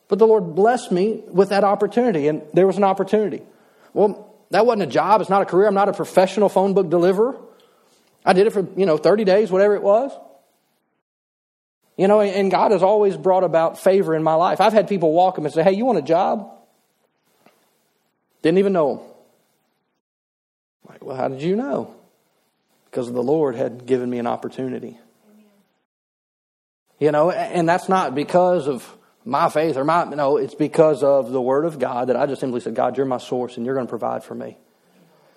But 0.09 0.19
the 0.19 0.27
Lord 0.27 0.55
blessed 0.55 0.91
me 0.91 1.23
with 1.27 1.51
that 1.51 1.63
opportunity, 1.63 2.27
and 2.27 2.43
there 2.55 2.67
was 2.67 2.79
an 2.79 2.85
opportunity. 2.85 3.43
Well, 3.93 4.35
that 4.51 4.65
wasn't 4.65 4.85
a 4.85 4.87
job. 4.87 5.21
It's 5.21 5.29
not 5.29 5.43
a 5.43 5.45
career. 5.45 5.69
I'm 5.69 5.75
not 5.75 5.91
a 5.91 5.93
professional 5.93 6.49
phone 6.49 6.73
book 6.73 6.89
deliverer. 6.89 7.39
I 8.25 8.33
did 8.33 8.47
it 8.47 8.51
for, 8.55 8.67
you 8.77 8.87
know, 8.87 8.97
30 8.97 9.25
days, 9.25 9.51
whatever 9.51 9.75
it 9.75 9.83
was. 9.83 10.11
You 12.01 12.09
know, 12.09 12.23
and 12.23 12.51
God 12.51 12.73
has 12.73 12.83
always 12.83 13.15
brought 13.15 13.45
about 13.45 13.79
favor 13.79 14.15
in 14.15 14.23
my 14.23 14.33
life. 14.33 14.63
I've 14.63 14.73
had 14.73 14.89
people 14.89 15.13
walk 15.13 15.39
up 15.39 15.45
and 15.45 15.53
say, 15.53 15.63
Hey, 15.63 15.73
you 15.73 15.85
want 15.85 15.99
a 15.99 16.03
job? 16.03 16.51
Didn't 18.41 18.57
even 18.57 18.73
know 18.73 18.95
them. 18.95 19.07
Like, 20.89 21.05
well, 21.05 21.15
how 21.15 21.29
did 21.29 21.43
you 21.43 21.57
know? 21.57 21.95
Because 22.87 23.13
the 23.13 23.23
Lord 23.23 23.55
had 23.55 23.85
given 23.85 24.09
me 24.09 24.19
an 24.19 24.27
opportunity. 24.27 24.97
You 26.99 27.13
know, 27.13 27.33
and 27.33 27.69
that's 27.69 27.87
not 27.87 28.15
because 28.15 28.67
of 28.67 28.97
my 29.27 29.51
faith 29.51 29.77
or 29.77 29.85
my, 29.85 30.05
no, 30.05 30.39
it's 30.39 30.55
because 30.55 31.03
of 31.03 31.31
the 31.33 31.41
Word 31.43 31.67
of 31.67 31.79
God 31.79 32.09
that 32.09 32.17
I 32.17 32.25
just 32.25 32.41
simply 32.41 32.61
said, 32.61 32.75
God, 32.75 32.97
you're 32.97 33.05
my 33.05 33.19
source 33.19 33.59
and 33.59 33.67
you're 33.67 33.75
going 33.75 33.87
to 33.87 33.91
provide 33.91 34.25
for 34.25 34.35
me. 34.35 34.57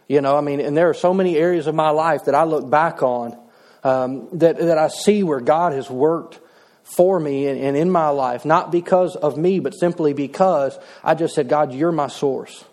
You 0.07 0.21
know, 0.21 0.37
I 0.37 0.39
mean, 0.39 0.61
and 0.61 0.77
there 0.77 0.89
are 0.89 0.93
so 0.93 1.13
many 1.13 1.35
areas 1.35 1.67
of 1.67 1.75
my 1.75 1.89
life 1.89 2.23
that 2.23 2.35
I 2.35 2.45
look 2.45 2.69
back 2.69 3.03
on 3.03 3.37
um, 3.83 4.29
that, 4.37 4.59
that 4.59 4.77
I 4.77 4.87
see 4.87 5.23
where 5.23 5.41
God 5.41 5.73
has 5.73 5.89
worked 5.89 6.39
for 6.83 7.19
me 7.19 7.47
and, 7.47 7.59
and 7.59 7.77
in 7.77 7.89
my 7.89 8.09
life, 8.09 8.45
not 8.45 8.71
because 8.71 9.15
of 9.15 9.37
me, 9.37 9.59
but 9.59 9.73
simply 9.73 10.13
because 10.13 10.77
I 11.03 11.15
just 11.15 11.33
said, 11.33 11.49
God, 11.49 11.73
you're 11.73 11.91
my 11.91 12.07
source. 12.07 12.63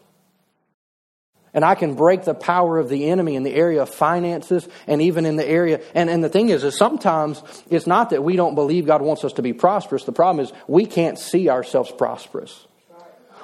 And 1.52 1.64
I 1.64 1.74
can 1.74 1.94
break 1.94 2.24
the 2.24 2.34
power 2.34 2.78
of 2.78 2.88
the 2.88 3.10
enemy 3.10 3.34
in 3.34 3.42
the 3.42 3.54
area 3.54 3.82
of 3.82 3.92
finances 3.92 4.68
and 4.86 5.02
even 5.02 5.26
in 5.26 5.34
the 5.34 5.46
area. 5.46 5.80
And, 5.94 6.08
and 6.08 6.22
the 6.22 6.28
thing 6.28 6.48
is, 6.48 6.62
is 6.62 6.76
sometimes 6.76 7.42
it's 7.70 7.88
not 7.88 8.10
that 8.10 8.22
we 8.22 8.36
don't 8.36 8.54
believe 8.54 8.86
God 8.86 9.02
wants 9.02 9.24
us 9.24 9.32
to 9.34 9.42
be 9.42 9.52
prosperous. 9.52 10.04
The 10.04 10.12
problem 10.12 10.44
is 10.44 10.52
we 10.68 10.86
can't 10.86 11.18
see 11.18 11.48
ourselves 11.48 11.90
prosperous. 11.90 12.66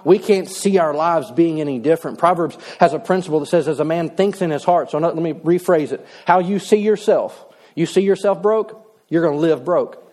We 0.05 0.21
can't 0.21 0.49
see 0.49 0.79
our 0.79 0.95
lives 0.95 1.33
being 1.33 1.61
any 1.61 1.81
different. 1.81 2.19
Proverbs 2.19 2.57
has 2.79 2.93
a 2.93 3.01
principle 3.01 3.41
that 3.41 3.47
says, 3.47 3.67
as 3.67 3.81
a 3.81 3.85
man 3.85 4.11
thinks 4.11 4.41
in 4.41 4.51
his 4.51 4.63
heart, 4.63 4.93
so 4.93 4.99
let 4.99 5.17
me 5.17 5.33
rephrase 5.33 5.91
it. 5.91 6.07
How 6.27 6.39
you 6.39 6.61
see 6.61 6.77
yourself. 6.77 7.45
You 7.75 7.87
see 7.87 8.03
yourself 8.03 8.41
broke, 8.41 8.89
you're 9.09 9.23
going 9.23 9.35
to 9.35 9.41
live 9.41 9.65
broke. 9.65 10.06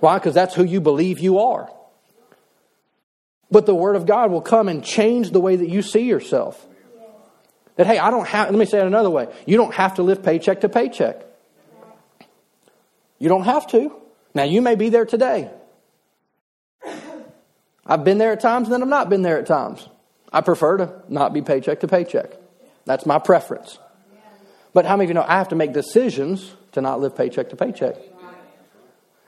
Why? 0.00 0.18
Because 0.18 0.34
that's 0.34 0.54
who 0.54 0.64
you 0.64 0.80
believe 0.80 1.18
you 1.18 1.38
are. 1.38 1.70
But 3.50 3.66
the 3.66 3.74
Word 3.74 3.96
of 3.96 4.06
God 4.06 4.30
will 4.30 4.40
come 4.40 4.68
and 4.68 4.84
change 4.84 5.30
the 5.30 5.40
way 5.40 5.56
that 5.56 5.68
you 5.68 5.82
see 5.82 6.02
yourself. 6.02 6.66
That, 7.76 7.86
hey, 7.86 7.98
I 7.98 8.10
don't 8.10 8.26
have, 8.26 8.50
let 8.50 8.58
me 8.58 8.64
say 8.64 8.78
it 8.78 8.86
another 8.86 9.10
way. 9.10 9.28
You 9.46 9.56
don't 9.56 9.74
have 9.74 9.94
to 9.94 10.02
live 10.02 10.22
paycheck 10.22 10.62
to 10.62 10.68
paycheck. 10.68 11.24
You 13.18 13.28
don't 13.28 13.44
have 13.44 13.66
to. 13.68 13.94
Now, 14.34 14.44
you 14.44 14.60
may 14.60 14.74
be 14.74 14.88
there 14.88 15.06
today. 15.06 15.50
I've 17.86 18.04
been 18.04 18.18
there 18.18 18.32
at 18.32 18.40
times 18.40 18.66
and 18.66 18.74
then 18.74 18.82
I've 18.82 18.88
not 18.88 19.08
been 19.08 19.22
there 19.22 19.38
at 19.38 19.46
times. 19.46 19.88
I 20.32 20.40
prefer 20.40 20.78
to 20.78 21.02
not 21.08 21.32
be 21.32 21.40
paycheck 21.40 21.80
to 21.80 21.88
paycheck. 21.88 22.32
That's 22.84 23.06
my 23.06 23.18
preference. 23.18 23.78
But 24.74 24.84
how 24.84 24.96
many 24.96 25.04
of 25.04 25.10
you 25.10 25.14
know 25.14 25.24
I 25.26 25.38
have 25.38 25.48
to 25.48 25.54
make 25.54 25.72
decisions 25.72 26.52
to 26.72 26.80
not 26.80 27.00
live 27.00 27.16
paycheck 27.16 27.50
to 27.50 27.56
paycheck? 27.56 27.96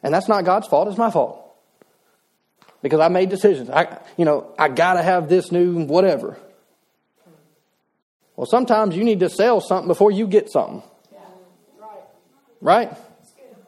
And 0.02 0.14
that's 0.14 0.28
not 0.28 0.44
God's 0.44 0.66
fault, 0.66 0.88
it's 0.88 0.98
my 0.98 1.10
fault. 1.10 1.44
Because 2.82 3.00
I 3.00 3.08
made 3.08 3.28
decisions. 3.28 3.70
I 3.70 3.98
you 4.16 4.24
know, 4.24 4.52
I 4.58 4.68
gotta 4.68 5.02
have 5.02 5.28
this 5.28 5.50
new 5.50 5.84
whatever. 5.84 6.38
Well, 8.36 8.46
sometimes 8.46 8.94
you 8.94 9.02
need 9.02 9.20
to 9.20 9.28
sell 9.28 9.60
something 9.60 9.88
before 9.88 10.12
you 10.12 10.28
get 10.28 10.50
something. 10.50 10.82
Right? 12.60 12.92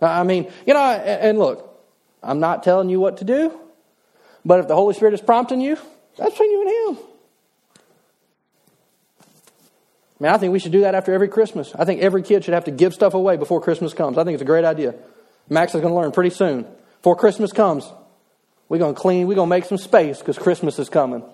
I 0.00 0.22
mean, 0.22 0.50
you 0.66 0.74
know, 0.74 0.80
and 0.80 1.38
look, 1.38 1.82
I'm 2.22 2.40
not 2.40 2.62
telling 2.62 2.88
you 2.88 3.00
what 3.00 3.18
to 3.18 3.24
do. 3.24 3.58
But 4.44 4.60
if 4.60 4.68
the 4.68 4.74
Holy 4.74 4.94
Spirit 4.94 5.14
is 5.14 5.20
prompting 5.20 5.60
you, 5.60 5.76
that's 6.16 6.30
between 6.30 6.50
you 6.52 6.60
and 6.62 6.98
Him. 6.98 7.04
I 10.20 10.22
mean, 10.24 10.32
I 10.32 10.38
think 10.38 10.52
we 10.52 10.58
should 10.58 10.72
do 10.72 10.82
that 10.82 10.94
after 10.94 11.12
every 11.14 11.28
Christmas. 11.28 11.72
I 11.74 11.84
think 11.84 12.02
every 12.02 12.22
kid 12.22 12.44
should 12.44 12.54
have 12.54 12.64
to 12.64 12.70
give 12.70 12.94
stuff 12.94 13.14
away 13.14 13.36
before 13.36 13.60
Christmas 13.60 13.94
comes. 13.94 14.18
I 14.18 14.24
think 14.24 14.34
it's 14.34 14.42
a 14.42 14.46
great 14.46 14.64
idea. 14.64 14.94
Max 15.50 15.74
is 15.74 15.80
going 15.80 15.92
to 15.92 16.00
learn 16.00 16.12
pretty 16.12 16.30
soon. 16.30 16.64
Before 16.98 17.16
Christmas 17.16 17.52
comes, 17.52 17.90
we're 18.68 18.78
going 18.78 18.94
to 18.94 19.00
clean, 19.00 19.26
we're 19.26 19.34
going 19.34 19.48
to 19.48 19.50
make 19.50 19.64
some 19.64 19.78
space 19.78 20.20
because 20.20 20.38
Christmas 20.38 20.78
is 20.78 20.88
coming. 20.88 21.24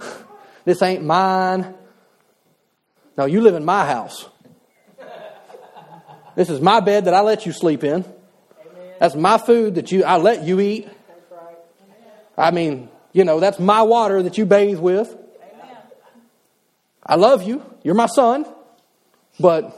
this 0.64 0.82
ain't 0.82 1.04
mine. 1.04 1.72
No, 3.16 3.26
you 3.26 3.40
live 3.40 3.54
in 3.54 3.64
my 3.64 3.86
house. 3.86 4.28
This 6.34 6.50
is 6.50 6.60
my 6.60 6.80
bed 6.80 7.06
that 7.06 7.14
I 7.14 7.20
let 7.20 7.46
you 7.46 7.52
sleep 7.52 7.82
in. 7.82 8.04
That's 8.98 9.14
my 9.14 9.38
food 9.38 9.76
that 9.76 9.92
you 9.92 10.04
I 10.04 10.16
let 10.18 10.44
you 10.44 10.60
eat. 10.60 10.88
I 12.36 12.50
mean, 12.50 12.88
you 13.12 13.24
know, 13.24 13.40
that's 13.40 13.58
my 13.58 13.82
water 13.82 14.22
that 14.22 14.38
you 14.38 14.46
bathe 14.46 14.78
with. 14.78 15.16
I 17.04 17.16
love 17.16 17.42
you. 17.42 17.64
You're 17.82 17.94
my 17.94 18.06
son. 18.06 18.46
But 19.40 19.74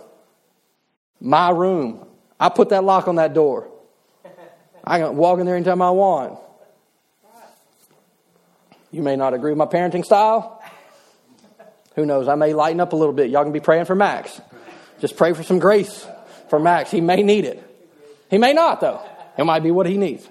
my 1.20 1.50
room, 1.50 2.06
I 2.40 2.48
put 2.48 2.70
that 2.70 2.83
lock 2.83 3.07
on 3.07 3.16
that 3.16 3.35
door. 3.35 3.68
I 4.83 4.98
can 4.98 5.16
walk 5.16 5.38
in 5.38 5.46
there 5.46 5.57
anytime 5.57 5.83
I 5.83 5.90
want. 5.90 6.38
You 8.90 9.03
may 9.03 9.14
not 9.14 9.35
agree 9.35 9.53
with 9.53 9.59
my 9.59 9.66
parenting 9.66 10.05
style. 10.05 10.62
Who 11.96 12.07
knows? 12.07 12.29
I 12.29 12.35
may 12.35 12.55
lighten 12.55 12.81
up 12.81 12.94
a 12.94 12.96
little 12.96 13.12
bit. 13.12 13.31
Y'all 13.31 13.44
can 13.44 13.53
be 13.53 13.61
praying 13.61 13.85
for 13.85 13.94
Max. 13.94 14.40
Just 15.00 15.16
pray 15.16 15.35
for 15.35 15.42
some 15.42 15.59
grace 15.59 16.07
for 16.48 16.59
Max. 16.59 16.90
He 16.90 17.00
may 17.00 17.22
need 17.22 17.44
it. 17.44 17.62
He 18.31 18.38
may 18.38 18.55
not, 18.55 18.81
though. 18.81 19.00
It 19.37 19.44
might 19.44 19.62
be 19.62 19.70
what 19.70 19.87
he 19.87 19.98
needs. 19.98 20.26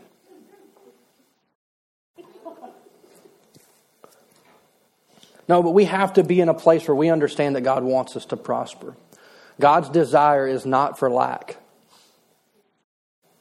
No, 5.47 5.63
but 5.63 5.71
we 5.71 5.85
have 5.85 6.13
to 6.13 6.23
be 6.23 6.41
in 6.41 6.49
a 6.49 6.53
place 6.53 6.87
where 6.87 6.95
we 6.95 7.09
understand 7.09 7.55
that 7.55 7.61
God 7.61 7.83
wants 7.83 8.15
us 8.15 8.25
to 8.25 8.37
prosper. 8.37 8.95
God's 9.59 9.89
desire 9.89 10.47
is 10.47 10.65
not 10.65 10.99
for 10.99 11.09
lack. 11.09 11.57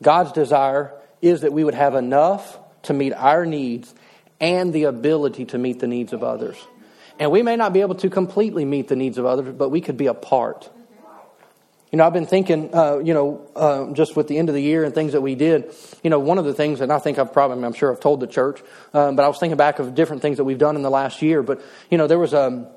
God's 0.02 0.32
desire 0.32 0.94
is 1.20 1.40
that 1.40 1.52
we 1.52 1.64
would 1.64 1.74
have 1.74 1.94
enough 1.94 2.58
to 2.82 2.92
meet 2.92 3.12
our 3.12 3.44
needs 3.44 3.94
and 4.40 4.72
the 4.72 4.84
ability 4.84 5.46
to 5.46 5.58
meet 5.58 5.80
the 5.80 5.88
needs 5.88 6.12
of 6.12 6.22
others. 6.22 6.56
And 7.18 7.30
we 7.32 7.42
may 7.42 7.56
not 7.56 7.72
be 7.72 7.80
able 7.80 7.96
to 7.96 8.10
completely 8.10 8.64
meet 8.64 8.88
the 8.88 8.96
needs 8.96 9.18
of 9.18 9.26
others, 9.26 9.52
but 9.56 9.70
we 9.70 9.80
could 9.80 9.96
be 9.96 10.06
a 10.06 10.14
part. 10.14 10.70
You 11.90 11.96
know, 11.96 12.06
I've 12.06 12.12
been 12.12 12.26
thinking, 12.26 12.74
uh, 12.74 12.98
you 12.98 13.14
know, 13.14 13.50
uh, 13.56 13.92
just 13.94 14.14
with 14.14 14.28
the 14.28 14.36
end 14.36 14.50
of 14.50 14.54
the 14.54 14.62
year 14.62 14.84
and 14.84 14.94
things 14.94 15.12
that 15.12 15.22
we 15.22 15.34
did, 15.34 15.74
you 16.04 16.10
know, 16.10 16.18
one 16.18 16.36
of 16.36 16.44
the 16.44 16.52
things, 16.52 16.82
and 16.82 16.92
I 16.92 16.98
think 16.98 17.18
I've 17.18 17.32
probably, 17.32 17.64
I'm 17.64 17.72
sure 17.72 17.90
I've 17.90 17.98
told 17.98 18.20
the 18.20 18.26
church, 18.26 18.60
um, 18.92 19.16
but 19.16 19.24
I 19.24 19.28
was 19.28 19.38
thinking 19.38 19.56
back 19.56 19.78
of 19.78 19.94
different 19.94 20.20
things 20.20 20.36
that 20.36 20.44
we've 20.44 20.58
done 20.58 20.76
in 20.76 20.82
the 20.82 20.90
last 20.90 21.22
year. 21.22 21.42
But, 21.42 21.62
you 21.90 21.96
know, 21.96 22.06
there 22.06 22.18
was 22.18 22.34
a, 22.34 22.70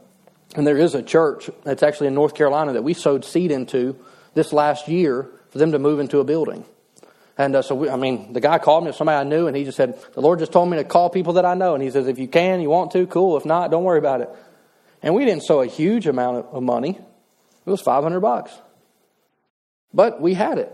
and 0.56 0.66
there 0.66 0.78
is 0.78 0.96
a 0.96 1.04
church 1.04 1.50
that's 1.64 1.84
actually 1.84 2.08
in 2.08 2.16
North 2.16 2.36
Carolina 2.36 2.74
that 2.74 2.84
we 2.84 2.94
sowed 2.94 3.26
seed 3.26 3.52
into 3.52 3.98
this 4.34 4.54
last 4.54 4.88
year 4.88 5.30
for 5.50 5.58
them 5.58 5.74
to 5.74 5.80
move 5.80 6.00
into 6.00 6.20
a 6.20 6.24
building. 6.24 6.66
And 7.38 7.56
uh, 7.56 7.62
so, 7.62 7.76
we, 7.76 7.90
I 7.90 7.96
mean, 7.96 8.34
the 8.34 8.42
guy 8.42 8.58
called 8.58 8.86
me, 8.86 8.92
somebody 8.92 9.18
I 9.18 9.24
knew, 9.24 9.48
and 9.48 9.56
he 9.56 9.64
just 9.64 9.78
said, 9.78 10.00
The 10.14 10.22
Lord 10.22 10.40
just 10.40 10.52
told 10.52 10.70
me 10.70 10.78
to 10.78 10.84
call 10.84 11.10
people 11.10 11.34
that 11.34 11.46
I 11.46 11.54
know. 11.54 11.74
And 11.74 11.84
he 11.84 11.90
says, 11.90 12.08
If 12.08 12.20
you 12.20 12.28
can, 12.28 12.62
you 12.62 12.70
want 12.70 12.92
to, 12.92 13.08
cool. 13.08 13.38
If 13.38 13.46
not, 13.46 13.72
don't 13.72 13.84
worry 13.84 14.00
about 14.00 14.22
it. 14.22 14.30
And 15.02 15.16
we 15.16 15.26
didn't 15.26 15.44
sow 15.44 15.62
a 15.62 15.66
huge 15.66 16.08
amount 16.08 16.46
of 16.52 16.62
money, 16.62 17.00
it 17.66 17.70
was 17.70 17.82
500 17.82 18.20
bucks. 18.20 18.52
But 19.94 20.22
we 20.22 20.34
had 20.34 20.58
it. 20.58 20.74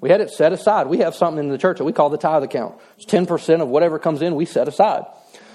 We 0.00 0.10
had 0.10 0.20
it 0.20 0.30
set 0.30 0.52
aside. 0.52 0.86
We 0.86 0.98
have 0.98 1.14
something 1.14 1.42
in 1.42 1.50
the 1.50 1.58
church 1.58 1.78
that 1.78 1.84
we 1.84 1.92
call 1.92 2.10
the 2.10 2.18
tithe 2.18 2.42
account. 2.42 2.74
It's 2.98 3.06
10% 3.06 3.62
of 3.62 3.68
whatever 3.68 3.98
comes 3.98 4.20
in, 4.20 4.34
we 4.34 4.44
set 4.44 4.68
aside. 4.68 5.04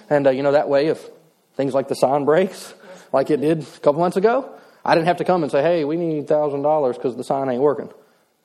And, 0.09 0.25
uh, 0.25 0.31
you 0.31 0.41
know, 0.41 0.53
that 0.53 0.67
way, 0.67 0.87
if 0.87 1.07
things 1.55 1.73
like 1.73 1.87
the 1.87 1.95
sign 1.95 2.25
breaks, 2.25 2.73
like 3.13 3.29
it 3.29 3.41
did 3.41 3.61
a 3.61 3.79
couple 3.81 4.01
months 4.01 4.17
ago, 4.17 4.51
I 4.83 4.95
didn't 4.95 5.07
have 5.07 5.17
to 5.17 5.23
come 5.23 5.43
and 5.43 5.51
say, 5.51 5.61
hey, 5.61 5.85
we 5.85 5.97
need 5.97 6.27
$1,000 6.27 6.93
because 6.95 7.15
the 7.15 7.23
sign 7.23 7.47
ain't 7.49 7.61
working. 7.61 7.89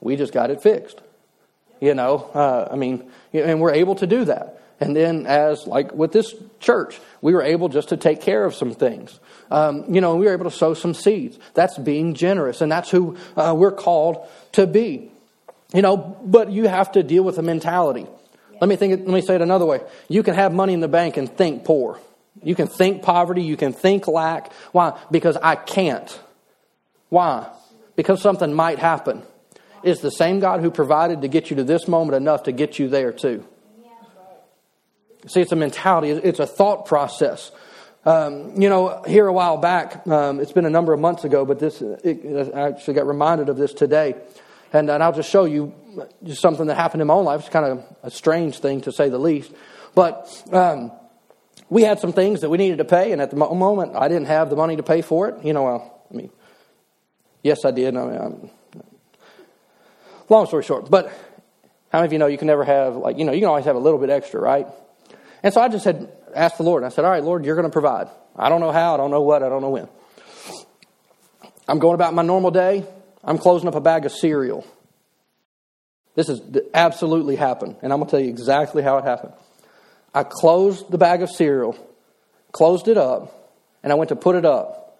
We 0.00 0.16
just 0.16 0.32
got 0.32 0.50
it 0.50 0.62
fixed. 0.62 1.00
You 1.80 1.94
know, 1.94 2.30
uh, 2.34 2.68
I 2.70 2.76
mean, 2.76 3.10
and 3.32 3.60
we're 3.60 3.74
able 3.74 3.96
to 3.96 4.06
do 4.06 4.24
that. 4.26 4.60
And 4.80 4.96
then, 4.96 5.26
as 5.26 5.66
like 5.66 5.92
with 5.92 6.12
this 6.12 6.34
church, 6.60 7.00
we 7.20 7.32
were 7.32 7.42
able 7.42 7.68
just 7.68 7.90
to 7.90 7.96
take 7.96 8.20
care 8.20 8.44
of 8.44 8.54
some 8.54 8.74
things. 8.74 9.18
Um, 9.50 9.94
you 9.94 10.00
know, 10.00 10.16
we 10.16 10.26
were 10.26 10.32
able 10.32 10.50
to 10.50 10.56
sow 10.56 10.74
some 10.74 10.94
seeds. 10.94 11.38
That's 11.54 11.78
being 11.78 12.14
generous, 12.14 12.60
and 12.60 12.70
that's 12.72 12.90
who 12.90 13.16
uh, 13.36 13.54
we're 13.56 13.72
called 13.72 14.26
to 14.52 14.66
be. 14.66 15.10
You 15.72 15.82
know, 15.82 15.96
but 16.24 16.50
you 16.50 16.68
have 16.68 16.92
to 16.92 17.02
deal 17.02 17.22
with 17.22 17.36
the 17.36 17.42
mentality. 17.42 18.06
Let 18.60 18.68
me 18.68 18.76
think. 18.76 19.00
Let 19.00 19.14
me 19.14 19.20
say 19.20 19.36
it 19.36 19.42
another 19.42 19.66
way. 19.66 19.80
You 20.08 20.22
can 20.22 20.34
have 20.34 20.52
money 20.52 20.72
in 20.72 20.80
the 20.80 20.88
bank 20.88 21.16
and 21.16 21.30
think 21.30 21.64
poor. 21.64 22.00
You 22.42 22.54
can 22.54 22.66
think 22.66 23.02
poverty. 23.02 23.42
You 23.42 23.56
can 23.56 23.72
think 23.72 24.08
lack. 24.08 24.52
Why? 24.72 24.98
Because 25.10 25.36
I 25.36 25.54
can't. 25.54 26.20
Why? 27.10 27.48
Because 27.96 28.20
something 28.20 28.52
might 28.52 28.78
happen. 28.78 29.22
Is 29.84 30.00
the 30.00 30.10
same 30.10 30.40
God 30.40 30.60
who 30.60 30.70
provided 30.70 31.22
to 31.22 31.28
get 31.28 31.50
you 31.50 31.56
to 31.56 31.64
this 31.64 31.86
moment 31.86 32.16
enough 32.16 32.44
to 32.44 32.52
get 32.52 32.78
you 32.78 32.88
there 32.88 33.12
too? 33.12 33.44
See, 35.26 35.40
it's 35.40 35.52
a 35.52 35.56
mentality. 35.56 36.10
It's 36.10 36.38
a 36.38 36.46
thought 36.46 36.86
process. 36.86 37.50
Um, 38.06 38.60
you 38.60 38.68
know, 38.68 39.02
here 39.06 39.26
a 39.26 39.32
while 39.32 39.56
back, 39.56 40.06
um, 40.06 40.40
it's 40.40 40.52
been 40.52 40.66
a 40.66 40.70
number 40.70 40.92
of 40.92 41.00
months 41.00 41.24
ago, 41.24 41.46
but 41.46 41.58
this 41.58 41.80
it, 41.80 42.54
I 42.54 42.68
actually 42.68 42.94
got 42.94 43.06
reminded 43.06 43.48
of 43.48 43.56
this 43.56 43.72
today, 43.72 44.14
and, 44.74 44.90
and 44.90 45.02
I'll 45.02 45.14
just 45.14 45.30
show 45.30 45.44
you 45.44 45.72
just 46.22 46.42
something 46.42 46.66
that 46.66 46.76
happened 46.76 47.00
in 47.00 47.08
my 47.08 47.14
own 47.14 47.24
life. 47.24 47.40
It's 47.40 47.48
kind 47.48 47.64
of 47.64 47.84
a 48.02 48.10
strange 48.10 48.58
thing 48.58 48.82
to 48.82 48.92
say 48.92 49.08
the 49.08 49.18
least, 49.18 49.52
but 49.94 50.30
um, 50.52 50.92
we 51.70 51.82
had 51.82 51.98
some 51.98 52.12
things 52.12 52.42
that 52.42 52.50
we 52.50 52.58
needed 52.58 52.78
to 52.78 52.84
pay, 52.84 53.12
and 53.12 53.22
at 53.22 53.30
the 53.30 53.36
moment, 53.36 53.96
I 53.96 54.08
didn't 54.08 54.26
have 54.26 54.50
the 54.50 54.56
money 54.56 54.76
to 54.76 54.82
pay 54.82 55.00
for 55.00 55.28
it. 55.28 55.42
You 55.42 55.54
know, 55.54 55.62
well, 55.62 56.06
I 56.10 56.14
mean, 56.14 56.30
yes, 57.42 57.64
I 57.64 57.70
did. 57.70 57.96
I 57.96 58.04
mean, 58.04 58.50
long 60.28 60.46
story 60.46 60.62
short, 60.62 60.90
but 60.90 61.06
how 61.90 61.98
many 61.98 62.06
of 62.06 62.12
you 62.12 62.18
know 62.18 62.26
you 62.26 62.38
can 62.38 62.46
never 62.46 62.64
have 62.64 62.96
like 62.96 63.18
you 63.18 63.24
know 63.24 63.32
you 63.32 63.40
can 63.40 63.48
always 63.48 63.64
have 63.64 63.76
a 63.76 63.80
little 63.80 63.98
bit 63.98 64.10
extra, 64.10 64.40
right? 64.40 64.66
And 65.44 65.52
so 65.52 65.60
I 65.60 65.68
just 65.68 65.84
had 65.84 66.08
asked 66.34 66.56
the 66.56 66.64
Lord. 66.64 66.82
And 66.82 66.90
I 66.90 66.94
said, 66.94 67.04
All 67.04 67.10
right, 67.10 67.22
Lord, 67.22 67.44
you're 67.44 67.54
going 67.54 67.68
to 67.68 67.72
provide. 67.72 68.08
I 68.34 68.48
don't 68.48 68.60
know 68.60 68.72
how, 68.72 68.94
I 68.94 68.96
don't 68.96 69.10
know 69.10 69.22
what, 69.22 69.42
I 69.42 69.48
don't 69.48 69.62
know 69.62 69.70
when. 69.70 69.88
I'm 71.68 71.78
going 71.78 71.94
about 71.94 72.14
my 72.14 72.22
normal 72.22 72.50
day. 72.50 72.84
I'm 73.22 73.38
closing 73.38 73.68
up 73.68 73.74
a 73.74 73.80
bag 73.80 74.04
of 74.06 74.12
cereal. 74.12 74.66
This 76.14 76.28
has 76.28 76.40
absolutely 76.74 77.36
happened, 77.36 77.76
and 77.82 77.92
I'm 77.92 77.98
going 77.98 78.08
to 78.08 78.10
tell 78.10 78.20
you 78.20 78.28
exactly 78.28 78.82
how 78.82 78.98
it 78.98 79.04
happened. 79.04 79.32
I 80.14 80.22
closed 80.22 80.90
the 80.90 80.98
bag 80.98 81.22
of 81.22 81.30
cereal, 81.30 81.76
closed 82.52 82.88
it 82.88 82.96
up, 82.96 83.52
and 83.82 83.92
I 83.92 83.96
went 83.96 84.10
to 84.10 84.16
put 84.16 84.36
it 84.36 84.44
up. 84.44 84.98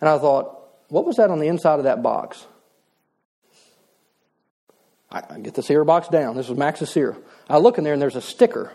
And 0.00 0.08
I 0.08 0.18
thought, 0.18 0.58
what 0.88 1.04
was 1.04 1.16
that 1.16 1.30
on 1.30 1.40
the 1.40 1.48
inside 1.48 1.78
of 1.78 1.84
that 1.84 2.02
box? 2.02 2.44
I 5.10 5.38
get 5.38 5.54
the 5.54 5.62
cereal 5.62 5.84
box 5.84 6.08
down. 6.08 6.36
This 6.36 6.48
was 6.48 6.58
Max's 6.58 6.90
cereal. 6.90 7.22
I 7.48 7.58
look 7.58 7.78
in 7.78 7.84
there, 7.84 7.92
and 7.92 8.02
there's 8.02 8.16
a 8.16 8.20
sticker 8.20 8.72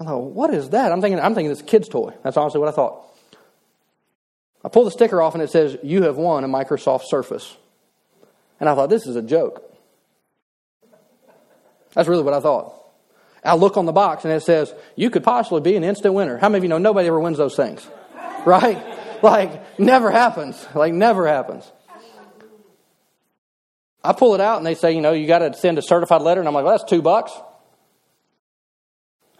I 0.00 0.04
thought, 0.04 0.18
what 0.18 0.54
is 0.54 0.70
that? 0.70 0.92
I'm 0.92 1.02
thinking, 1.02 1.20
I'm 1.20 1.34
thinking 1.34 1.50
this 1.50 1.60
kid's 1.60 1.88
toy. 1.88 2.14
That's 2.24 2.38
honestly 2.38 2.58
what 2.58 2.70
I 2.70 2.72
thought. 2.72 3.04
I 4.64 4.68
pull 4.68 4.84
the 4.84 4.90
sticker 4.90 5.20
off 5.20 5.34
and 5.34 5.42
it 5.42 5.50
says, 5.50 5.76
You 5.82 6.02
have 6.04 6.16
won 6.16 6.42
a 6.42 6.48
Microsoft 6.48 7.04
Surface. 7.04 7.56
And 8.58 8.68
I 8.68 8.74
thought, 8.74 8.88
This 8.88 9.06
is 9.06 9.16
a 9.16 9.22
joke. 9.22 9.62
That's 11.92 12.08
really 12.08 12.22
what 12.22 12.32
I 12.32 12.40
thought. 12.40 12.76
I 13.44 13.56
look 13.56 13.76
on 13.76 13.86
the 13.86 13.92
box 13.92 14.24
and 14.24 14.32
it 14.32 14.42
says, 14.42 14.72
You 14.96 15.10
could 15.10 15.22
possibly 15.22 15.60
be 15.60 15.76
an 15.76 15.84
instant 15.84 16.14
winner. 16.14 16.38
How 16.38 16.48
many 16.48 16.58
of 16.58 16.64
you 16.64 16.70
know 16.70 16.78
nobody 16.78 17.08
ever 17.08 17.20
wins 17.20 17.38
those 17.38 17.56
things? 17.56 17.86
Right? 18.46 18.82
Like, 19.22 19.78
never 19.78 20.10
happens. 20.10 20.66
Like, 20.74 20.94
never 20.94 21.26
happens. 21.26 21.70
I 24.02 24.12
pull 24.12 24.34
it 24.34 24.40
out 24.40 24.58
and 24.58 24.66
they 24.66 24.74
say, 24.74 24.92
You 24.92 25.00
know, 25.00 25.12
you 25.12 25.26
got 25.26 25.40
to 25.40 25.54
send 25.54 25.78
a 25.78 25.82
certified 25.82 26.22
letter. 26.22 26.40
And 26.40 26.48
I'm 26.48 26.54
like, 26.54 26.64
Well, 26.64 26.76
that's 26.76 26.88
two 26.88 27.02
bucks. 27.02 27.32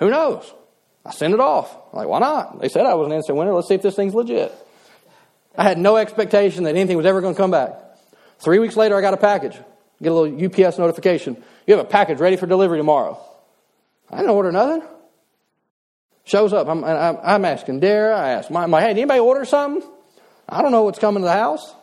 Who 0.01 0.11
knows? 0.11 0.53
I 1.05 1.13
send 1.13 1.35
it 1.35 1.41
off. 1.41 1.75
I'm 1.93 1.99
like, 1.99 2.09
why 2.09 2.19
not? 2.19 2.61
They 2.61 2.69
said 2.69 2.87
I 2.87 2.95
was 2.95 3.07
an 3.07 3.13
instant 3.13 3.39
winner. 3.39 3.55
Let's 3.55 3.69
see 3.69 3.75
if 3.75 3.83
this 3.83 3.97
thing's 3.97 4.15
legit. 4.15 4.53
I 5.57 5.63
had 5.63 5.79
no 5.79 5.97
expectation 5.97 6.65
that 6.65 6.77
anything 6.77 6.97
was 6.97 7.07
ever 7.07 7.21
going 7.21 7.35
to 7.35 7.39
come 7.41 7.51
back. 7.51 7.75
Three 8.39 8.59
weeks 8.59 8.77
later, 8.77 8.97
I 8.97 9.01
got 9.01 9.15
a 9.15 9.19
package. 9.19 9.59
Get 10.03 10.13
a 10.13 10.15
little 10.15 10.45
UPS 10.45 10.79
notification. 10.79 11.43
You 11.67 11.77
have 11.77 11.85
a 11.85 11.89
package 11.89 12.19
ready 12.19 12.37
for 12.37 12.47
delivery 12.47 12.79
tomorrow. 12.79 13.21
I 14.11 14.17
didn't 14.17 14.31
order 14.31 14.53
nothing. 14.53 14.83
Shows 16.25 16.53
up. 16.53 16.69
I'm, 16.69 16.85
I'm, 16.85 17.19
I'm 17.23 17.45
asking 17.45 17.81
Dara. 17.81 18.17
I 18.17 18.31
ask 18.31 18.51
my, 18.51 18.67
my, 18.67 18.81
hey, 18.81 18.89
did 18.89 18.99
anybody 18.99 19.21
order 19.21 19.45
something? 19.45 19.89
I 20.49 20.63
don't 20.63 20.73
know 20.73 20.83
what's 20.83 20.99
coming 20.99 21.23
to 21.23 21.27
the 21.27 21.33
house. 21.33 21.75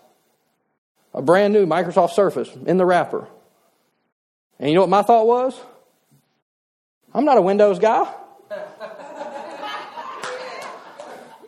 A 1.18 1.22
brand 1.24 1.52
new 1.52 1.66
Microsoft 1.66 2.12
Surface 2.12 2.48
in 2.68 2.78
the 2.78 2.86
wrapper. 2.86 3.28
And 4.60 4.70
you 4.70 4.76
know 4.76 4.82
what 4.82 4.90
my 4.90 5.02
thought 5.02 5.26
was? 5.26 5.60
I'm 7.12 7.26
not 7.26 7.40
a 7.40 7.42
Windows 7.42 7.80
guy. 7.80 8.08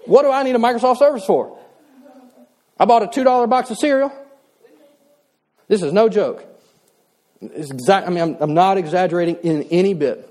What 0.06 0.24
do 0.24 0.32
I 0.32 0.42
need 0.42 0.56
a 0.56 0.58
Microsoft 0.58 0.98
Surface 0.98 1.24
for? 1.24 1.60
I 2.80 2.86
bought 2.86 3.04
a 3.04 3.08
$2 3.08 3.48
box 3.48 3.70
of 3.70 3.78
cereal. 3.78 4.12
This 5.68 5.84
is 5.84 5.94
no 5.94 6.10
joke. 6.10 6.44
It's 7.40 7.70
exact, 7.70 8.08
I 8.08 8.10
mean, 8.10 8.24
I'm, 8.24 8.38
I'm 8.40 8.54
not 8.56 8.80
exaggerating 8.80 9.36
in 9.44 9.64
any 9.70 9.94
bit. 9.94 10.28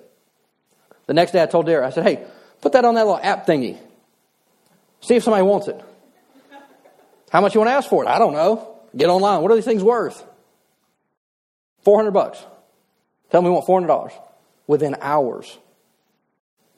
The 1.07 1.14
next 1.14 1.30
day 1.30 1.41
I 1.41 1.47
told 1.47 1.66
Dara, 1.66 1.86
I 1.86 1.91
said, 1.91 2.03
hey, 2.03 2.26
put 2.61 2.72
that 2.72 2.84
on 2.84 2.97
that 2.97 3.07
little 3.07 3.20
app 3.22 3.47
thingy. 3.47 3.78
See 5.01 5.14
if 5.14 5.22
somebody 5.22 5.45
wants 5.45 5.68
it. 5.68 5.80
How 7.30 7.41
much 7.41 7.55
you 7.55 7.61
want 7.61 7.68
to 7.68 7.74
ask 7.74 7.89
for 7.89 8.03
it? 8.03 8.09
I 8.09 8.18
don't 8.18 8.32
know. 8.32 8.77
Get 8.99 9.09
online. 9.09 9.42
What 9.42 9.53
are 9.53 9.55
these 9.55 9.64
things 9.64 9.82
worth? 9.82 10.24
400 11.84 12.11
bucks. 12.11 12.44
Tell 13.30 13.40
me 13.40 13.49
we 13.49 13.55
want 13.55 13.66
$400 13.66 14.12
within 14.66 14.96
hours. 15.01 15.57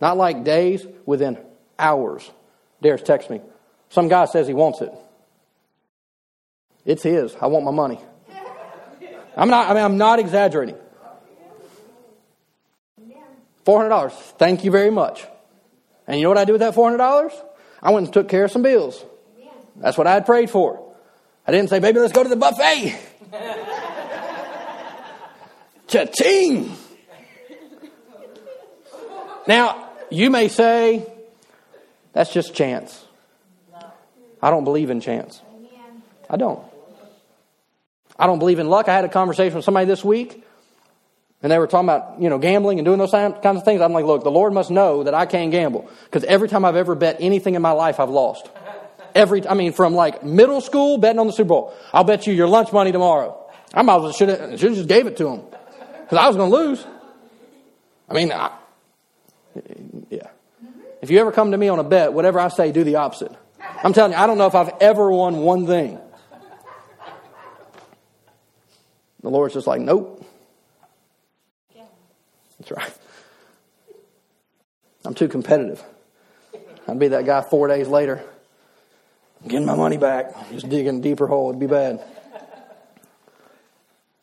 Not 0.00 0.16
like 0.16 0.44
days, 0.44 0.86
within 1.06 1.38
hours. 1.78 2.30
Darius 2.82 3.02
text 3.02 3.30
me. 3.30 3.40
Some 3.88 4.08
guy 4.08 4.26
says 4.26 4.46
he 4.46 4.54
wants 4.54 4.82
it. 4.82 4.92
It's 6.84 7.02
his. 7.02 7.34
I 7.40 7.46
want 7.46 7.64
my 7.64 7.70
money. 7.70 7.98
I'm 9.36 9.48
not, 9.48 9.70
I 9.70 9.74
mean, 9.74 9.84
I'm 9.84 9.96
not 9.96 10.18
exaggerating. 10.18 10.76
$400. 13.64 14.12
Thank 14.38 14.64
you 14.64 14.70
very 14.70 14.90
much. 14.90 15.24
And 16.06 16.18
you 16.18 16.24
know 16.24 16.30
what 16.30 16.38
I 16.38 16.44
did 16.44 16.52
with 16.52 16.60
that 16.60 16.74
$400? 16.74 17.32
I 17.82 17.92
went 17.92 18.06
and 18.06 18.12
took 18.12 18.28
care 18.28 18.44
of 18.44 18.50
some 18.50 18.62
bills. 18.62 19.02
That's 19.76 19.96
what 19.96 20.06
I 20.06 20.12
had 20.12 20.26
prayed 20.26 20.50
for. 20.50 20.89
I 21.50 21.52
didn't 21.52 21.68
say, 21.68 21.80
baby, 21.80 21.98
let's 21.98 22.12
go 22.12 22.22
to 22.22 22.28
the 22.28 22.36
buffet. 22.36 22.96
Cha-ching! 25.88 26.70
Now, 29.48 29.90
you 30.10 30.30
may 30.30 30.46
say, 30.46 31.04
that's 32.12 32.32
just 32.32 32.54
chance. 32.54 33.04
I 34.40 34.50
don't 34.50 34.62
believe 34.62 34.90
in 34.90 35.00
chance. 35.00 35.42
I 36.30 36.36
don't. 36.36 36.64
I 38.16 38.28
don't 38.28 38.38
believe 38.38 38.60
in 38.60 38.68
luck. 38.68 38.88
I 38.88 38.94
had 38.94 39.04
a 39.04 39.08
conversation 39.08 39.56
with 39.56 39.64
somebody 39.64 39.86
this 39.86 40.04
week, 40.04 40.44
and 41.42 41.50
they 41.50 41.58
were 41.58 41.66
talking 41.66 41.88
about, 41.88 42.22
you 42.22 42.28
know, 42.28 42.38
gambling 42.38 42.78
and 42.78 42.86
doing 42.86 43.00
those 43.00 43.10
kinds 43.10 43.44
of 43.44 43.64
things. 43.64 43.80
I'm 43.80 43.92
like, 43.92 44.04
look, 44.04 44.22
the 44.22 44.30
Lord 44.30 44.52
must 44.52 44.70
know 44.70 45.02
that 45.02 45.14
I 45.14 45.26
can't 45.26 45.50
gamble. 45.50 45.90
Because 46.04 46.22
every 46.22 46.48
time 46.48 46.64
I've 46.64 46.76
ever 46.76 46.94
bet 46.94 47.16
anything 47.18 47.56
in 47.56 47.62
my 47.62 47.72
life, 47.72 47.98
I've 47.98 48.08
lost. 48.08 48.48
Every, 49.14 49.46
I 49.46 49.54
mean, 49.54 49.72
from 49.72 49.94
like 49.94 50.24
middle 50.24 50.60
school, 50.60 50.98
betting 50.98 51.18
on 51.18 51.26
the 51.26 51.32
Super 51.32 51.48
Bowl. 51.48 51.74
I'll 51.92 52.04
bet 52.04 52.26
you 52.26 52.32
your 52.32 52.48
lunch 52.48 52.72
money 52.72 52.92
tomorrow. 52.92 53.36
I 53.72 53.82
might 53.82 53.96
as 53.96 54.02
well 54.02 54.12
should 54.12 54.28
have, 54.28 54.58
just 54.58 54.88
gave 54.88 55.06
it 55.06 55.16
to 55.18 55.28
him. 55.28 55.42
Because 56.02 56.18
I 56.18 56.26
was 56.26 56.36
going 56.36 56.50
to 56.50 56.56
lose. 56.56 56.84
I 58.08 58.14
mean, 58.14 58.32
I, 58.32 58.50
yeah. 60.10 60.28
If 61.00 61.10
you 61.10 61.18
ever 61.20 61.32
come 61.32 61.52
to 61.52 61.56
me 61.56 61.68
on 61.68 61.78
a 61.78 61.84
bet, 61.84 62.12
whatever 62.12 62.40
I 62.40 62.48
say, 62.48 62.72
do 62.72 62.84
the 62.84 62.96
opposite. 62.96 63.32
I'm 63.82 63.92
telling 63.92 64.12
you, 64.12 64.18
I 64.18 64.26
don't 64.26 64.38
know 64.38 64.46
if 64.46 64.54
I've 64.54 64.72
ever 64.80 65.10
won 65.10 65.38
one 65.38 65.66
thing. 65.66 65.98
The 69.22 69.28
Lord's 69.28 69.54
just 69.54 69.66
like, 69.66 69.80
nope. 69.80 70.24
That's 72.58 72.70
right. 72.72 72.92
I'm 75.04 75.14
too 75.14 75.28
competitive. 75.28 75.82
I'd 76.86 76.98
be 76.98 77.08
that 77.08 77.24
guy 77.24 77.40
four 77.42 77.68
days 77.68 77.88
later, 77.88 78.22
getting 79.46 79.66
my 79.66 79.76
money 79.76 79.96
back, 79.96 80.50
just 80.50 80.68
digging 80.68 80.98
a 80.98 81.00
deeper 81.00 81.26
hole. 81.26 81.48
It'd 81.48 81.60
be 81.60 81.66
bad. 81.66 82.02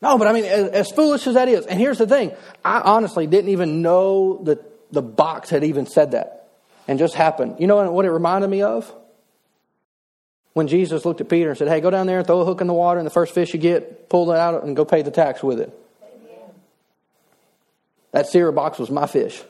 No, 0.02 0.18
but 0.18 0.28
I 0.28 0.34
mean, 0.34 0.46
as, 0.46 0.68
as, 0.70 0.92
foolish 0.92 1.26
as 1.26 1.34
that 1.34 1.50
is, 1.50 1.66
and 1.66 1.80
here's 1.80 1.98
the 1.98 2.06
thing 2.06 2.32
I 2.64 2.82
honestly 2.82 3.26
didn't 3.26 3.50
even 3.50 3.82
know 3.82 4.44
that 4.44 4.92
the 4.92 5.02
box 5.02 5.50
had 5.50 5.64
even 5.64 5.88
said 5.88 6.12
that 6.12 6.50
and 6.88 7.00
just 7.00 7.16
happened. 7.16 7.56
You 7.60 7.68
know 7.68 7.92
what 7.92 8.06
it 8.06 8.12
reminded 8.12 8.50
me 8.50 8.62
of? 8.62 8.92
When 10.54 10.68
Jesus 10.68 11.06
looked 11.06 11.22
at 11.22 11.30
Peter 11.30 11.50
and 11.50 11.58
said, 11.58 11.68
Hey, 11.68 11.82
go 11.82 11.90
down 11.90 12.08
there 12.08 12.20
and 12.20 12.28
throw 12.28 12.42
a 12.42 12.46
hook 12.46 12.62
in 12.62 12.68
the 12.68 12.74
water, 12.74 13.00
and 13.00 13.06
the 13.06 13.12
first 13.12 13.34
fish 13.34 13.54
you 13.54 13.60
get, 13.60 14.10
pull 14.10 14.32
it 14.32 14.38
out 14.38 14.64
and 14.64 14.76
go 14.76 14.86
pay 14.86 15.02
the 15.02 15.12
tax 15.12 15.44
with 15.44 15.60
it. 15.60 15.72
That 18.12 18.28
cereal 18.28 18.54
box 18.54 18.80
was 18.80 18.90
my 18.90 19.08
fish. 19.08 19.42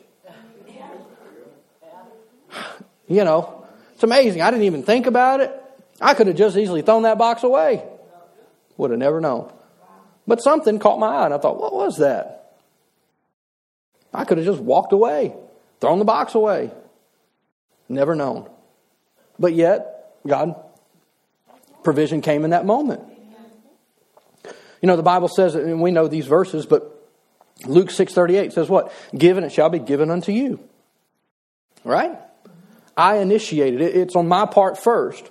You 3.09 3.23
know, 3.23 3.65
it's 3.97 4.03
amazing. 4.03 4.43
I 4.43 4.51
didn't 4.51 4.65
even 4.65 4.83
think 4.83 5.07
about 5.07 5.41
it. 5.41 5.51
I 5.99 6.13
could 6.13 6.27
have 6.27 6.35
just 6.35 6.55
easily 6.55 6.83
thrown 6.83 7.01
that 7.01 7.17
box 7.17 7.41
away. 7.41 7.83
Would 8.77 8.91
have 8.91 8.99
never 8.99 9.19
known. 9.19 9.51
But 10.27 10.39
something 10.39 10.77
caught 10.77 10.99
my 10.99 11.07
eye, 11.07 11.25
and 11.25 11.33
I 11.33 11.39
thought, 11.39 11.59
what 11.59 11.73
was 11.73 11.97
that? 11.97 12.53
I 14.13 14.23
could 14.23 14.37
have 14.37 14.45
just 14.45 14.59
walked 14.59 14.93
away, 14.93 15.33
thrown 15.81 15.97
the 15.97 16.05
box 16.05 16.35
away. 16.35 16.69
Never 17.89 18.13
known. 18.13 18.47
But 19.39 19.55
yet, 19.55 20.13
God, 20.27 20.63
provision 21.81 22.21
came 22.21 22.45
in 22.45 22.51
that 22.51 22.67
moment. 22.67 23.01
You 24.79 24.85
know, 24.85 24.95
the 24.95 25.01
Bible 25.01 25.27
says, 25.27 25.55
and 25.55 25.81
we 25.81 25.89
know 25.89 26.07
these 26.07 26.27
verses, 26.27 26.67
but 26.67 27.03
Luke 27.65 27.89
6.38 27.89 28.53
says 28.53 28.69
what? 28.69 28.93
Given 29.17 29.43
it 29.43 29.51
shall 29.51 29.69
be 29.69 29.79
given 29.79 30.11
unto 30.11 30.31
you. 30.31 30.59
Right? 31.83 32.15
I 32.97 33.17
initiated 33.17 33.79
it. 33.79 33.95
It's 33.95 34.15
on 34.15 34.27
my 34.27 34.47
part 34.47 34.77
first. 34.77 35.29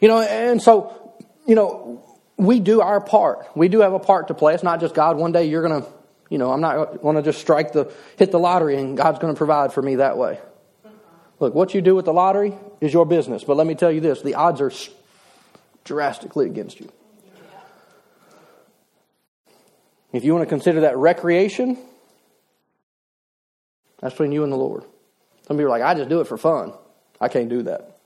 You 0.00 0.08
know, 0.08 0.20
and 0.20 0.60
so, 0.60 1.14
you 1.46 1.54
know, 1.54 2.04
we 2.36 2.60
do 2.60 2.80
our 2.80 3.00
part. 3.00 3.46
We 3.54 3.68
do 3.68 3.80
have 3.80 3.92
a 3.92 3.98
part 3.98 4.28
to 4.28 4.34
play. 4.34 4.54
It's 4.54 4.64
not 4.64 4.80
just 4.80 4.94
God, 4.94 5.16
one 5.16 5.32
day 5.32 5.46
you're 5.46 5.66
going 5.66 5.82
to, 5.82 5.88
you 6.28 6.38
know, 6.38 6.50
I'm 6.50 6.60
not 6.60 7.00
going 7.00 7.16
to 7.16 7.22
just 7.22 7.40
strike 7.40 7.72
the, 7.72 7.90
hit 8.18 8.32
the 8.32 8.38
lottery 8.38 8.76
and 8.76 8.96
God's 8.96 9.20
going 9.20 9.32
to 9.32 9.38
provide 9.38 9.72
for 9.72 9.80
me 9.80 9.96
that 9.96 10.18
way. 10.18 10.40
Look, 11.38 11.54
what 11.54 11.72
you 11.72 11.80
do 11.80 11.94
with 11.94 12.04
the 12.04 12.12
lottery 12.12 12.54
is 12.80 12.92
your 12.92 13.06
business. 13.06 13.44
But 13.44 13.56
let 13.56 13.66
me 13.66 13.74
tell 13.74 13.92
you 13.92 14.00
this 14.00 14.22
the 14.22 14.34
odds 14.34 14.60
are 14.60 14.72
drastically 15.84 16.46
against 16.46 16.80
you. 16.80 16.90
If 20.12 20.24
you 20.24 20.34
want 20.34 20.44
to 20.44 20.48
consider 20.48 20.80
that 20.80 20.96
recreation, 20.96 21.78
that's 24.00 24.14
between 24.14 24.32
you 24.32 24.44
and 24.44 24.52
the 24.52 24.56
Lord. 24.56 24.84
Some 25.46 25.56
people 25.56 25.66
are 25.66 25.78
like, 25.78 25.82
I 25.82 25.94
just 25.94 26.08
do 26.08 26.20
it 26.20 26.26
for 26.26 26.36
fun. 26.36 26.72
I 27.20 27.28
can't 27.28 27.48
do 27.48 27.62
that. 27.62 27.98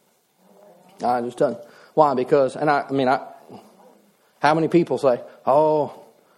I 1.02 1.22
just 1.22 1.38
you. 1.38 1.56
Why? 1.94 2.14
Because, 2.14 2.56
and 2.56 2.70
I, 2.70 2.86
I 2.88 2.92
mean, 2.92 3.08
I, 3.08 3.26
how 4.40 4.54
many 4.54 4.68
people 4.68 4.98
say, 4.98 5.20
oh, 5.46 5.92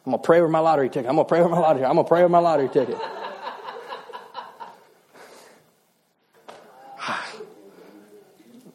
I'm 0.05 0.12
going 0.12 0.22
to 0.22 0.26
pray 0.26 0.40
with 0.40 0.50
my 0.50 0.61
lottery 0.61 0.88
ticket. 0.88 1.09
I'm 1.09 1.16
going 1.16 1.26
to 1.26 1.28
pray 1.28 1.42
with 1.42 1.50
my 1.50 1.59
lottery 1.59 1.84
I'm 1.84 1.94
going 1.94 2.05
to 2.05 2.09
pray 2.09 2.22
with 2.22 2.32
my 2.32 2.38
lottery 2.38 2.68
ticket. 2.68 2.96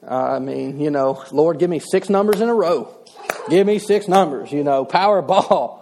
I 0.10 0.40
mean, 0.40 0.80
you 0.80 0.90
know, 0.90 1.24
Lord, 1.32 1.60
give 1.60 1.70
me 1.70 1.80
six 1.80 2.10
numbers 2.10 2.40
in 2.40 2.50
a 2.50 2.54
row. 2.54 2.96
Give 3.50 3.68
me 3.68 3.80
six 3.80 4.08
numbers, 4.08 4.52
you 4.52 4.64
know, 4.64 4.86
Powerball. 4.86 5.77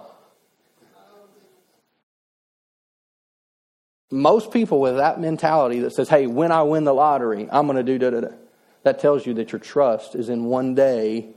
Most 4.12 4.52
people 4.52 4.80
with 4.80 4.98
that 4.98 5.20
mentality 5.20 5.80
that 5.80 5.94
says, 5.94 6.10
hey, 6.10 6.28
when 6.28 6.52
I 6.52 6.64
win 6.64 6.84
the 6.84 6.94
lottery, 6.94 7.48
I'm 7.52 7.66
going 7.66 7.78
to 7.78 7.84
do 7.84 7.98
da 7.98 8.12
da 8.12 8.28
da, 8.28 8.36
that 8.84 9.00
tells 9.00 9.26
you 9.26 9.36
that 9.36 9.52
your 9.52 9.60
trust 9.60 10.16
is 10.16 10.30
in 10.30 10.46
one 10.46 10.76
day. 10.76 11.28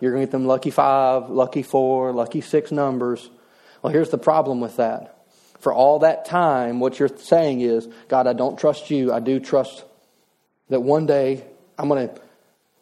You're 0.00 0.10
going 0.10 0.22
to 0.22 0.26
get 0.26 0.32
them 0.32 0.46
lucky 0.46 0.70
five, 0.70 1.30
lucky 1.30 1.62
four, 1.62 2.12
lucky 2.12 2.40
six 2.40 2.72
numbers. 2.72 3.30
Well, 3.82 3.92
here's 3.92 4.10
the 4.10 4.18
problem 4.18 4.60
with 4.60 4.76
that. 4.76 5.24
For 5.60 5.72
all 5.72 6.00
that 6.00 6.24
time, 6.24 6.80
what 6.80 6.98
you're 6.98 7.16
saying 7.16 7.60
is, 7.60 7.88
God, 8.08 8.26
I 8.26 8.32
don't 8.32 8.58
trust 8.58 8.90
you. 8.90 9.12
I 9.12 9.20
do 9.20 9.38
trust 9.38 9.84
that 10.70 10.80
one 10.80 11.06
day 11.06 11.44
I'm 11.78 11.88
going 11.88 12.08
to 12.08 12.20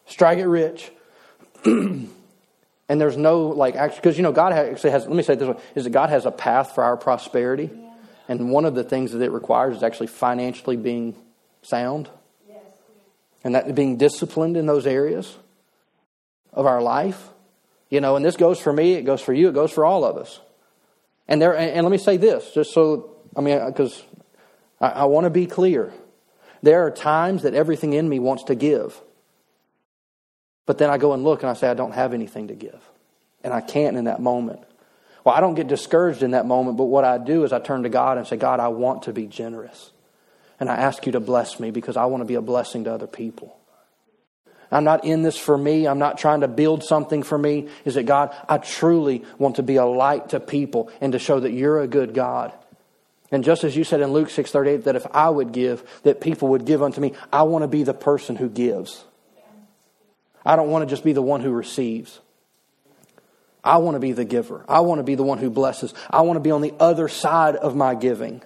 strike 0.07 0.39
it 0.39 0.47
rich. 0.47 0.91
and 1.65 2.09
there's 2.87 3.17
no 3.17 3.47
like 3.47 3.75
actually 3.75 4.01
because 4.01 4.17
you 4.17 4.23
know 4.23 4.31
God 4.31 4.51
actually 4.51 4.91
has. 4.91 5.05
Let 5.05 5.15
me 5.15 5.23
say 5.23 5.35
this: 5.35 5.47
way, 5.47 5.61
is 5.75 5.83
that 5.83 5.91
God 5.91 6.09
has 6.09 6.25
a 6.25 6.31
path 6.31 6.73
for 6.75 6.83
our 6.83 6.97
prosperity, 6.97 7.69
yeah. 7.73 7.90
And 8.31 8.49
one 8.49 8.63
of 8.63 8.75
the 8.75 8.83
things 8.85 9.11
that 9.11 9.21
it 9.21 9.29
requires 9.29 9.75
is 9.75 9.83
actually 9.83 10.07
financially 10.07 10.77
being 10.77 11.15
sound, 11.63 12.09
and 13.43 13.55
that 13.55 13.75
being 13.75 13.97
disciplined 13.97 14.55
in 14.55 14.65
those 14.65 14.87
areas 14.87 15.35
of 16.53 16.65
our 16.65 16.81
life. 16.81 17.27
You 17.89 17.99
know, 17.99 18.15
and 18.15 18.23
this 18.23 18.37
goes 18.37 18.57
for 18.57 18.71
me, 18.71 18.93
it 18.93 19.01
goes 19.01 19.19
for 19.19 19.33
you, 19.33 19.49
it 19.49 19.53
goes 19.53 19.73
for 19.73 19.83
all 19.83 20.05
of 20.05 20.15
us. 20.15 20.39
And 21.27 21.41
there, 21.41 21.57
and, 21.57 21.83
let 21.83 21.91
me 21.91 21.97
say 21.97 22.15
this, 22.15 22.53
just 22.53 22.73
so 22.73 23.17
I 23.35 23.41
mean, 23.41 23.57
uh, 23.57 23.65
because 23.65 24.01
I, 24.79 24.87
I 24.87 25.03
want 25.05 25.25
to 25.25 25.29
be 25.29 25.45
clear. 25.45 25.91
There 26.63 26.85
are 26.85 26.91
times 26.91 27.41
that 27.41 27.53
everything 27.53 27.91
in 27.91 28.07
me 28.07 28.19
wants 28.19 28.45
to 28.45 28.55
give. 28.55 28.97
But 30.65 30.77
then 30.77 30.89
I 30.89 30.97
go 30.97 31.11
and 31.11 31.25
look 31.25 31.41
and 31.43 31.49
I 31.49 31.53
say, 31.53 31.67
I 31.67 31.73
don't 31.73 31.91
have 31.91 32.13
anything 32.13 32.47
to 32.47 32.55
give. 32.55 32.79
And 33.43 33.53
I 33.53 33.59
can't 33.59 33.97
in 33.97 34.05
that 34.05 34.21
moment. 34.21 34.61
Well, 35.23 35.35
I 35.35 35.39
don't 35.39 35.55
get 35.55 35.67
discouraged 35.67 36.23
in 36.23 36.31
that 36.31 36.45
moment, 36.45 36.77
but 36.77 36.85
what 36.85 37.05
I 37.05 37.17
do 37.17 37.43
is 37.43 37.53
I 37.53 37.59
turn 37.59 37.83
to 37.83 37.89
God 37.89 38.17
and 38.17 38.25
say, 38.25 38.37
God, 38.37 38.59
I 38.59 38.69
want 38.69 39.03
to 39.03 39.13
be 39.13 39.27
generous. 39.27 39.91
And 40.59 40.69
I 40.69 40.75
ask 40.75 41.05
you 41.05 41.11
to 41.13 41.19
bless 41.19 41.59
me 41.59 41.71
because 41.71 41.97
I 41.97 42.05
want 42.05 42.21
to 42.21 42.25
be 42.25 42.35
a 42.35 42.41
blessing 42.41 42.85
to 42.85 42.93
other 42.93 43.07
people. 43.07 43.57
I'm 44.71 44.83
not 44.85 45.03
in 45.03 45.21
this 45.21 45.37
for 45.37 45.57
me. 45.57 45.85
I'm 45.85 45.99
not 45.99 46.17
trying 46.17 46.41
to 46.41 46.47
build 46.47 46.83
something 46.83 47.23
for 47.23 47.37
me. 47.37 47.67
Is 47.83 47.97
it 47.97 48.05
God? 48.05 48.33
I 48.47 48.57
truly 48.57 49.23
want 49.37 49.57
to 49.57 49.63
be 49.63 49.75
a 49.75 49.85
light 49.85 50.29
to 50.29 50.39
people 50.39 50.89
and 51.01 51.11
to 51.11 51.19
show 51.19 51.41
that 51.41 51.51
you're 51.51 51.81
a 51.81 51.87
good 51.87 52.13
God. 52.13 52.53
And 53.31 53.43
just 53.43 53.63
as 53.63 53.75
you 53.75 53.83
said 53.83 54.01
in 54.01 54.11
Luke 54.13 54.29
6:38 54.29 54.85
that 54.85 54.95
if 54.95 55.05
I 55.11 55.29
would 55.29 55.51
give, 55.51 55.83
that 56.03 56.21
people 56.21 56.49
would 56.49 56.65
give 56.65 56.81
unto 56.81 57.01
me, 57.01 57.13
I 57.31 57.43
want 57.43 57.63
to 57.63 57.67
be 57.67 57.83
the 57.83 57.93
person 57.93 58.37
who 58.37 58.49
gives. 58.49 59.03
I 60.45 60.55
don't 60.55 60.69
want 60.69 60.87
to 60.87 60.89
just 60.89 61.03
be 61.03 61.13
the 61.13 61.21
one 61.21 61.41
who 61.41 61.51
receives. 61.51 62.19
I 63.63 63.77
want 63.77 63.95
to 63.95 63.99
be 63.99 64.11
the 64.11 64.25
giver. 64.25 64.65
I 64.67 64.79
want 64.79 64.99
to 64.99 65.03
be 65.03 65.15
the 65.15 65.23
one 65.23 65.37
who 65.37 65.49
blesses. 65.49 65.93
I 66.09 66.21
want 66.21 66.37
to 66.37 66.41
be 66.41 66.51
on 66.51 66.61
the 66.61 66.73
other 66.79 67.07
side 67.07 67.55
of 67.55 67.75
my 67.75 67.93
giving. 67.95 68.41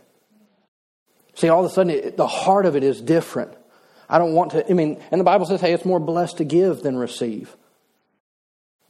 See, 1.36 1.50
all 1.50 1.64
of 1.66 1.72
a 1.72 1.74
sudden, 1.74 1.92
it, 1.92 2.18
the 2.18 2.28
heart 2.28 2.66
of 2.66 2.76
it 2.76 2.84
is 2.84 3.02
different. 3.02 3.54
I 4.10 4.18
don't 4.18 4.34
want 4.34 4.52
to, 4.52 4.70
I 4.70 4.74
mean, 4.74 5.02
and 5.12 5.20
the 5.20 5.26
Bible 5.26 5.46
says, 5.46 5.62
hey, 5.62 5.74
it's 5.74 5.86
more 5.86 6.00
blessed 6.00 6.38
to 6.38 6.44
give 6.44 6.82
than 6.82 6.98
receive. 6.98 7.56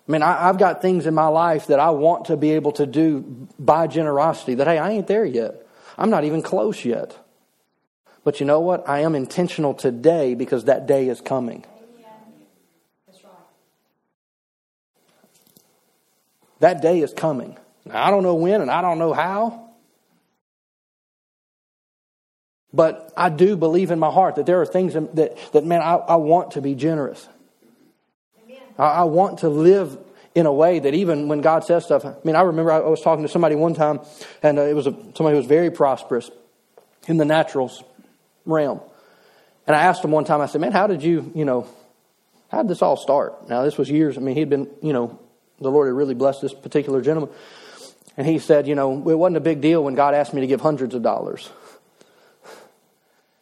I 0.07 0.11
mean, 0.11 0.21
I, 0.21 0.47
have 0.47 0.59
got 0.59 0.82
things 0.82 1.07
in 1.07 1.15
my 1.15 1.28
life 1.28 1.67
that 1.67 1.80
I 1.80 1.89
want 1.91 2.26
to 2.26 2.38
be 2.38 2.51
able 2.51 2.73
to 2.73 2.86
do 2.86 3.47
by 3.57 3.88
generosity 3.88 4.55
that, 4.55 4.67
hey, 4.67 4.78
I 4.78 4.91
ain't 4.91 5.07
there 5.07 5.26
yet. 5.26 5.65
I'm 5.97 6.09
not 6.09 6.23
even 6.26 6.41
close 6.41 6.86
yet. 6.86 7.17
But 8.23 8.39
you 8.39 8.45
know 8.45 8.59
what? 8.59 8.88
I 8.88 8.99
am 8.99 9.15
intentional 9.15 9.73
today 9.73 10.36
because 10.36 10.65
that 10.65 10.88
day 10.88 11.07
is 11.07 11.21
coming. 11.21 11.65
That 16.60 16.82
day 16.82 17.01
is 17.01 17.14
coming. 17.14 17.58
Now, 17.86 18.06
I 18.06 18.10
don't 18.10 18.24
know 18.24 18.36
when 18.36 18.62
and 18.62 18.72
I 18.72 18.82
don't 18.82 18.99
know 18.99 19.14
how. 19.14 19.66
But 22.74 23.14
I 23.16 23.30
do 23.30 23.56
believe 23.56 23.91
in 23.91 23.99
my 23.99 24.12
heart 24.12 24.36
that 24.36 24.45
there 24.45 24.62
are 24.62 24.66
things 24.66 24.93
that, 24.93 25.38
that 25.53 25.66
man, 25.66 25.82
I, 25.82 25.93
I 25.95 26.16
want 26.18 26.51
to 26.51 26.62
be 26.62 26.76
generous. 26.76 27.28
I, 28.78 28.84
I 28.84 29.03
want 29.03 29.39
to 29.39 29.49
live 29.49 29.97
in 30.34 30.45
a 30.45 30.51
way 30.51 30.80
that 30.80 30.93
even 30.93 31.30
when 31.30 31.39
God 31.39 31.64
says 31.64 31.86
stuff, 31.86 32.03
I 32.03 32.16
mean, 32.26 32.36
I 32.36 32.41
remember 32.41 32.72
I 32.72 32.80
was 32.80 33.01
talking 33.01 33.24
to 33.24 33.30
somebody 33.30 33.56
one 33.56 33.74
time, 33.74 34.01
and 34.43 34.60
uh, 34.60 34.64
it 34.64 34.74
was 34.74 34.88
a, 34.88 34.91
somebody 34.91 35.36
who 35.36 35.38
was 35.38 35.45
very 35.45 35.72
prosperous 35.72 36.30
in 37.08 37.16
the 37.16 37.24
natural 37.24 37.72
realm. 38.45 38.82
And 39.66 39.76
I 39.76 39.84
asked 39.84 40.03
him 40.03 40.12
one 40.12 40.26
time, 40.26 40.41
I 40.41 40.47
said, 40.47 40.60
man, 40.60 40.74
how 40.74 40.88
did 40.88 41.01
you, 41.01 41.32
you 41.34 41.45
know, 41.45 41.68
how 42.49 42.62
did 42.62 42.68
this 42.68 42.82
all 42.82 42.97
start? 42.97 43.47
Now, 43.49 43.64
this 43.64 43.78
was 43.78 43.89
years, 43.89 44.18
I 44.18 44.22
mean, 44.22 44.36
he'd 44.36 44.49
been, 44.49 44.70
you 44.82 44.91
know, 44.91 45.18
the 45.60 45.72
Lord 45.72 45.88
had 45.88 45.95
really 45.95 46.14
blessed 46.14 46.41
this 46.41 46.53
particular 46.53 47.01
gentleman. 47.01 47.34
And 48.18 48.26
he 48.26 48.39
said, 48.39 48.68
you 48.68 48.76
know, 48.76 49.10
it 49.10 49.16
wasn't 49.16 49.38
a 49.38 49.41
big 49.41 49.62
deal 49.62 49.84
when 49.84 49.95
God 49.95 50.14
asked 50.14 50.34
me 50.34 50.41
to 50.41 50.47
give 50.47 50.62
hundreds 50.62 50.95
of 50.95 51.01
dollars. 51.01 51.49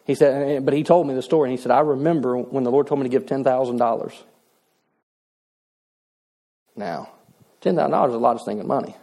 He 0.05 0.16
said, 0.16 0.49
eh, 0.49 0.59
but 0.59 0.74
he 0.74 0.84
told 0.84 1.07
me 1.07 1.14
the 1.14 1.22
story, 1.22 1.49
and 1.49 1.57
he 1.57 1.61
said, 1.61 1.72
I 1.72 1.80
remember 1.80 2.38
when 2.38 2.64
the 2.64 2.72
Lord 2.72 2.88
told 2.88 2.99
me 2.99 3.05
to 3.05 3.09
give 3.09 3.26
$10,000. 3.26 4.14
Now, 6.76 7.09
$10,000 7.61 8.09
is 8.09 8.16
a 8.16 8.18
lot 8.18 8.36
of 8.36 8.41
stinking 8.41 8.68
money. 8.68 8.95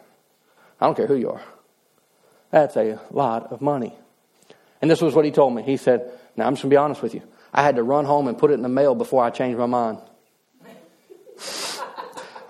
I 0.81 0.87
don't 0.87 0.97
care 0.97 1.07
who 1.07 1.17
you 1.17 1.31
are. 1.31 1.43
That's 2.51 2.77
a 2.77 2.99
lot 3.11 3.53
of 3.53 3.61
money. 3.61 3.95
And 4.83 4.91
this 4.91 5.01
was 5.01 5.15
what 5.15 5.25
he 5.25 5.31
told 5.31 5.55
me. 5.55 5.63
He 5.63 5.77
said, 5.77 6.11
Now, 6.37 6.47
I'm 6.47 6.55
just 6.55 6.63
going 6.63 6.71
to 6.71 6.75
be 6.75 6.79
honest 6.79 7.03
with 7.03 7.15
you. 7.15 7.23
I 7.53 7.63
had 7.63 7.77
to 7.77 7.83
run 7.83 8.05
home 8.05 8.29
and 8.29 8.37
put 8.37 8.51
it 8.51 8.55
in 8.55 8.63
the 8.63 8.69
mail 8.69 8.95
before 8.95 9.23
I 9.23 9.31
changed 9.31 9.59
my 9.59 9.67
mind. 9.67 9.99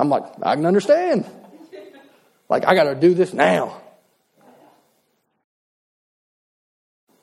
I'm 0.01 0.09
like, 0.09 0.25
I 0.43 0.57
can 0.57 0.65
understand. 0.65 1.27
Like, 2.49 2.67
I 2.67 2.75
got 2.75 2.85
to 2.85 2.95
do 2.95 3.13
this 3.13 3.35
now. 3.35 3.81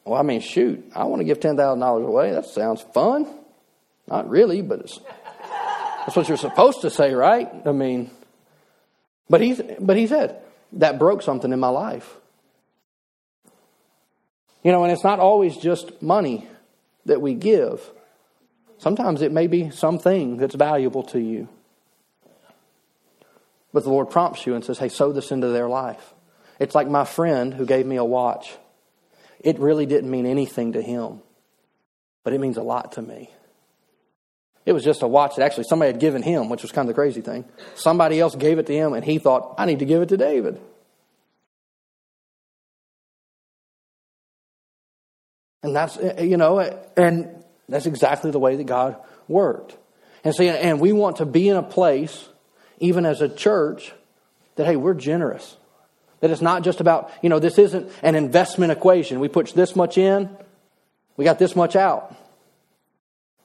Well, 0.05 0.19
I 0.19 0.21
mean, 0.21 0.41
shoot, 0.41 0.91
I 0.95 1.05
want 1.05 1.19
to 1.21 1.25
give 1.25 1.39
$10,000 1.39 2.05
away. 2.05 2.31
That 2.31 2.45
sounds 2.45 2.81
fun. 2.93 3.27
Not 4.07 4.29
really, 4.29 4.61
but 4.61 4.81
it's 4.81 4.99
that's 6.05 6.15
what 6.15 6.29
you're 6.29 6.37
supposed 6.37 6.81
to 6.81 6.89
say, 6.89 7.13
right? 7.13 7.49
I 7.65 7.73
mean, 7.73 8.11
but 9.29 9.41
he, 9.41 9.59
but 9.79 9.97
he 9.97 10.07
said, 10.07 10.39
that 10.73 10.99
broke 10.99 11.21
something 11.21 11.51
in 11.51 11.59
my 11.59 11.67
life. 11.67 12.15
You 14.63 14.71
know, 14.71 14.83
and 14.83 14.93
it's 14.93 15.03
not 15.03 15.19
always 15.19 15.57
just 15.57 16.01
money 16.01 16.47
that 17.05 17.21
we 17.21 17.33
give. 17.33 17.81
Sometimes 18.77 19.21
it 19.21 19.33
may 19.33 19.47
be 19.47 19.71
something 19.71 20.37
that's 20.37 20.55
valuable 20.55 21.03
to 21.03 21.19
you. 21.19 21.49
But 23.73 23.83
the 23.83 23.89
Lord 23.89 24.09
prompts 24.09 24.45
you 24.45 24.55
and 24.55 24.63
says, 24.63 24.79
hey, 24.79 24.89
sow 24.89 25.11
this 25.11 25.31
into 25.31 25.49
their 25.49 25.67
life. 25.67 26.13
It's 26.59 26.73
like 26.73 26.87
my 26.87 27.05
friend 27.05 27.53
who 27.53 27.65
gave 27.65 27.85
me 27.85 27.97
a 27.97 28.03
watch. 28.03 28.55
It 29.39 29.59
really 29.59 29.85
didn't 29.85 30.09
mean 30.09 30.25
anything 30.25 30.73
to 30.73 30.81
him, 30.81 31.21
but 32.23 32.33
it 32.33 32.39
means 32.39 32.57
a 32.57 32.63
lot 32.63 32.93
to 32.93 33.01
me. 33.01 33.29
It 34.65 34.73
was 34.73 34.83
just 34.83 35.01
a 35.01 35.07
watch 35.07 35.35
that 35.35 35.45
actually 35.45 35.65
somebody 35.65 35.91
had 35.91 36.01
given 36.01 36.21
him, 36.21 36.49
which 36.49 36.61
was 36.61 36.71
kind 36.71 36.89
of 36.89 36.95
the 36.95 36.99
crazy 36.99 37.21
thing. 37.21 37.45
Somebody 37.75 38.19
else 38.19 38.35
gave 38.35 38.59
it 38.59 38.65
to 38.65 38.73
him, 38.73 38.93
and 38.93 39.05
he 39.05 39.17
thought, 39.17 39.55
I 39.57 39.65
need 39.65 39.79
to 39.79 39.85
give 39.85 40.01
it 40.01 40.09
to 40.09 40.17
David. 40.17 40.59
And 45.63 45.75
that's, 45.75 45.97
you 46.21 46.37
know, 46.37 46.59
and 46.97 47.43
that's 47.69 47.85
exactly 47.85 48.31
the 48.31 48.39
way 48.39 48.55
that 48.55 48.65
God 48.65 48.97
worked. 49.27 49.77
And 50.23 50.35
see, 50.35 50.49
and 50.49 50.79
we 50.79 50.91
want 50.91 51.17
to 51.17 51.25
be 51.25 51.47
in 51.47 51.55
a 51.55 51.63
place, 51.63 52.27
even 52.79 53.05
as 53.05 53.21
a 53.21 53.29
church, 53.29 53.93
that, 54.55 54.65
hey, 54.65 54.75
we're 54.75 54.93
generous. 54.93 55.57
That 56.19 56.31
it's 56.31 56.41
not 56.41 56.63
just 56.63 56.81
about, 56.81 57.11
you 57.21 57.29
know, 57.29 57.39
this 57.39 57.57
isn't 57.57 57.91
an 58.01 58.15
investment 58.15 58.71
equation. 58.71 59.19
We 59.19 59.27
put 59.27 59.53
this 59.53 59.75
much 59.75 59.97
in, 59.97 60.35
we 61.15 61.25
got 61.25 61.39
this 61.39 61.55
much 61.55 61.75
out. 61.75 62.15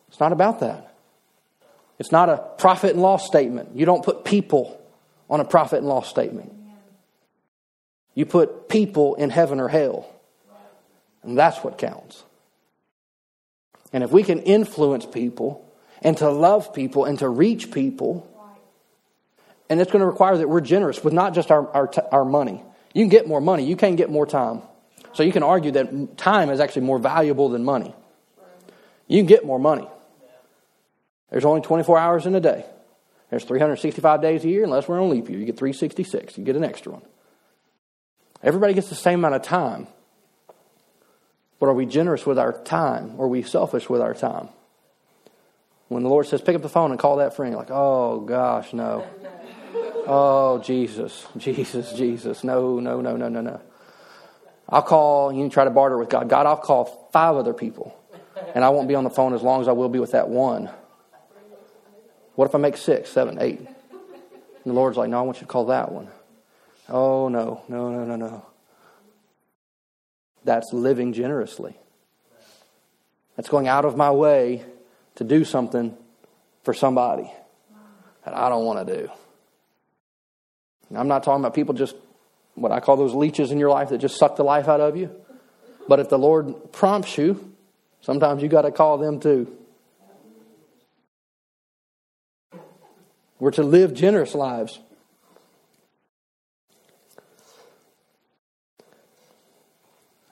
It's 0.08 0.20
not 0.20 0.32
about 0.32 0.60
that. 0.60 0.94
It's 1.98 2.12
not 2.12 2.28
a 2.28 2.38
profit 2.58 2.92
and 2.92 3.02
loss 3.02 3.26
statement. 3.26 3.70
You 3.74 3.86
don't 3.86 4.04
put 4.04 4.24
people 4.24 4.78
on 5.30 5.40
a 5.40 5.44
profit 5.44 5.78
and 5.78 5.88
loss 5.88 6.08
statement. 6.08 6.52
You 8.14 8.26
put 8.26 8.68
people 8.68 9.14
in 9.14 9.30
heaven 9.30 9.60
or 9.60 9.68
hell. 9.68 10.08
And 11.22 11.38
that's 11.38 11.58
what 11.64 11.78
counts. 11.78 12.24
And 13.92 14.02
if 14.02 14.10
we 14.10 14.22
can 14.22 14.40
influence 14.40 15.06
people 15.06 15.66
and 16.02 16.16
to 16.18 16.30
love 16.30 16.74
people 16.74 17.04
and 17.04 17.18
to 17.20 17.28
reach 17.28 17.70
people, 17.70 18.28
and 19.72 19.80
it's 19.80 19.90
going 19.90 20.00
to 20.00 20.06
require 20.06 20.36
that 20.36 20.50
we're 20.50 20.60
generous 20.60 21.02
with 21.02 21.14
not 21.14 21.32
just 21.32 21.50
our, 21.50 21.66
our, 21.70 21.90
our 22.12 22.24
money. 22.26 22.62
You 22.92 23.02
can 23.02 23.08
get 23.08 23.26
more 23.26 23.40
money, 23.40 23.64
you 23.64 23.74
can't 23.74 23.96
get 23.96 24.10
more 24.10 24.26
time. 24.26 24.60
So 25.14 25.22
you 25.22 25.32
can 25.32 25.42
argue 25.42 25.70
that 25.72 26.18
time 26.18 26.50
is 26.50 26.60
actually 26.60 26.82
more 26.82 26.98
valuable 26.98 27.48
than 27.48 27.64
money. 27.64 27.94
You 29.08 29.18
can 29.18 29.26
get 29.26 29.46
more 29.46 29.58
money. 29.58 29.88
There's 31.30 31.46
only 31.46 31.62
24 31.62 31.98
hours 31.98 32.26
in 32.26 32.34
a 32.34 32.40
day. 32.40 32.66
There's 33.30 33.44
365 33.44 34.20
days 34.20 34.44
a 34.44 34.48
year, 34.48 34.62
unless 34.62 34.88
we're 34.88 35.02
on 35.02 35.08
leap 35.08 35.30
year. 35.30 35.38
You 35.38 35.46
get 35.46 35.56
366. 35.56 36.36
You 36.36 36.44
get 36.44 36.54
an 36.54 36.64
extra 36.64 36.92
one. 36.92 37.02
Everybody 38.42 38.74
gets 38.74 38.90
the 38.90 38.94
same 38.94 39.20
amount 39.20 39.36
of 39.36 39.42
time. 39.42 39.86
But 41.60 41.70
are 41.70 41.74
we 41.74 41.86
generous 41.86 42.26
with 42.26 42.38
our 42.38 42.52
time 42.52 43.14
or 43.16 43.24
are 43.24 43.28
we 43.28 43.42
selfish 43.42 43.88
with 43.88 44.02
our 44.02 44.12
time? 44.12 44.50
When 45.88 46.02
the 46.02 46.10
Lord 46.10 46.26
says, 46.26 46.42
pick 46.42 46.56
up 46.56 46.60
the 46.60 46.68
phone 46.68 46.90
and 46.90 47.00
call 47.00 47.16
that 47.16 47.36
friend, 47.36 47.52
you're 47.52 47.60
like, 47.60 47.70
oh 47.70 48.20
gosh, 48.20 48.74
no. 48.74 49.06
Oh, 50.06 50.58
Jesus, 50.58 51.26
Jesus, 51.36 51.92
Jesus. 51.92 52.42
No, 52.44 52.80
no, 52.80 53.00
no, 53.00 53.16
no, 53.16 53.28
no, 53.28 53.40
no. 53.40 53.60
I'll 54.68 54.82
call, 54.82 55.32
you 55.32 55.48
try 55.48 55.64
to 55.64 55.70
barter 55.70 55.98
with 55.98 56.08
God. 56.08 56.28
God, 56.28 56.46
I'll 56.46 56.56
call 56.56 57.08
five 57.12 57.36
other 57.36 57.52
people, 57.52 57.96
and 58.54 58.64
I 58.64 58.70
won't 58.70 58.88
be 58.88 58.94
on 58.94 59.04
the 59.04 59.10
phone 59.10 59.34
as 59.34 59.42
long 59.42 59.60
as 59.60 59.68
I 59.68 59.72
will 59.72 59.88
be 59.88 59.98
with 59.98 60.12
that 60.12 60.28
one. 60.28 60.70
What 62.34 62.46
if 62.48 62.54
I 62.54 62.58
make 62.58 62.76
six, 62.76 63.10
seven, 63.10 63.38
eight? 63.40 63.58
And 63.58 63.68
the 64.64 64.72
Lord's 64.72 64.96
like, 64.96 65.10
no, 65.10 65.18
I 65.18 65.22
want 65.22 65.38
you 65.38 65.42
to 65.42 65.52
call 65.52 65.66
that 65.66 65.92
one. 65.92 66.08
Oh, 66.88 67.28
no, 67.28 67.62
no, 67.68 67.90
no, 67.90 68.04
no, 68.04 68.16
no. 68.16 68.46
That's 70.44 70.72
living 70.72 71.12
generously. 71.12 71.76
That's 73.36 73.48
going 73.48 73.68
out 73.68 73.84
of 73.84 73.96
my 73.96 74.10
way 74.10 74.64
to 75.16 75.24
do 75.24 75.44
something 75.44 75.96
for 76.64 76.74
somebody 76.74 77.30
that 78.24 78.34
I 78.34 78.48
don't 78.48 78.64
want 78.64 78.86
to 78.86 78.96
do. 78.96 79.10
I'm 80.96 81.08
not 81.08 81.22
talking 81.22 81.42
about 81.42 81.54
people 81.54 81.74
just 81.74 81.96
what 82.54 82.72
I 82.72 82.80
call 82.80 82.96
those 82.96 83.14
leeches 83.14 83.50
in 83.50 83.58
your 83.58 83.70
life 83.70 83.88
that 83.90 83.98
just 83.98 84.18
suck 84.18 84.36
the 84.36 84.42
life 84.42 84.68
out 84.68 84.80
of 84.80 84.96
you. 84.96 85.10
But 85.88 86.00
if 86.00 86.08
the 86.08 86.18
Lord 86.18 86.72
prompts 86.72 87.16
you, 87.18 87.52
sometimes 88.00 88.42
you 88.42 88.48
got 88.48 88.62
to 88.62 88.70
call 88.70 88.98
them 88.98 89.20
too. 89.20 89.56
We're 93.38 93.50
to 93.52 93.62
live 93.62 93.94
generous 93.94 94.34
lives. 94.34 94.78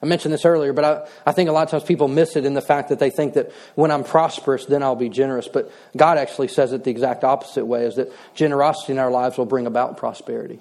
I 0.01 0.07
mentioned 0.07 0.33
this 0.33 0.45
earlier, 0.45 0.73
but 0.73 0.83
I, 0.83 1.07
I 1.27 1.31
think 1.31 1.49
a 1.49 1.51
lot 1.51 1.63
of 1.63 1.69
times 1.69 1.83
people 1.83 2.07
miss 2.07 2.35
it 2.35 2.43
in 2.43 2.55
the 2.55 2.61
fact 2.61 2.89
that 2.89 2.97
they 2.97 3.11
think 3.11 3.35
that 3.35 3.51
when 3.75 3.91
I'm 3.91 4.03
prosperous, 4.03 4.65
then 4.65 4.81
I'll 4.81 4.95
be 4.95 5.09
generous. 5.09 5.47
But 5.47 5.71
God 5.95 6.17
actually 6.17 6.47
says 6.47 6.73
it 6.73 6.83
the 6.83 6.91
exact 6.91 7.23
opposite 7.23 7.65
way 7.65 7.85
is 7.85 7.95
that 7.95 8.11
generosity 8.33 8.93
in 8.93 8.99
our 8.99 9.11
lives 9.11 9.37
will 9.37 9.45
bring 9.45 9.67
about 9.67 9.97
prosperity. 9.97 10.59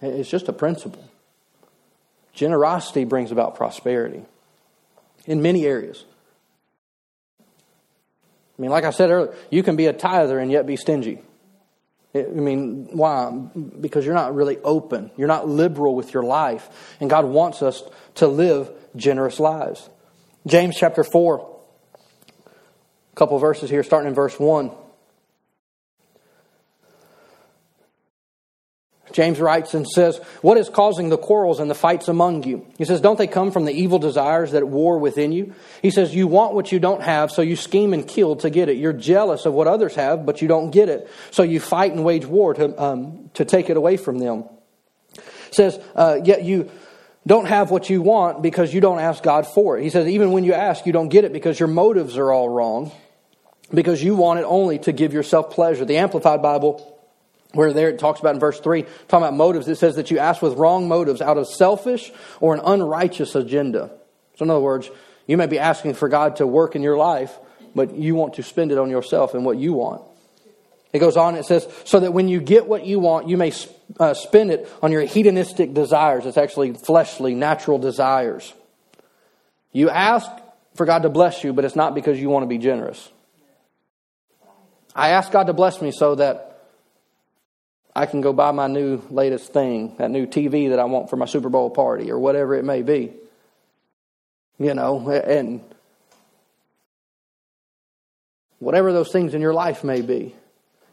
It's 0.00 0.30
just 0.30 0.48
a 0.48 0.52
principle. 0.52 1.04
Generosity 2.32 3.04
brings 3.04 3.32
about 3.32 3.56
prosperity 3.56 4.22
in 5.26 5.42
many 5.42 5.66
areas. 5.66 6.04
I 8.58 8.62
mean, 8.62 8.70
like 8.70 8.84
I 8.84 8.90
said 8.90 9.10
earlier, 9.10 9.34
you 9.50 9.62
can 9.62 9.76
be 9.76 9.86
a 9.86 9.92
tither 9.92 10.38
and 10.38 10.50
yet 10.50 10.66
be 10.66 10.76
stingy. 10.76 11.22
I 12.14 12.22
mean, 12.24 12.88
why? 12.92 13.30
Because 13.30 14.04
you're 14.04 14.14
not 14.14 14.34
really 14.34 14.58
open. 14.58 15.10
You're 15.16 15.28
not 15.28 15.48
liberal 15.48 15.94
with 15.94 16.12
your 16.12 16.22
life. 16.22 16.68
And 17.00 17.08
God 17.08 17.24
wants 17.24 17.62
us 17.62 17.82
to 18.16 18.28
live 18.28 18.70
generous 18.96 19.40
lives. 19.40 19.88
James 20.46 20.76
chapter 20.76 21.04
4, 21.04 21.60
a 22.36 23.14
couple 23.14 23.38
verses 23.38 23.70
here, 23.70 23.82
starting 23.82 24.08
in 24.08 24.14
verse 24.14 24.38
1. 24.38 24.70
James 29.12 29.38
writes 29.38 29.74
and 29.74 29.86
says, 29.86 30.18
What 30.40 30.56
is 30.56 30.68
causing 30.68 31.08
the 31.08 31.18
quarrels 31.18 31.60
and 31.60 31.70
the 31.70 31.74
fights 31.74 32.08
among 32.08 32.44
you? 32.44 32.66
He 32.78 32.84
says, 32.84 33.00
Don't 33.00 33.18
they 33.18 33.26
come 33.26 33.50
from 33.50 33.64
the 33.64 33.72
evil 33.72 33.98
desires 33.98 34.52
that 34.52 34.66
war 34.66 34.98
within 34.98 35.32
you? 35.32 35.54
He 35.80 35.90
says, 35.90 36.14
You 36.14 36.26
want 36.26 36.54
what 36.54 36.72
you 36.72 36.78
don't 36.78 37.02
have, 37.02 37.30
so 37.30 37.42
you 37.42 37.56
scheme 37.56 37.92
and 37.92 38.06
kill 38.06 38.36
to 38.36 38.50
get 38.50 38.68
it. 38.68 38.76
You're 38.76 38.92
jealous 38.92 39.46
of 39.46 39.52
what 39.52 39.66
others 39.66 39.94
have, 39.94 40.24
but 40.26 40.42
you 40.42 40.48
don't 40.48 40.70
get 40.70 40.88
it. 40.88 41.08
So 41.30 41.42
you 41.42 41.60
fight 41.60 41.92
and 41.92 42.04
wage 42.04 42.26
war 42.26 42.54
to, 42.54 42.82
um, 42.82 43.30
to 43.34 43.44
take 43.44 43.70
it 43.70 43.76
away 43.76 43.96
from 43.96 44.18
them. 44.18 44.44
He 45.14 45.20
says, 45.52 45.78
uh, 45.94 46.20
Yet 46.24 46.44
you 46.44 46.70
don't 47.26 47.46
have 47.46 47.70
what 47.70 47.88
you 47.88 48.02
want 48.02 48.42
because 48.42 48.74
you 48.74 48.80
don't 48.80 48.98
ask 48.98 49.22
God 49.22 49.46
for 49.46 49.78
it. 49.78 49.82
He 49.82 49.90
says, 49.90 50.08
Even 50.08 50.32
when 50.32 50.44
you 50.44 50.54
ask, 50.54 50.86
you 50.86 50.92
don't 50.92 51.08
get 51.08 51.24
it 51.24 51.32
because 51.32 51.60
your 51.60 51.68
motives 51.68 52.16
are 52.16 52.32
all 52.32 52.48
wrong, 52.48 52.90
because 53.72 54.02
you 54.02 54.14
want 54.14 54.40
it 54.40 54.44
only 54.44 54.78
to 54.80 54.92
give 54.92 55.12
yourself 55.12 55.50
pleasure. 55.50 55.84
The 55.84 55.98
Amplified 55.98 56.42
Bible 56.42 56.88
where 57.52 57.72
there 57.72 57.88
it 57.88 57.98
talks 57.98 58.20
about 58.20 58.34
in 58.34 58.40
verse 58.40 58.60
3, 58.60 58.82
talking 59.08 59.26
about 59.26 59.34
motives, 59.34 59.68
it 59.68 59.76
says 59.76 59.96
that 59.96 60.10
you 60.10 60.18
ask 60.18 60.42
with 60.42 60.54
wrong 60.54 60.88
motives 60.88 61.20
out 61.20 61.38
of 61.38 61.48
selfish 61.48 62.12
or 62.40 62.54
an 62.54 62.60
unrighteous 62.64 63.34
agenda. 63.34 63.90
So, 64.36 64.44
in 64.44 64.50
other 64.50 64.60
words, 64.60 64.90
you 65.26 65.36
may 65.36 65.46
be 65.46 65.58
asking 65.58 65.94
for 65.94 66.08
God 66.08 66.36
to 66.36 66.46
work 66.46 66.74
in 66.74 66.82
your 66.82 66.96
life, 66.96 67.38
but 67.74 67.94
you 67.94 68.14
want 68.14 68.34
to 68.34 68.42
spend 68.42 68.72
it 68.72 68.78
on 68.78 68.90
yourself 68.90 69.34
and 69.34 69.44
what 69.44 69.58
you 69.58 69.72
want. 69.74 70.02
It 70.92 70.98
goes 70.98 71.16
on, 71.16 71.36
it 71.36 71.46
says, 71.46 71.66
so 71.84 72.00
that 72.00 72.12
when 72.12 72.28
you 72.28 72.40
get 72.40 72.66
what 72.66 72.84
you 72.84 72.98
want, 72.98 73.28
you 73.28 73.38
may 73.38 73.52
uh, 73.98 74.12
spend 74.12 74.50
it 74.50 74.68
on 74.82 74.92
your 74.92 75.02
hedonistic 75.02 75.72
desires. 75.72 76.26
It's 76.26 76.36
actually 76.36 76.74
fleshly, 76.74 77.34
natural 77.34 77.78
desires. 77.78 78.52
You 79.72 79.88
ask 79.88 80.30
for 80.74 80.84
God 80.84 81.02
to 81.02 81.08
bless 81.08 81.44
you, 81.44 81.54
but 81.54 81.64
it's 81.64 81.76
not 81.76 81.94
because 81.94 82.20
you 82.20 82.28
want 82.28 82.42
to 82.42 82.46
be 82.46 82.58
generous. 82.58 83.10
I 84.94 85.10
ask 85.10 85.32
God 85.32 85.44
to 85.44 85.54
bless 85.54 85.80
me 85.80 85.92
so 85.92 86.14
that 86.16 86.51
I 87.94 88.06
can 88.06 88.22
go 88.22 88.32
buy 88.32 88.52
my 88.52 88.68
new 88.68 89.02
latest 89.10 89.52
thing, 89.52 89.96
that 89.98 90.10
new 90.10 90.26
TV 90.26 90.70
that 90.70 90.78
I 90.78 90.84
want 90.84 91.10
for 91.10 91.16
my 91.16 91.26
Super 91.26 91.50
Bowl 91.50 91.68
party 91.70 92.10
or 92.10 92.18
whatever 92.18 92.54
it 92.54 92.64
may 92.64 92.82
be. 92.82 93.12
You 94.58 94.74
know, 94.74 95.10
and 95.10 95.62
whatever 98.60 98.92
those 98.92 99.10
things 99.10 99.34
in 99.34 99.40
your 99.40 99.52
life 99.52 99.82
may 99.82 100.00
be, 100.00 100.34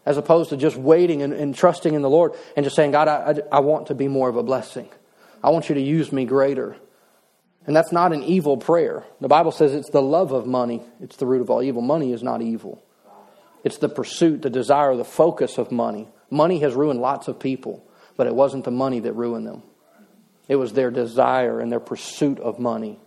as 0.06 0.18
opposed 0.18 0.50
to 0.50 0.58
just 0.58 0.76
waiting 0.76 1.22
and, 1.22 1.34
and 1.34 1.56
trusting 1.56 1.94
in 1.94 2.02
the 2.02 2.10
Lord 2.10 2.34
and 2.56 2.64
just 2.64 2.76
saying, 2.76 2.92
God, 2.92 3.08
I, 3.08 3.32
I, 3.32 3.58
I 3.58 3.60
want 3.60 3.88
to 3.88 3.96
be 3.96 4.08
more 4.08 4.28
of 4.28 4.36
a 4.36 4.44
blessing. 4.44 4.90
I 5.44 5.52
want 5.52 5.70
you 5.70 5.76
to 5.76 5.82
use 5.82 6.12
me 6.12 6.26
greater. 6.26 6.76
And 7.68 7.76
that's 7.76 7.92
not 7.92 8.12
an 8.12 8.24
evil 8.24 8.58
prayer. 8.58 9.04
The 9.22 9.28
Bible 9.28 9.52
says 9.52 9.74
it's 9.74 9.92
the 9.92 10.02
love 10.02 10.32
of 10.32 10.48
money, 10.48 10.82
it's 11.00 11.18
the 11.18 11.28
root 11.28 11.42
of 11.42 11.50
all 11.50 11.62
evil. 11.62 11.82
Money 11.82 12.12
is 12.12 12.24
not 12.24 12.42
evil, 12.42 12.84
it's 13.64 13.78
the 13.78 13.90
pursuit, 13.90 14.42
the 14.42 14.50
desire, 14.50 14.96
the 14.96 15.06
focus 15.06 15.58
of 15.58 15.72
money. 15.72 16.08
Money 16.30 16.60
has 16.60 16.74
ruined 16.74 17.02
lots 17.02 17.28
of 17.28 17.40
people, 17.40 17.84
but 18.18 18.28
it 18.28 18.36
wasn't 18.36 18.66
the 18.66 18.72
money 18.72 19.00
that 19.00 19.14
ruined 19.14 19.48
them. 19.48 19.64
It 20.48 20.56
was 20.56 20.74
their 20.74 20.92
desire 20.92 21.60
and 21.60 21.72
their 21.72 21.80
pursuit 21.80 22.40
of 22.40 22.60
money. 22.60 23.00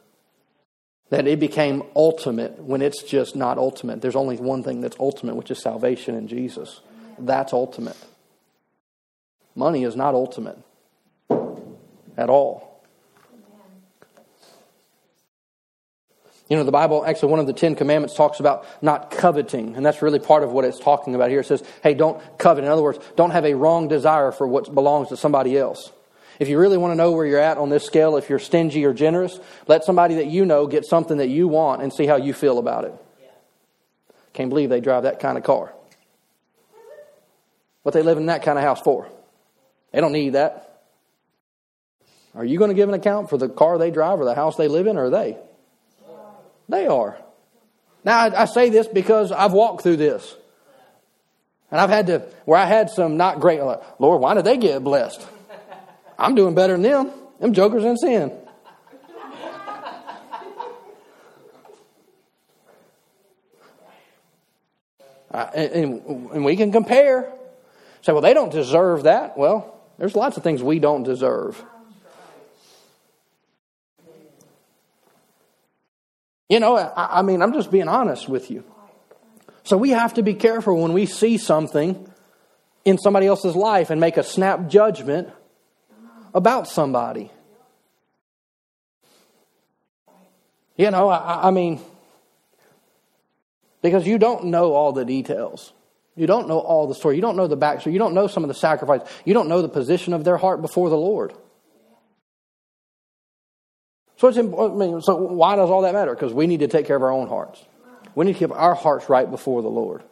That 1.11 1.27
it 1.27 1.41
became 1.41 1.83
ultimate 1.95 2.59
when 2.59 2.81
it's 2.81 3.03
just 3.03 3.37
not 3.37 3.59
ultimate. 3.59 4.01
There's 4.01 4.17
only 4.17 4.37
one 4.37 4.63
thing 4.63 4.81
that's 4.81 4.97
ultimate, 4.99 5.37
which 5.37 5.51
is 5.51 5.61
salvation 5.61 6.15
in 6.15 6.29
Jesus. 6.29 6.81
That's 7.19 7.53
ultimate. 7.53 7.97
Money 9.55 9.85
is 9.85 9.95
not 9.95 10.15
ultimate 10.15 10.59
at 12.17 12.31
all. 12.31 12.72
You 16.49 16.57
know, 16.57 16.65
the 16.65 16.73
Bible, 16.73 17.05
actually, 17.07 17.31
one 17.31 17.41
of 17.41 17.47
the 17.47 17.53
Ten 17.53 17.75
Commandments 17.75 18.15
talks 18.15 18.41
about 18.41 18.67
not 18.83 19.11
coveting, 19.11 19.75
and 19.75 19.87
that's 19.87 20.03
really 20.03 20.19
part 20.19 20.43
of 20.43 20.53
what 20.53 20.65
it's 20.65 20.79
talking 20.79 21.15
about 21.15 21.31
here. 21.31 21.41
It 21.41 21.47
says, 21.47 21.63
hey, 21.83 21.95
don't 21.95 22.21
covet. 22.39 22.65
In 22.65 22.71
other 22.71 22.83
words, 22.83 22.99
don't 23.17 23.31
have 23.31 23.45
a 23.45 23.55
wrong 23.55 23.89
desire 23.89 24.33
for 24.33 24.47
what 24.47 24.75
belongs 24.75 25.09
to 25.09 25.17
somebody 25.17 25.57
else. 25.57 25.93
If 26.39 26.49
you 26.49 26.59
really 26.59 26.77
want 26.77 26.93
to 26.93 26.97
know 26.97 27.13
where 27.13 27.25
you're 27.25 27.39
at 27.39 27.59
on 27.59 27.71
this 27.71 27.85
scale, 27.85 28.17
if 28.17 28.29
you're 28.29 28.39
stingy 28.39 28.85
or 28.85 28.93
generous, 28.93 29.39
let 29.69 29.85
somebody 29.85 30.17
that 30.17 30.27
you 30.27 30.45
know 30.45 30.67
get 30.67 30.85
something 30.85 31.19
that 31.19 31.29
you 31.29 31.47
want 31.47 31.83
and 31.83 31.93
see 31.93 32.07
how 32.07 32.17
you 32.17 32.35
feel 32.35 32.59
about 32.59 32.85
it. 32.85 32.95
Can't 34.33 34.49
believe 34.49 34.69
they 34.69 34.81
drive 34.81 35.05
that 35.05 35.21
kind 35.21 35.39
of 35.39 35.45
car. 35.45 35.73
What 37.83 37.93
they 37.93 38.03
live 38.03 38.19
in 38.19 38.27
that 38.27 38.43
kind 38.43 38.59
of 38.59 38.65
house 38.65 38.81
for? 38.81 39.09
They 39.93 40.01
don't 40.01 40.13
need 40.13 40.31
that. 40.31 40.85
Are 42.35 42.45
you 42.45 42.59
going 42.59 42.71
to 42.71 42.75
give 42.75 42.89
an 42.89 42.95
account 42.95 43.29
for 43.29 43.37
the 43.37 43.49
car 43.49 43.77
they 43.79 43.91
drive 43.91 44.19
or 44.21 44.25
the 44.25 44.35
house 44.35 44.57
they 44.57 44.69
live 44.69 44.87
in, 44.87 44.97
or 44.97 45.05
are 45.05 45.11
they? 45.11 45.37
They 46.73 46.87
are. 46.87 47.19
Now, 48.03 48.19
I, 48.19 48.43
I 48.43 48.45
say 48.47 48.71
this 48.71 48.89
because 48.89 49.31
I've 49.31 49.53
walked 49.53 49.83
through 49.83 49.99
this. 49.99 50.35
And 51.71 51.79
I've 51.79 51.91
had 51.91 52.07
to, 52.07 52.21
where 52.47 52.59
I 52.59 52.65
had 52.65 52.89
some 52.89 53.19
not 53.19 53.41
great, 53.41 53.63
like, 53.63 53.83
Lord, 54.01 54.23
why 54.23 54.33
did 54.33 54.45
they 54.45 54.57
get 54.57 54.83
blessed? 54.83 55.21
I'm 56.19 56.35
doing 56.35 56.55
better 56.55 56.73
than 56.73 56.83
them. 56.83 57.11
Them 57.41 57.53
jokers 57.53 57.85
in 57.85 57.99
sin. 57.99 58.33
And, 65.31 66.03
and, 66.33 66.45
we 66.45 66.57
can 66.57 66.73
compare. 66.73 67.31
Say, 68.01 68.13
well, 68.13 68.21
they 68.23 68.35
don't 68.35 68.53
deserve 68.53 69.05
that. 69.05 69.37
Well, 69.37 69.79
there's 69.99 70.15
lots 70.15 70.37
of 70.37 70.43
things 70.43 70.63
we 70.63 70.79
don't 70.79 71.03
deserve. 71.03 71.63
You 76.49 76.61
know, 76.61 76.77
I, 76.77 77.21
I 77.21 77.23
mean, 77.23 77.43
I'm 77.43 77.53
just 77.53 77.71
being 77.71 77.89
honest 77.89 78.29
with 78.29 78.51
you. 78.51 78.65
So 79.65 79.77
we 79.77 79.91
have 79.91 80.15
to 80.15 80.23
be 80.23 80.35
careful 80.35 80.81
when 80.81 80.93
we 80.93 81.07
see 81.07 81.39
something 81.39 82.09
in 82.85 82.99
somebody 82.99 83.27
else's 83.27 83.55
life 83.55 83.91
and 83.91 84.01
make 84.01 84.17
a 84.17 84.23
snap 84.23 84.69
judgment 84.69 85.29
about 86.35 86.69
somebody. 86.69 87.31
You 90.77 90.91
know, 90.91 91.09
I, 91.09 91.49
I, 91.49 91.51
mean, 91.51 91.81
because 93.83 94.07
you 94.07 94.19
don't 94.19 94.47
know 94.47 94.73
all 94.73 94.93
the 94.93 95.05
details. 95.05 95.73
You 96.17 96.27
don't 96.27 96.49
know 96.49 96.59
all 96.59 96.87
the 96.87 96.95
story. 96.95 97.17
You 97.17 97.23
don't 97.23 97.37
know 97.37 97.47
the 97.47 97.57
backstory. 97.57 97.93
You 97.93 97.99
don't 97.99 98.15
know 98.15 98.27
some 98.27 98.43
of 98.43 98.49
the 98.49 98.55
sacrifice. 98.55 99.01
You 99.25 99.33
don't 99.33 99.49
know 99.49 99.63
the 99.63 99.69
position 99.69 100.13
of 100.13 100.25
their 100.25 100.37
heart 100.37 100.61
before 100.61 100.91
the 100.91 100.97
Lord. 100.97 101.33
So 104.23 104.29
it's. 104.29 104.39
I 104.39 104.43
mean, 104.43 105.01
so 105.03 105.17
why 105.17 105.57
does 105.57 105.69
all 105.69 105.83
that 105.83 105.95
matter? 105.95 106.15
Because 106.15 106.33
we 106.33 106.47
need 106.47 106.61
to 106.61 106.69
take 106.69 106.87
care 106.87 106.95
of 106.95 107.03
our 107.03 107.11
own 107.11 107.27
hearts. 107.27 107.61
We 108.15 108.25
need 108.25 108.35
to 108.35 108.39
keep 108.39 108.53
our 108.53 108.77
hearts 108.77 109.09
right 109.09 109.29
before 109.29 109.63
the 109.63 109.69
Lord. 109.69 110.05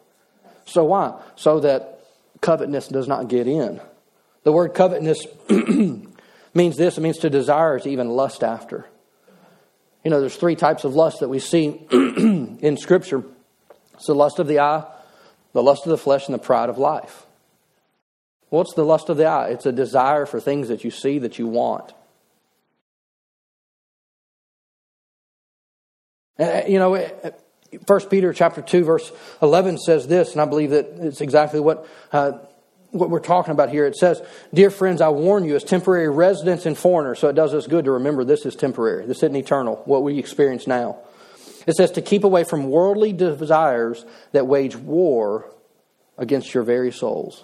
So 0.65 0.83
why? 0.83 1.17
So 1.37 1.61
that 1.61 2.01
covetousness 2.41 2.89
does 2.89 3.07
not 3.07 3.29
get 3.29 3.47
in. 3.47 3.79
The 4.43 4.51
word 4.51 4.73
covetousness 4.73 5.27
means 6.53 6.75
this. 6.75 6.97
It 6.97 6.99
means 6.99 7.19
to 7.19 7.29
desire, 7.29 7.79
to 7.79 7.89
even 7.89 8.09
lust 8.09 8.43
after. 8.43 8.85
You 10.03 10.11
know, 10.11 10.19
there's 10.19 10.35
three 10.35 10.57
types 10.57 10.83
of 10.83 10.93
lust 10.93 11.21
that 11.21 11.29
we 11.29 11.39
see 11.39 11.67
in 11.91 12.75
Scripture. 12.75 13.23
It's 13.93 14.07
the 14.07 14.13
lust 14.13 14.39
of 14.39 14.47
the 14.47 14.59
eye, 14.59 14.83
the 15.53 15.63
lust 15.63 15.85
of 15.85 15.89
the 15.89 15.97
flesh, 15.97 16.25
and 16.25 16.33
the 16.33 16.39
pride 16.39 16.67
of 16.67 16.77
life. 16.77 17.25
What's 18.49 18.73
the 18.73 18.83
lust 18.83 19.07
of 19.07 19.15
the 19.15 19.27
eye? 19.27 19.51
It's 19.51 19.65
a 19.65 19.71
desire 19.71 20.25
for 20.25 20.41
things 20.41 20.67
that 20.67 20.83
you 20.83 20.91
see 20.91 21.17
that 21.19 21.39
you 21.39 21.47
want. 21.47 21.93
Uh, 26.39 26.61
you 26.67 26.79
know, 26.79 26.95
First 27.87 28.09
Peter 28.09 28.33
chapter 28.33 28.61
2 28.61 28.83
verse 28.83 29.11
11 29.41 29.77
says 29.77 30.07
this, 30.07 30.33
and 30.33 30.41
I 30.41 30.45
believe 30.45 30.71
that 30.71 30.87
it's 30.97 31.21
exactly 31.21 31.59
what, 31.59 31.87
uh, 32.11 32.33
what 32.91 33.09
we're 33.09 33.19
talking 33.19 33.51
about 33.51 33.69
here. 33.69 33.85
It 33.85 33.95
says, 33.95 34.21
Dear 34.53 34.69
friends, 34.69 34.99
I 35.01 35.09
warn 35.09 35.45
you 35.45 35.55
as 35.55 35.63
temporary 35.63 36.09
residents 36.09 36.65
and 36.65 36.77
foreigners, 36.77 37.19
so 37.19 37.29
it 37.29 37.33
does 37.33 37.53
us 37.53 37.67
good 37.67 37.85
to 37.85 37.91
remember 37.91 38.23
this 38.23 38.45
is 38.45 38.55
temporary. 38.55 39.05
This 39.05 39.17
isn't 39.17 39.35
eternal, 39.35 39.81
what 39.85 40.03
we 40.03 40.19
experience 40.19 40.67
now. 40.67 40.99
It 41.65 41.75
says 41.75 41.91
to 41.91 42.01
keep 42.01 42.23
away 42.23 42.43
from 42.43 42.69
worldly 42.69 43.13
desires 43.13 44.05
that 44.31 44.47
wage 44.47 44.75
war 44.75 45.53
against 46.17 46.53
your 46.53 46.63
very 46.63 46.91
souls. 46.91 47.43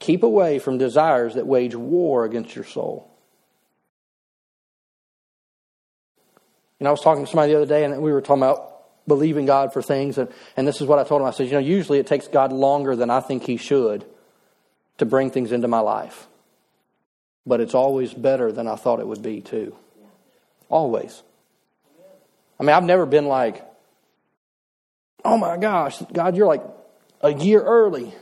Keep 0.00 0.24
away 0.24 0.58
from 0.58 0.78
desires 0.78 1.34
that 1.34 1.46
wage 1.46 1.76
war 1.76 2.24
against 2.24 2.56
your 2.56 2.64
soul. 2.64 3.11
You 6.82 6.84
know, 6.84 6.90
I 6.90 6.94
was 6.94 7.00
talking 7.00 7.24
to 7.24 7.30
somebody 7.30 7.52
the 7.52 7.58
other 7.58 7.66
day, 7.66 7.84
and 7.84 8.02
we 8.02 8.10
were 8.10 8.20
talking 8.20 8.42
about 8.42 9.06
believing 9.06 9.46
God 9.46 9.72
for 9.72 9.82
things, 9.82 10.18
and, 10.18 10.28
and 10.56 10.66
this 10.66 10.80
is 10.80 10.88
what 10.88 10.98
I 10.98 11.04
told 11.04 11.20
him. 11.20 11.28
I 11.28 11.30
said, 11.30 11.46
you 11.46 11.52
know, 11.52 11.60
usually 11.60 12.00
it 12.00 12.08
takes 12.08 12.26
God 12.26 12.52
longer 12.52 12.96
than 12.96 13.08
I 13.08 13.20
think 13.20 13.44
He 13.44 13.56
should 13.56 14.04
to 14.98 15.06
bring 15.06 15.30
things 15.30 15.52
into 15.52 15.68
my 15.68 15.78
life. 15.78 16.26
But 17.46 17.60
it's 17.60 17.76
always 17.76 18.12
better 18.12 18.50
than 18.50 18.66
I 18.66 18.74
thought 18.74 18.98
it 18.98 19.06
would 19.06 19.22
be, 19.22 19.40
too. 19.40 19.76
Always. 20.68 21.22
I 22.58 22.64
mean, 22.64 22.74
I've 22.74 22.82
never 22.82 23.06
been 23.06 23.26
like, 23.26 23.64
oh 25.24 25.38
my 25.38 25.58
gosh, 25.58 26.02
God, 26.12 26.36
you're 26.36 26.48
like 26.48 26.64
a 27.20 27.32
year 27.32 27.62
early. 27.62 28.12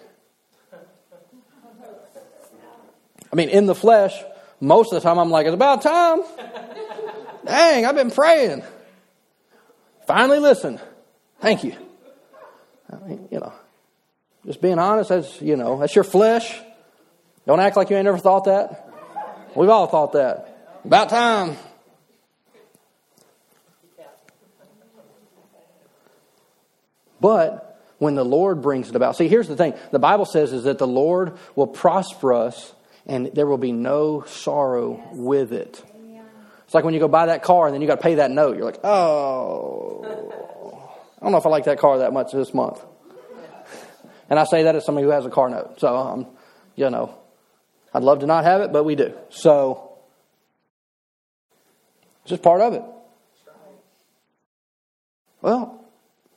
I 3.33 3.37
mean, 3.37 3.49
in 3.49 3.65
the 3.65 3.75
flesh, 3.75 4.13
most 4.61 4.93
of 4.93 5.03
the 5.03 5.09
time 5.09 5.19
I'm 5.19 5.31
like, 5.31 5.47
it's 5.47 5.55
about 5.55 5.81
time. 5.81 6.21
Dang, 7.45 7.86
I've 7.86 7.95
been 7.95 8.11
praying. 8.11 8.62
Finally 10.07 10.41
listen. 10.41 10.80
Thank 11.41 11.64
you. 11.64 11.74
I 12.93 12.97
mean, 13.07 13.28
you 13.30 13.38
know, 13.38 13.53
just 14.45 14.61
being 14.61 14.78
honest, 14.78 15.11
that's, 15.11 15.41
you 15.41 15.57
know, 15.57 15.78
that's 15.78 15.95
your 15.95 16.05
flesh. 16.05 16.59
Don't 17.47 17.61
act 17.61 17.76
like 17.76 17.91
you 17.91 17.97
ain't 17.97 18.05
never 18.05 18.18
thought 18.18 18.45
that. 18.45 18.88
We've 19.55 19.68
all 19.68 19.86
thought 19.86 20.12
that. 20.12 20.80
About 20.84 21.09
time. 21.09 21.57
But 27.20 27.78
when 27.99 28.14
the 28.14 28.24
Lord 28.24 28.62
brings 28.62 28.88
it 28.88 28.97
about, 28.97 29.16
see, 29.16 29.28
here's 29.28 29.49
the 29.49 29.57
thing 29.57 29.74
the 29.91 29.99
Bible 29.99 30.24
says 30.24 30.53
is 30.53 30.64
that 30.64 30.78
the 30.78 30.86
Lord 30.86 31.36
will 31.55 31.66
prosper 31.66 32.32
us 32.32 32.72
and 33.07 33.26
there 33.34 33.47
will 33.47 33.59
be 33.59 33.72
no 33.72 34.24
sorrow 34.26 35.03
with 35.12 35.53
it. 35.53 35.82
It's 36.71 36.75
like 36.77 36.85
when 36.85 36.95
you 36.95 37.01
go 37.01 37.09
buy 37.09 37.27
that 37.27 37.43
car 37.43 37.66
and 37.66 37.75
then 37.75 37.81
you 37.81 37.89
got 37.89 37.97
to 37.97 38.01
pay 38.01 38.14
that 38.14 38.31
note. 38.31 38.57
You're 38.57 38.64
like, 38.64 38.79
oh, 38.85 40.05
I 41.18 41.25
don't 41.25 41.33
know 41.33 41.39
if 41.39 41.45
I 41.45 41.49
like 41.49 41.64
that 41.64 41.81
car 41.81 41.99
that 41.99 42.12
much 42.12 42.31
this 42.31 42.55
month. 42.55 42.81
And 44.29 44.39
I 44.39 44.45
say 44.45 44.62
that 44.62 44.77
as 44.77 44.85
somebody 44.85 45.05
who 45.05 45.11
has 45.11 45.27
a 45.27 45.31
car 45.31 45.49
note. 45.49 45.81
So, 45.81 45.97
um, 45.97 46.29
you 46.77 46.89
know, 46.89 47.18
I'd 47.93 48.05
love 48.05 48.21
to 48.21 48.27
not 48.27 48.45
have 48.45 48.61
it, 48.61 48.73
but 48.73 48.85
we 48.85 48.95
do. 48.95 49.12
So, 49.31 49.99
it's 52.23 52.31
just 52.31 52.43
part 52.45 52.61
of 52.61 52.75
it. 52.75 52.85
Well, 55.43 55.85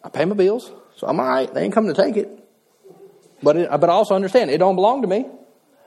I 0.03 0.09
pay 0.09 0.25
my 0.25 0.33
bills, 0.33 0.71
so 0.97 1.05
I'm 1.05 1.19
all 1.19 1.29
right. 1.29 1.53
They 1.53 1.61
ain't 1.61 1.75
coming 1.75 1.93
to 1.93 2.01
take 2.01 2.17
it. 2.17 2.43
But, 3.43 3.55
it, 3.55 3.69
but 3.69 3.87
I 3.87 3.93
also 3.93 4.15
understand 4.15 4.49
it 4.49 4.57
don't 4.57 4.73
belong 4.73 5.03
to 5.03 5.07
me. 5.07 5.27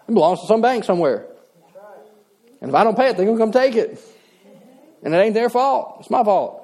It 0.09 0.15
belongs 0.15 0.41
to 0.43 0.47
some 0.47 0.61
bank 0.61 0.85
somewhere. 0.85 1.27
And 2.61 2.71
if 2.71 2.77
I 2.77 2.85
don't 2.85 2.97
pay 2.97 3.09
it, 3.09 3.17
they're 3.17 3.27
to 3.27 3.37
come 3.37 3.51
take 3.51 3.75
it. 3.75 4.01
And 5.03 5.15
it 5.15 5.19
ain't 5.19 5.35
their 5.35 5.51
fault. 5.51 5.99
It's 6.01 6.11
my 6.11 6.25
fault. 6.25 6.63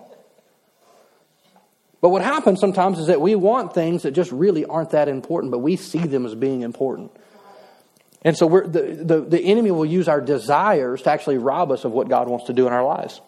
But 2.00 2.08
what 2.08 2.22
happens 2.22 2.58
sometimes 2.58 2.98
is 2.98 3.06
that 3.06 3.20
we 3.20 3.36
want 3.36 3.74
things 3.74 4.02
that 4.02 4.10
just 4.10 4.32
really 4.32 4.64
aren't 4.64 4.90
that 4.90 5.08
important, 5.08 5.52
but 5.52 5.60
we 5.60 5.76
see 5.76 6.00
them 6.00 6.26
as 6.26 6.34
being 6.34 6.62
important. 6.62 7.12
And 8.22 8.36
so 8.36 8.48
the, 8.48 8.82
the, 9.04 9.20
the 9.20 9.40
enemy 9.40 9.70
will 9.70 9.86
use 9.86 10.08
our 10.08 10.20
desires 10.20 11.02
to 11.02 11.10
actually 11.10 11.38
rob 11.38 11.70
us 11.70 11.84
of 11.84 11.92
what 11.92 12.08
God 12.08 12.28
wants 12.28 12.46
to 12.46 12.52
do 12.52 12.66
in 12.66 12.72
our 12.72 12.84
lives, 12.84 13.20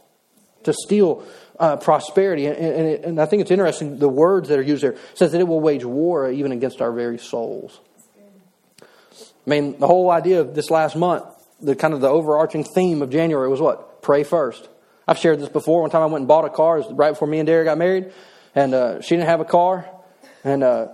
to 0.64 0.72
steal 0.72 1.24
uh, 1.58 1.76
prosperity. 1.76 2.46
And, 2.46 2.56
and, 2.56 2.86
it, 2.86 3.04
and, 3.04 3.20
I 3.20 3.26
think 3.26 3.42
it's 3.42 3.50
interesting, 3.52 3.98
the 3.98 4.08
words 4.08 4.48
that 4.48 4.58
are 4.58 4.62
used 4.62 4.82
there 4.82 4.96
says 5.14 5.32
that 5.32 5.40
it 5.40 5.46
will 5.46 5.60
wage 5.60 5.84
war 5.84 6.30
even 6.30 6.50
against 6.50 6.80
our 6.80 6.92
very 6.92 7.18
souls. 7.18 7.80
I 8.80 9.50
mean, 9.50 9.78
the 9.78 9.86
whole 9.86 10.10
idea 10.10 10.40
of 10.40 10.54
this 10.54 10.70
last 10.70 10.96
month, 10.96 11.24
the 11.60 11.76
kind 11.76 11.94
of 11.94 12.00
the 12.00 12.08
overarching 12.08 12.64
theme 12.64 13.02
of 13.02 13.10
January 13.10 13.48
was 13.48 13.60
what? 13.60 14.02
Pray 14.02 14.24
first. 14.24 14.68
I've 15.06 15.18
shared 15.18 15.40
this 15.40 15.48
before. 15.48 15.82
One 15.82 15.90
time 15.90 16.02
I 16.02 16.06
went 16.06 16.22
and 16.22 16.28
bought 16.28 16.44
a 16.44 16.50
car 16.50 16.80
right 16.92 17.10
before 17.10 17.28
me 17.28 17.38
and 17.38 17.46
Derek 17.46 17.66
got 17.66 17.78
married, 17.78 18.12
and 18.54 18.74
uh, 18.74 19.00
she 19.00 19.16
didn't 19.16 19.28
have 19.28 19.40
a 19.40 19.44
car. 19.44 19.88
And 20.44 20.62
uh, 20.62 20.88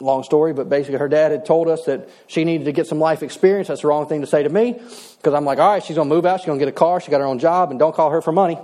long 0.00 0.22
story, 0.22 0.52
but 0.52 0.68
basically 0.68 0.98
her 0.98 1.08
dad 1.08 1.30
had 1.30 1.46
told 1.46 1.68
us 1.68 1.84
that 1.84 2.08
she 2.26 2.44
needed 2.44 2.64
to 2.64 2.72
get 2.72 2.86
some 2.86 2.98
life 2.98 3.22
experience. 3.22 3.68
That's 3.68 3.82
the 3.82 3.88
wrong 3.88 4.06
thing 4.06 4.20
to 4.20 4.26
say 4.26 4.42
to 4.42 4.48
me 4.48 4.72
because 4.72 5.34
I'm 5.34 5.44
like, 5.44 5.58
all 5.58 5.72
right, 5.72 5.82
she's 5.82 5.96
going 5.96 6.08
to 6.08 6.14
move 6.14 6.26
out. 6.26 6.40
She's 6.40 6.46
going 6.46 6.58
to 6.58 6.64
get 6.64 6.68
a 6.68 6.76
car. 6.76 7.00
She 7.00 7.10
got 7.10 7.20
her 7.20 7.26
own 7.26 7.38
job, 7.38 7.70
and 7.70 7.78
don't 7.78 7.94
call 7.94 8.10
her 8.10 8.20
for 8.20 8.32
money. 8.32 8.58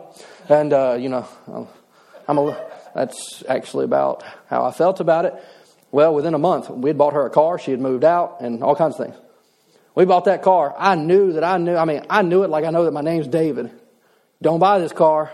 And 0.49 0.73
uh, 0.73 0.97
you 0.99 1.09
know, 1.09 1.27
I'm 2.29 2.39
a, 2.39 2.71
that's 2.95 3.43
actually 3.49 3.85
about 3.85 4.23
how 4.49 4.65
I 4.65 4.73
felt 4.73 5.01
about 5.01 5.25
it. 5.25 5.35
Well, 5.93 6.15
within 6.15 6.35
a 6.35 6.39
month, 6.39 6.71
we 6.71 6.91
had 6.91 6.99
bought 6.99 7.15
her 7.15 7.27
a 7.27 7.31
car. 7.31 7.59
She 7.59 7.71
had 7.71 7.81
moved 7.81 8.05
out 8.05 8.41
and 8.41 8.63
all 8.63 8.77
kinds 8.77 8.99
of 8.99 9.07
things. 9.07 9.17
We 9.95 10.05
bought 10.05 10.25
that 10.27 10.43
car. 10.43 10.75
I 10.79 10.95
knew 10.95 11.33
that 11.33 11.45
I 11.45 11.59
knew, 11.59 11.77
I 11.77 11.85
mean, 11.85 12.03
I 12.09 12.23
knew 12.23 12.43
it 12.43 12.51
like 12.51 12.65
I 12.65 12.71
know 12.71 12.85
that 12.85 12.93
my 12.93 13.01
name's 13.01 13.27
David. 13.27 13.71
Don't 14.41 14.61
buy 14.61 14.79
this 14.79 14.93
car. 14.93 15.31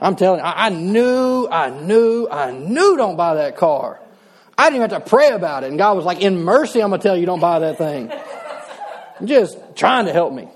I'm 0.00 0.16
telling 0.16 0.40
you, 0.40 0.44
I 0.46 0.68
knew, 0.68 1.48
I 1.50 1.70
knew, 1.70 2.28
I 2.30 2.52
knew 2.52 2.96
don't 2.96 3.16
buy 3.16 3.36
that 3.36 3.56
car. 3.56 4.00
I 4.56 4.64
didn't 4.64 4.76
even 4.76 4.90
have 4.90 5.04
to 5.04 5.10
pray 5.10 5.30
about 5.30 5.64
it. 5.64 5.68
And 5.68 5.78
God 5.78 5.96
was 5.96 6.04
like, 6.04 6.20
in 6.20 6.42
mercy, 6.42 6.82
I'm 6.82 6.90
going 6.90 7.00
to 7.00 7.08
tell 7.08 7.16
you 7.16 7.26
don't 7.26 7.40
buy 7.40 7.60
that 7.60 7.78
thing. 7.78 8.12
Just 9.24 9.56
trying 9.76 10.06
to 10.06 10.12
help 10.12 10.32
me. 10.32 10.48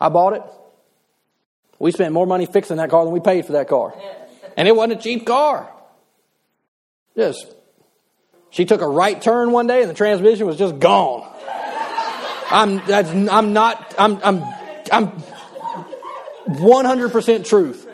I 0.00 0.08
bought 0.08 0.34
it. 0.34 0.42
We 1.78 1.90
spent 1.90 2.12
more 2.12 2.26
money 2.26 2.46
fixing 2.46 2.76
that 2.78 2.90
car 2.90 3.04
than 3.04 3.12
we 3.12 3.20
paid 3.20 3.46
for 3.46 3.52
that 3.52 3.68
car. 3.68 3.94
And 4.56 4.68
it 4.68 4.76
wasn't 4.76 5.00
a 5.00 5.02
cheap 5.02 5.26
car. 5.26 5.70
Just, 7.16 7.46
she 8.54 8.64
took 8.64 8.82
a 8.82 8.88
right 8.88 9.20
turn 9.20 9.50
one 9.50 9.66
day 9.66 9.80
and 9.80 9.90
the 9.90 9.94
transmission 9.94 10.46
was 10.46 10.56
just 10.56 10.78
gone. 10.78 11.28
I'm, 12.48 12.86
that's, 12.86 13.10
I'm 13.10 13.52
not, 13.52 13.96
I'm, 13.98 14.20
I'm, 14.22 14.44
I'm 14.92 15.10
100% 16.46 17.48
truth. 17.48 17.88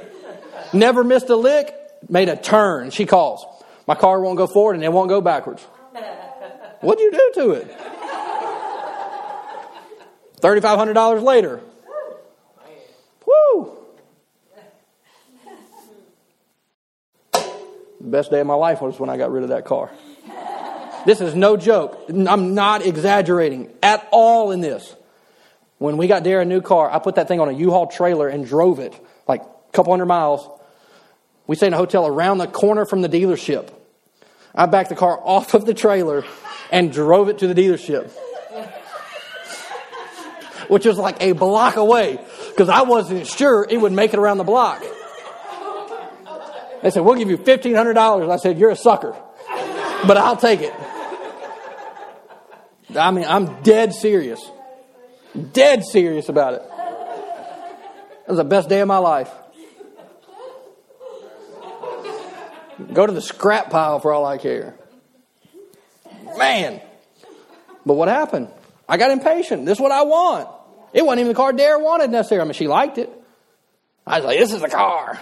Never 0.75 1.03
missed 1.03 1.31
a 1.31 1.37
lick, 1.37 1.75
made 2.11 2.29
a 2.29 2.37
turn. 2.37 2.91
She 2.91 3.07
calls. 3.07 3.47
My 3.87 3.95
car 3.95 4.21
won't 4.21 4.37
go 4.37 4.47
forward 4.47 4.75
and 4.75 4.85
it 4.85 4.93
won't 4.93 5.09
go 5.09 5.23
backwards. 5.23 5.63
What'd 6.83 7.01
you 7.01 7.11
do 7.11 7.33
to 7.37 7.51
it? 7.53 7.79
$3,500 10.43 11.23
later. 11.23 11.63
Woo! 13.27 13.79
The 17.33 17.41
best 18.01 18.31
day 18.31 18.41
of 18.41 18.47
my 18.47 18.55
life 18.55 18.83
was 18.83 19.01
when 19.01 19.09
I 19.09 19.17
got 19.17 19.33
rid 19.33 19.43
of 19.43 19.49
that 19.49 19.65
car. 19.65 19.91
This 21.07 21.21
is 21.21 21.35
no 21.35 21.57
joke. 21.57 22.07
I'm 22.09 22.55
not 22.55 22.85
exaggerating 22.85 23.73
at 23.83 24.07
all 24.11 24.51
in 24.51 24.61
this. 24.61 24.95
When 25.79 25.97
we 25.97 26.09
got 26.09 26.25
Dare 26.25 26.43
a 26.43 26.45
new 26.45 26.61
car, 26.61 26.91
I 26.91 26.99
put 26.99 27.15
that 27.15 27.27
thing 27.27 27.41
on 27.41 27.49
a 27.49 27.53
U-Haul 27.53 27.87
trailer 27.87 28.29
and 28.29 28.47
drove 28.47 28.81
it 28.81 28.95
like 29.27 29.41
a 29.41 29.73
couple 29.73 29.93
hundred 29.93 30.07
miles. 30.07 30.47
We 31.47 31.57
stayed 31.57 31.69
in 31.69 31.75
a 31.75 31.79
hotel 31.79 32.07
around 32.07 32.39
the 32.39 32.47
corner 32.47 32.85
from 32.85 33.01
the 33.01 33.09
dealership. 33.09 33.73
I 34.55 34.67
backed 34.67 34.91
the 34.91 34.95
car 34.95 35.19
off 35.25 35.55
of 35.55 35.65
the 35.65 35.75
trailer 35.75 36.25
and 36.71 36.93
drove 36.93 37.29
it 37.29 37.39
to 37.39 37.53
the 37.53 37.55
dealership, 37.55 38.11
which 40.69 40.85
was 40.85 40.99
like 40.99 41.23
a 41.23 41.33
block 41.33 41.77
away 41.77 42.21
because 42.51 42.69
I 42.69 42.83
wasn't 42.83 43.27
sure 43.27 43.67
it 43.69 43.79
would 43.79 43.93
make 43.93 44.13
it 44.13 44.19
around 44.19 44.39
the 44.39 44.45
block. 44.45 44.85
They 46.83 46.91
said, 46.91 47.01
We'll 47.01 47.17
give 47.17 47.31
you 47.31 47.39
$1,500. 47.39 48.31
I 48.31 48.37
said, 48.37 48.59
You're 48.59 48.71
a 48.71 48.77
sucker, 48.77 49.17
but 50.07 50.17
I'll 50.19 50.37
take 50.37 50.61
it. 50.61 50.75
I 52.97 53.11
mean, 53.11 53.25
I'm 53.27 53.63
dead 53.63 53.93
serious. 53.93 54.41
Dead 55.53 55.85
serious 55.85 56.29
about 56.29 56.55
it. 56.55 56.63
It 58.23 58.29
was 58.29 58.39
the 58.39 58.45
best 58.45 58.69
day 58.69 58.81
of 58.81 58.89
my 58.89 58.99
life. 58.99 59.31
Go 62.93 63.07
to 63.07 63.13
the 63.13 63.21
scrap 63.21 63.71
pile 63.71 64.01
for 64.01 64.13
all 64.13 64.25
I 64.25 64.39
care. 64.39 64.75
Man. 66.37 66.81
But 67.85 67.95
what 67.95 68.09
happened? 68.09 68.49
I 68.89 68.97
got 68.97 69.11
impatient. 69.11 69.67
This 69.67 69.79
is 69.79 69.83
what 69.83 69.93
I 69.93 70.03
want. 70.03 70.49
It 70.93 71.05
wasn't 71.05 71.21
even 71.21 71.29
the 71.33 71.37
car 71.37 71.53
Dare 71.53 71.79
wanted 71.79 72.11
necessarily. 72.11 72.43
I 72.43 72.45
mean, 72.47 72.55
she 72.55 72.67
liked 72.67 72.99
it. 72.99 73.11
I 74.07 74.19
was 74.19 74.27
like, 74.27 74.39
this 74.39 74.53
is 74.53 74.61
the 74.61 74.69
car. 74.69 75.21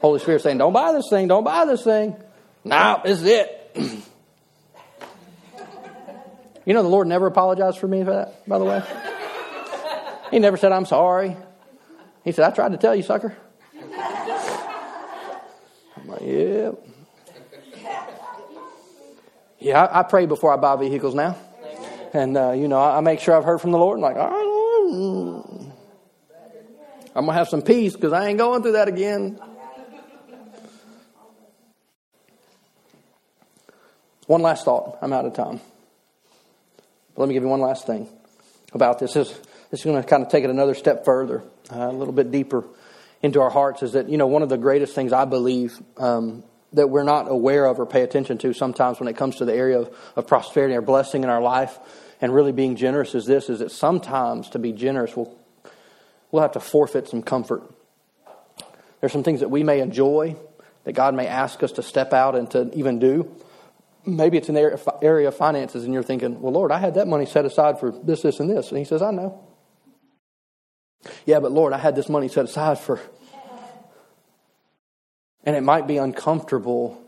Holy 0.00 0.20
Spirit 0.20 0.42
saying, 0.42 0.58
don't 0.58 0.72
buy 0.72 0.92
this 0.92 1.08
thing, 1.08 1.28
don't 1.28 1.44
buy 1.44 1.64
this 1.64 1.82
thing. 1.82 2.16
No, 2.64 3.00
this 3.04 3.22
is 3.22 3.24
it. 3.24 3.76
you 6.66 6.74
know, 6.74 6.82
the 6.82 6.88
Lord 6.88 7.06
never 7.06 7.26
apologized 7.26 7.78
for 7.78 7.86
me 7.86 8.04
for 8.04 8.10
that, 8.10 8.46
by 8.46 8.58
the 8.58 8.64
way. 8.64 8.82
He 10.32 10.40
never 10.40 10.56
said, 10.56 10.72
I'm 10.72 10.84
sorry. 10.84 11.36
He 12.24 12.32
said, 12.32 12.50
I 12.50 12.54
tried 12.54 12.72
to 12.72 12.76
tell 12.76 12.94
you, 12.94 13.04
sucker. 13.04 13.36
I'm 15.96 16.08
like, 16.08 16.22
yeah. 16.22 16.72
Yeah, 19.60 19.84
I, 19.84 20.00
I, 20.00 20.02
pray 20.02 20.26
before 20.26 20.52
I 20.52 20.56
buy 20.56 20.76
vehicles 20.76 21.14
now. 21.14 21.36
And, 22.12 22.36
uh, 22.36 22.50
you 22.52 22.68
know, 22.68 22.78
I, 22.78 22.98
I, 22.98 23.00
make 23.00 23.20
sure 23.20 23.36
I've 23.36 23.44
heard 23.44 23.60
from 23.60 23.70
the 23.70 23.78
Lord. 23.78 23.98
I'm 23.98 24.02
like, 24.02 24.16
all 24.16 24.30
right, 24.30 24.44
Lord. 24.92 25.72
I'm 27.14 27.24
going 27.24 27.28
to 27.28 27.32
have 27.32 27.48
some 27.48 27.62
peace 27.62 27.94
because 27.94 28.12
I 28.12 28.26
ain't 28.26 28.38
going 28.38 28.62
through 28.62 28.72
that 28.72 28.88
again. 28.88 29.40
One 34.26 34.42
last 34.42 34.64
thought. 34.64 34.98
I'm 35.00 35.12
out 35.12 35.24
of 35.24 35.34
time. 35.34 35.60
But 37.16 37.22
let 37.22 37.28
me 37.28 37.34
give 37.34 37.42
you 37.42 37.48
one 37.48 37.60
last 37.60 37.86
thing 37.86 38.08
about 38.74 38.98
this. 38.98 39.14
This 39.14 39.30
is, 39.30 39.38
this 39.70 39.80
is 39.80 39.84
going 39.84 40.02
to 40.02 40.06
kind 40.06 40.22
of 40.22 40.28
take 40.28 40.44
it 40.44 40.50
another 40.50 40.74
step 40.74 41.06
further, 41.06 41.42
uh, 41.72 41.88
a 41.88 41.92
little 41.92 42.12
bit 42.12 42.30
deeper 42.30 42.64
into 43.22 43.40
our 43.40 43.48
hearts. 43.48 43.82
Is 43.82 43.92
that, 43.92 44.10
you 44.10 44.18
know, 44.18 44.26
one 44.26 44.42
of 44.42 44.50
the 44.50 44.58
greatest 44.58 44.94
things 44.94 45.14
I 45.14 45.24
believe 45.24 45.80
um, 45.96 46.44
that 46.74 46.88
we're 46.88 47.04
not 47.04 47.30
aware 47.30 47.64
of 47.64 47.80
or 47.80 47.86
pay 47.86 48.02
attention 48.02 48.36
to 48.38 48.52
sometimes 48.52 49.00
when 49.00 49.08
it 49.08 49.16
comes 49.16 49.36
to 49.36 49.46
the 49.46 49.54
area 49.54 49.80
of, 49.80 49.96
of 50.14 50.26
prosperity 50.26 50.74
or 50.74 50.82
blessing 50.82 51.24
in 51.24 51.30
our 51.30 51.40
life 51.40 51.78
and 52.20 52.34
really 52.34 52.52
being 52.52 52.76
generous 52.76 53.14
is 53.14 53.24
this 53.24 53.48
is 53.48 53.60
that 53.60 53.70
sometimes 53.70 54.50
to 54.50 54.58
be 54.58 54.72
generous 54.72 55.16
we'll, 55.16 55.38
we'll 56.30 56.42
have 56.42 56.52
to 56.52 56.60
forfeit 56.60 57.08
some 57.08 57.22
comfort. 57.22 57.62
There's 59.00 59.12
some 59.12 59.22
things 59.22 59.40
that 59.40 59.50
we 59.50 59.62
may 59.62 59.80
enjoy 59.80 60.36
that 60.84 60.92
God 60.92 61.14
may 61.14 61.26
ask 61.26 61.62
us 61.62 61.72
to 61.72 61.82
step 61.82 62.12
out 62.12 62.34
and 62.34 62.50
to 62.50 62.70
even 62.74 62.98
do 62.98 63.34
maybe 64.06 64.38
it's 64.38 64.48
an 64.48 64.56
area 65.02 65.28
of 65.28 65.36
finances 65.36 65.84
and 65.84 65.92
you're 65.92 66.02
thinking, 66.02 66.40
well, 66.40 66.52
Lord, 66.52 66.70
I 66.70 66.78
had 66.78 66.94
that 66.94 67.08
money 67.08 67.26
set 67.26 67.44
aside 67.44 67.80
for 67.80 67.90
this, 67.90 68.22
this, 68.22 68.40
and 68.40 68.48
this. 68.48 68.70
And 68.70 68.78
he 68.78 68.84
says, 68.84 69.02
I 69.02 69.10
know. 69.10 69.44
Yeah, 71.24 71.40
but 71.40 71.52
Lord, 71.52 71.72
I 71.72 71.78
had 71.78 71.96
this 71.96 72.08
money 72.08 72.28
set 72.28 72.44
aside 72.44 72.78
for. 72.78 73.00
And 75.44 75.54
it 75.54 75.62
might 75.62 75.86
be 75.86 75.98
uncomfortable 75.98 77.00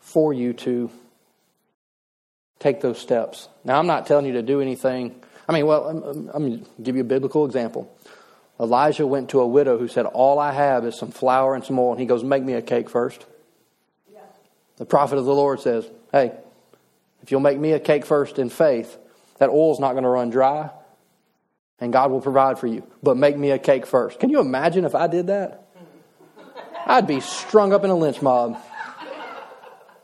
for 0.00 0.32
you 0.32 0.52
to 0.52 0.90
take 2.60 2.80
those 2.80 2.98
steps. 2.98 3.48
Now, 3.64 3.78
I'm 3.78 3.88
not 3.88 4.06
telling 4.06 4.26
you 4.26 4.34
to 4.34 4.42
do 4.42 4.60
anything. 4.60 5.20
I 5.48 5.52
mean, 5.52 5.66
well, 5.66 5.88
I'm, 5.88 6.26
going 6.26 6.64
to 6.64 6.70
give 6.82 6.94
you 6.94 7.02
a 7.02 7.04
biblical 7.04 7.44
example. 7.44 7.92
Elijah 8.60 9.06
went 9.06 9.30
to 9.30 9.40
a 9.40 9.46
widow 9.46 9.78
who 9.78 9.88
said, 9.88 10.06
All 10.06 10.38
I 10.38 10.52
have 10.52 10.84
is 10.84 10.96
some 10.96 11.10
flour 11.10 11.56
and 11.56 11.64
some 11.64 11.78
oil. 11.78 11.90
And 11.90 12.00
he 12.00 12.06
goes, 12.06 12.22
Make 12.22 12.44
me 12.44 12.52
a 12.52 12.62
cake 12.62 12.88
first. 12.88 13.26
The 14.82 14.86
prophet 14.86 15.16
of 15.16 15.26
the 15.26 15.32
Lord 15.32 15.60
says, 15.60 15.88
Hey, 16.10 16.32
if 17.22 17.30
you'll 17.30 17.38
make 17.38 17.56
me 17.56 17.70
a 17.70 17.78
cake 17.78 18.04
first 18.04 18.40
in 18.40 18.48
faith, 18.48 18.98
that 19.38 19.48
oil's 19.48 19.78
not 19.78 19.92
going 19.92 20.02
to 20.02 20.08
run 20.08 20.30
dry 20.30 20.70
and 21.78 21.92
God 21.92 22.10
will 22.10 22.20
provide 22.20 22.58
for 22.58 22.66
you. 22.66 22.82
But 23.00 23.16
make 23.16 23.38
me 23.38 23.52
a 23.52 23.60
cake 23.60 23.86
first. 23.86 24.18
Can 24.18 24.28
you 24.28 24.40
imagine 24.40 24.84
if 24.84 24.96
I 24.96 25.06
did 25.06 25.28
that? 25.28 25.68
I'd 26.84 27.06
be 27.06 27.20
strung 27.20 27.72
up 27.72 27.84
in 27.84 27.90
a 27.90 27.94
lynch 27.94 28.20
mob. 28.22 28.60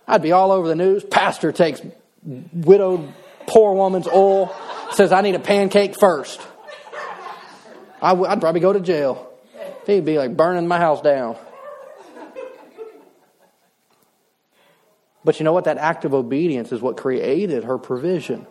I'd 0.07 0.22
be 0.22 0.31
all 0.31 0.53
over 0.53 0.68
the 0.68 0.76
news. 0.76 1.03
Pastor 1.03 1.51
takes 1.51 1.83
widowed 2.22 3.12
poor 3.49 3.74
woman's 3.74 4.07
oil, 4.07 4.55
says, 4.93 5.11
I 5.11 5.22
need 5.22 5.35
a 5.35 5.41
pancake 5.41 5.99
first. 5.99 6.41
I 8.01 8.11
w- 8.11 8.31
I'd 8.31 8.41
probably 8.41 8.61
go 8.61 8.72
to 8.72 8.81
jail. 8.81 9.29
He'd 9.87 10.05
be 10.05 10.18
like 10.18 10.37
burning 10.37 10.68
my 10.68 10.79
house 10.79 11.01
down. 11.01 11.37
But 15.29 15.39
you 15.39 15.45
know 15.45 15.53
what? 15.53 15.64
That 15.64 15.76
act 15.76 16.07
of 16.07 16.14
obedience 16.14 16.72
is 16.72 16.81
what 16.81 16.97
created 16.97 17.64
her 17.64 17.76
provision. 17.76 18.47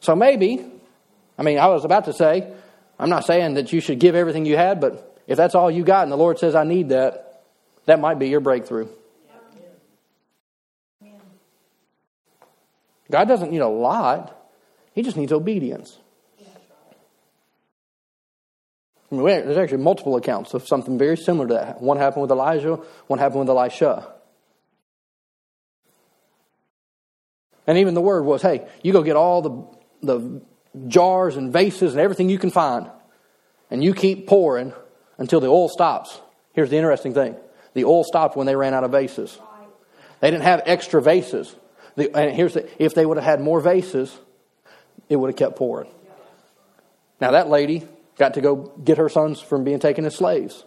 So 0.00 0.14
maybe, 0.14 0.62
I 1.38 1.42
mean, 1.42 1.58
I 1.58 1.68
was 1.68 1.86
about 1.86 2.04
to 2.04 2.12
say, 2.12 2.52
I'm 2.98 3.08
not 3.08 3.24
saying 3.24 3.54
that 3.54 3.72
you 3.72 3.80
should 3.80 3.98
give 3.98 4.14
everything 4.14 4.44
you 4.44 4.54
had, 4.54 4.82
but 4.82 5.18
if 5.26 5.38
that's 5.38 5.54
all 5.54 5.70
you 5.70 5.84
got 5.84 6.02
and 6.02 6.12
the 6.12 6.16
Lord 6.18 6.38
says, 6.38 6.54
I 6.54 6.64
need 6.64 6.90
that, 6.90 7.42
that 7.86 8.00
might 8.00 8.18
be 8.18 8.28
your 8.28 8.40
breakthrough. 8.40 8.88
God 13.10 13.26
doesn't 13.26 13.50
need 13.50 13.62
a 13.62 13.66
lot, 13.66 14.38
He 14.94 15.00
just 15.00 15.16
needs 15.16 15.32
obedience. 15.32 15.96
I 19.10 19.14
mean, 19.14 19.24
there's 19.24 19.56
actually 19.56 19.78
multiple 19.78 20.16
accounts 20.16 20.52
of 20.52 20.68
something 20.68 20.98
very 20.98 21.16
similar 21.16 21.48
to 21.48 21.54
that. 21.54 21.80
One 21.80 21.96
happened 21.96 22.20
with 22.20 22.30
Elijah, 22.30 22.74
one 23.06 23.18
happened 23.18 23.40
with 23.40 23.48
Elisha. 23.48 24.17
And 27.68 27.76
even 27.78 27.92
the 27.92 28.00
word 28.00 28.24
was, 28.24 28.40
hey, 28.40 28.66
you 28.82 28.94
go 28.94 29.02
get 29.02 29.14
all 29.14 29.42
the, 29.42 30.12
the 30.14 30.42
jars 30.88 31.36
and 31.36 31.52
vases 31.52 31.92
and 31.92 32.00
everything 32.00 32.30
you 32.30 32.38
can 32.38 32.50
find, 32.50 32.90
and 33.70 33.84
you 33.84 33.92
keep 33.92 34.26
pouring 34.26 34.72
until 35.18 35.38
the 35.38 35.48
oil 35.48 35.68
stops. 35.68 36.18
Here's 36.54 36.70
the 36.70 36.76
interesting 36.76 37.12
thing 37.12 37.36
the 37.74 37.84
oil 37.84 38.04
stopped 38.04 38.36
when 38.36 38.46
they 38.46 38.56
ran 38.56 38.72
out 38.72 38.84
of 38.84 38.90
vases. 38.90 39.38
They 40.20 40.30
didn't 40.30 40.44
have 40.44 40.62
extra 40.64 41.02
vases. 41.02 41.54
The, 41.94 42.16
and 42.16 42.34
here's 42.34 42.54
the, 42.54 42.68
if 42.82 42.94
they 42.94 43.04
would 43.04 43.18
have 43.18 43.24
had 43.24 43.40
more 43.40 43.60
vases, 43.60 44.16
it 45.10 45.16
would 45.16 45.28
have 45.28 45.36
kept 45.36 45.56
pouring. 45.56 45.90
Now, 47.20 47.32
that 47.32 47.48
lady 47.48 47.86
got 48.16 48.34
to 48.34 48.40
go 48.40 48.72
get 48.82 48.96
her 48.96 49.10
sons 49.10 49.40
from 49.42 49.64
being 49.64 49.78
taken 49.78 50.06
as 50.06 50.16
slaves. 50.16 50.64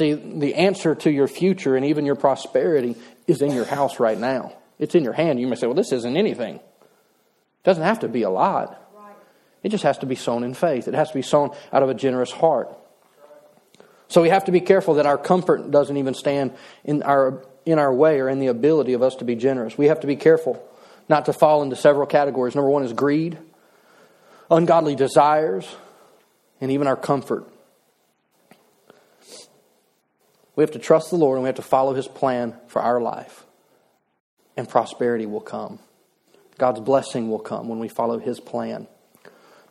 See, 0.00 0.14
the 0.14 0.54
answer 0.54 0.94
to 0.94 1.10
your 1.10 1.28
future 1.28 1.76
and 1.76 1.84
even 1.84 2.06
your 2.06 2.14
prosperity 2.14 2.96
is 3.26 3.42
in 3.42 3.52
your 3.52 3.66
house 3.66 4.00
right 4.00 4.18
now. 4.18 4.54
It's 4.78 4.94
in 4.94 5.04
your 5.04 5.12
hand. 5.12 5.38
You 5.38 5.46
may 5.46 5.56
say, 5.56 5.66
well, 5.66 5.76
this 5.76 5.92
isn't 5.92 6.16
anything. 6.16 6.54
It 6.54 7.64
doesn't 7.64 7.82
have 7.82 8.00
to 8.00 8.08
be 8.08 8.22
a 8.22 8.30
lot. 8.30 8.80
It 9.62 9.68
just 9.68 9.84
has 9.84 9.98
to 9.98 10.06
be 10.06 10.14
sown 10.14 10.42
in 10.42 10.54
faith. 10.54 10.88
It 10.88 10.94
has 10.94 11.08
to 11.08 11.14
be 11.14 11.20
sown 11.20 11.54
out 11.70 11.82
of 11.82 11.90
a 11.90 11.94
generous 11.94 12.30
heart. 12.30 12.74
So 14.08 14.22
we 14.22 14.30
have 14.30 14.46
to 14.46 14.52
be 14.52 14.62
careful 14.62 14.94
that 14.94 15.04
our 15.04 15.18
comfort 15.18 15.70
doesn't 15.70 15.98
even 15.98 16.14
stand 16.14 16.52
in 16.82 17.02
our, 17.02 17.44
in 17.66 17.78
our 17.78 17.92
way 17.92 18.20
or 18.20 18.30
in 18.30 18.38
the 18.38 18.46
ability 18.46 18.94
of 18.94 19.02
us 19.02 19.16
to 19.16 19.26
be 19.26 19.36
generous. 19.36 19.76
We 19.76 19.88
have 19.88 20.00
to 20.00 20.06
be 20.06 20.16
careful 20.16 20.66
not 21.10 21.26
to 21.26 21.34
fall 21.34 21.62
into 21.62 21.76
several 21.76 22.06
categories. 22.06 22.54
Number 22.54 22.70
one 22.70 22.84
is 22.84 22.94
greed, 22.94 23.36
ungodly 24.50 24.94
desires, 24.94 25.70
and 26.58 26.70
even 26.70 26.86
our 26.86 26.96
comfort. 26.96 27.46
We 30.60 30.64
have 30.64 30.72
to 30.72 30.78
trust 30.78 31.08
the 31.08 31.16
Lord 31.16 31.36
and 31.36 31.42
we 31.42 31.48
have 31.48 31.56
to 31.56 31.62
follow 31.62 31.94
His 31.94 32.06
plan 32.06 32.54
for 32.66 32.82
our 32.82 33.00
life. 33.00 33.46
And 34.58 34.68
prosperity 34.68 35.24
will 35.24 35.40
come. 35.40 35.78
God's 36.58 36.80
blessing 36.80 37.30
will 37.30 37.38
come 37.38 37.66
when 37.70 37.78
we 37.78 37.88
follow 37.88 38.18
His 38.18 38.40
plan. 38.40 38.86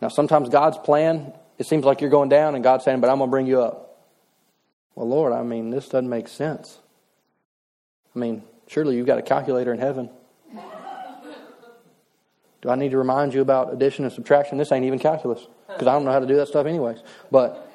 Now, 0.02 0.08
sometimes 0.08 0.50
God's 0.50 0.80
plan, 0.80 1.32
it 1.60 1.68
seems 1.68 1.86
like 1.86 2.02
you're 2.02 2.10
going 2.10 2.30
down 2.30 2.56
and 2.56 2.64
God's 2.64 2.86
saying, 2.86 3.02
but 3.02 3.12
I'm 3.12 3.20
going 3.20 3.30
to 3.30 3.32
bring 3.32 3.46
you 3.46 3.62
up. 3.62 4.00
Well, 4.96 5.08
Lord, 5.08 5.32
I 5.32 5.44
mean, 5.44 5.70
this 5.70 5.90
doesn't 5.90 6.10
make 6.10 6.28
sense. 6.28 6.80
I 8.16 8.18
mean, 8.18 8.42
surely 8.66 8.96
you've 8.96 9.06
got 9.06 9.20
a 9.20 9.22
calculator 9.22 9.72
in 9.72 9.78
heaven. 9.78 10.10
Do 12.64 12.70
I 12.72 12.76
need 12.76 12.90
to 12.90 12.98
remind 12.98 13.36
you 13.36 13.42
about 13.42 13.72
addition 13.72 14.06
and 14.06 14.12
subtraction? 14.12 14.58
This 14.58 14.72
ain't 14.72 14.86
even 14.86 14.98
calculus 14.98 15.46
because 15.68 15.86
I 15.86 15.92
don't 15.92 16.04
know 16.04 16.12
how 16.12 16.20
to 16.20 16.26
do 16.26 16.38
that 16.38 16.48
stuff, 16.48 16.66
anyways. 16.66 16.98
But, 17.30 17.72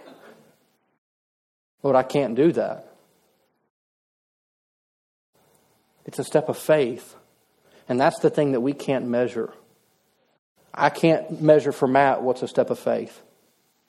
Lord, 1.84 1.94
I 1.94 2.02
can't 2.02 2.34
do 2.34 2.50
that. 2.50 2.90
It's 6.04 6.18
a 6.18 6.24
step 6.24 6.48
of 6.48 6.58
faith. 6.58 7.14
And 7.88 8.00
that's 8.00 8.18
the 8.20 8.30
thing 8.30 8.52
that 8.52 8.60
we 8.60 8.72
can't 8.72 9.06
measure. 9.06 9.52
I 10.72 10.90
can't 10.90 11.40
measure 11.40 11.72
for 11.72 11.86
Matt 11.86 12.22
what's 12.22 12.42
a 12.42 12.48
step 12.48 12.70
of 12.70 12.78
faith. 12.78 13.20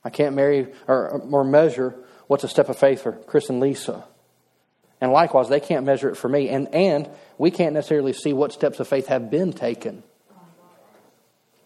I 0.04 0.10
can't 0.10 0.36
marry 0.36 0.68
or, 0.88 1.10
or 1.10 1.44
measure 1.44 1.96
what's 2.28 2.44
a 2.44 2.50
step 2.50 2.70
of 2.70 2.78
faith 2.78 3.02
for 3.02 3.14
Chris 3.14 3.50
and 3.50 3.60
Lisa. 3.60 4.04
And 5.02 5.12
likewise, 5.12 5.50
they 5.50 5.60
can't 5.60 5.86
measure 5.86 6.10
it 6.10 6.16
for 6.16 6.30
me. 6.30 6.50
And, 6.50 6.74
and 6.74 7.10
we 7.38 7.52
can't 7.52 7.74
necessarily 7.74 8.14
see 8.14 8.34
what 8.34 8.54
steps 8.54 8.80
of 8.80 8.88
faith 8.88 9.08
have 9.08 9.30
been 9.30 9.52
taken. 9.52 10.04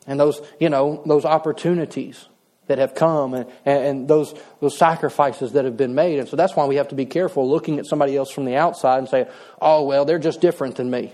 And 0.07 0.19
those, 0.19 0.41
you 0.59 0.69
know, 0.69 1.03
those 1.05 1.25
opportunities 1.25 2.25
that 2.69 2.77
have 2.77 2.93
come 2.93 3.33
and, 3.33 3.49
and 3.65 4.07
those, 4.07 4.35
those 4.61 4.77
sacrifices 4.77 5.53
that 5.53 5.65
have 5.65 5.75
been 5.75 5.95
made. 5.95 6.19
And 6.19 6.29
so 6.29 6.35
that's 6.35 6.55
why 6.55 6.67
we 6.67 6.75
have 6.75 6.89
to 6.89 6.95
be 6.95 7.07
careful 7.07 7.49
looking 7.49 7.79
at 7.79 7.87
somebody 7.87 8.15
else 8.15 8.29
from 8.29 8.45
the 8.45 8.55
outside 8.55 8.99
and 8.99 9.09
say, 9.09 9.27
oh, 9.59 9.85
well, 9.85 10.05
they're 10.05 10.19
just 10.19 10.39
different 10.39 10.75
than 10.75 10.91
me. 10.91 11.11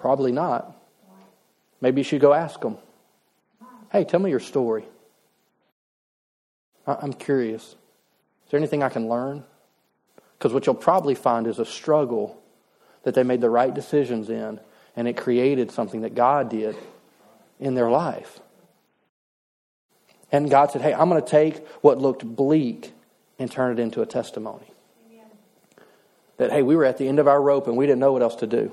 Probably 0.00 0.32
not. 0.32 0.76
Maybe 1.80 2.00
you 2.00 2.04
should 2.04 2.20
go 2.20 2.32
ask 2.32 2.60
them. 2.60 2.76
Hey, 3.92 4.02
tell 4.02 4.18
me 4.18 4.30
your 4.30 4.40
story. 4.40 4.84
I'm 6.84 7.12
curious. 7.12 7.62
Is 7.62 8.50
there 8.50 8.58
anything 8.58 8.82
I 8.82 8.88
can 8.88 9.08
learn? 9.08 9.44
Because 10.36 10.52
what 10.52 10.66
you'll 10.66 10.74
probably 10.74 11.14
find 11.14 11.46
is 11.46 11.60
a 11.60 11.64
struggle 11.64 12.42
that 13.04 13.14
they 13.14 13.22
made 13.22 13.40
the 13.40 13.50
right 13.50 13.72
decisions 13.72 14.28
in, 14.28 14.58
and 14.96 15.06
it 15.06 15.16
created 15.16 15.70
something 15.70 16.00
that 16.00 16.16
God 16.16 16.48
did 16.48 16.74
in 17.60 17.74
their 17.74 17.90
life. 17.90 18.40
And 20.32 20.50
God 20.50 20.70
said, 20.70 20.82
Hey, 20.82 20.94
I'm 20.94 21.08
going 21.08 21.22
to 21.22 21.28
take 21.28 21.66
what 21.82 21.98
looked 21.98 22.24
bleak 22.24 22.92
and 23.38 23.50
turn 23.50 23.72
it 23.72 23.82
into 23.82 24.02
a 24.02 24.06
testimony. 24.06 24.66
Amen. 25.10 25.26
That, 26.36 26.52
hey, 26.52 26.62
we 26.62 26.76
were 26.76 26.84
at 26.84 26.98
the 26.98 27.08
end 27.08 27.18
of 27.18 27.26
our 27.26 27.40
rope 27.40 27.66
and 27.66 27.76
we 27.76 27.86
didn't 27.86 28.00
know 28.00 28.12
what 28.12 28.22
else 28.22 28.36
to 28.36 28.46
do. 28.46 28.72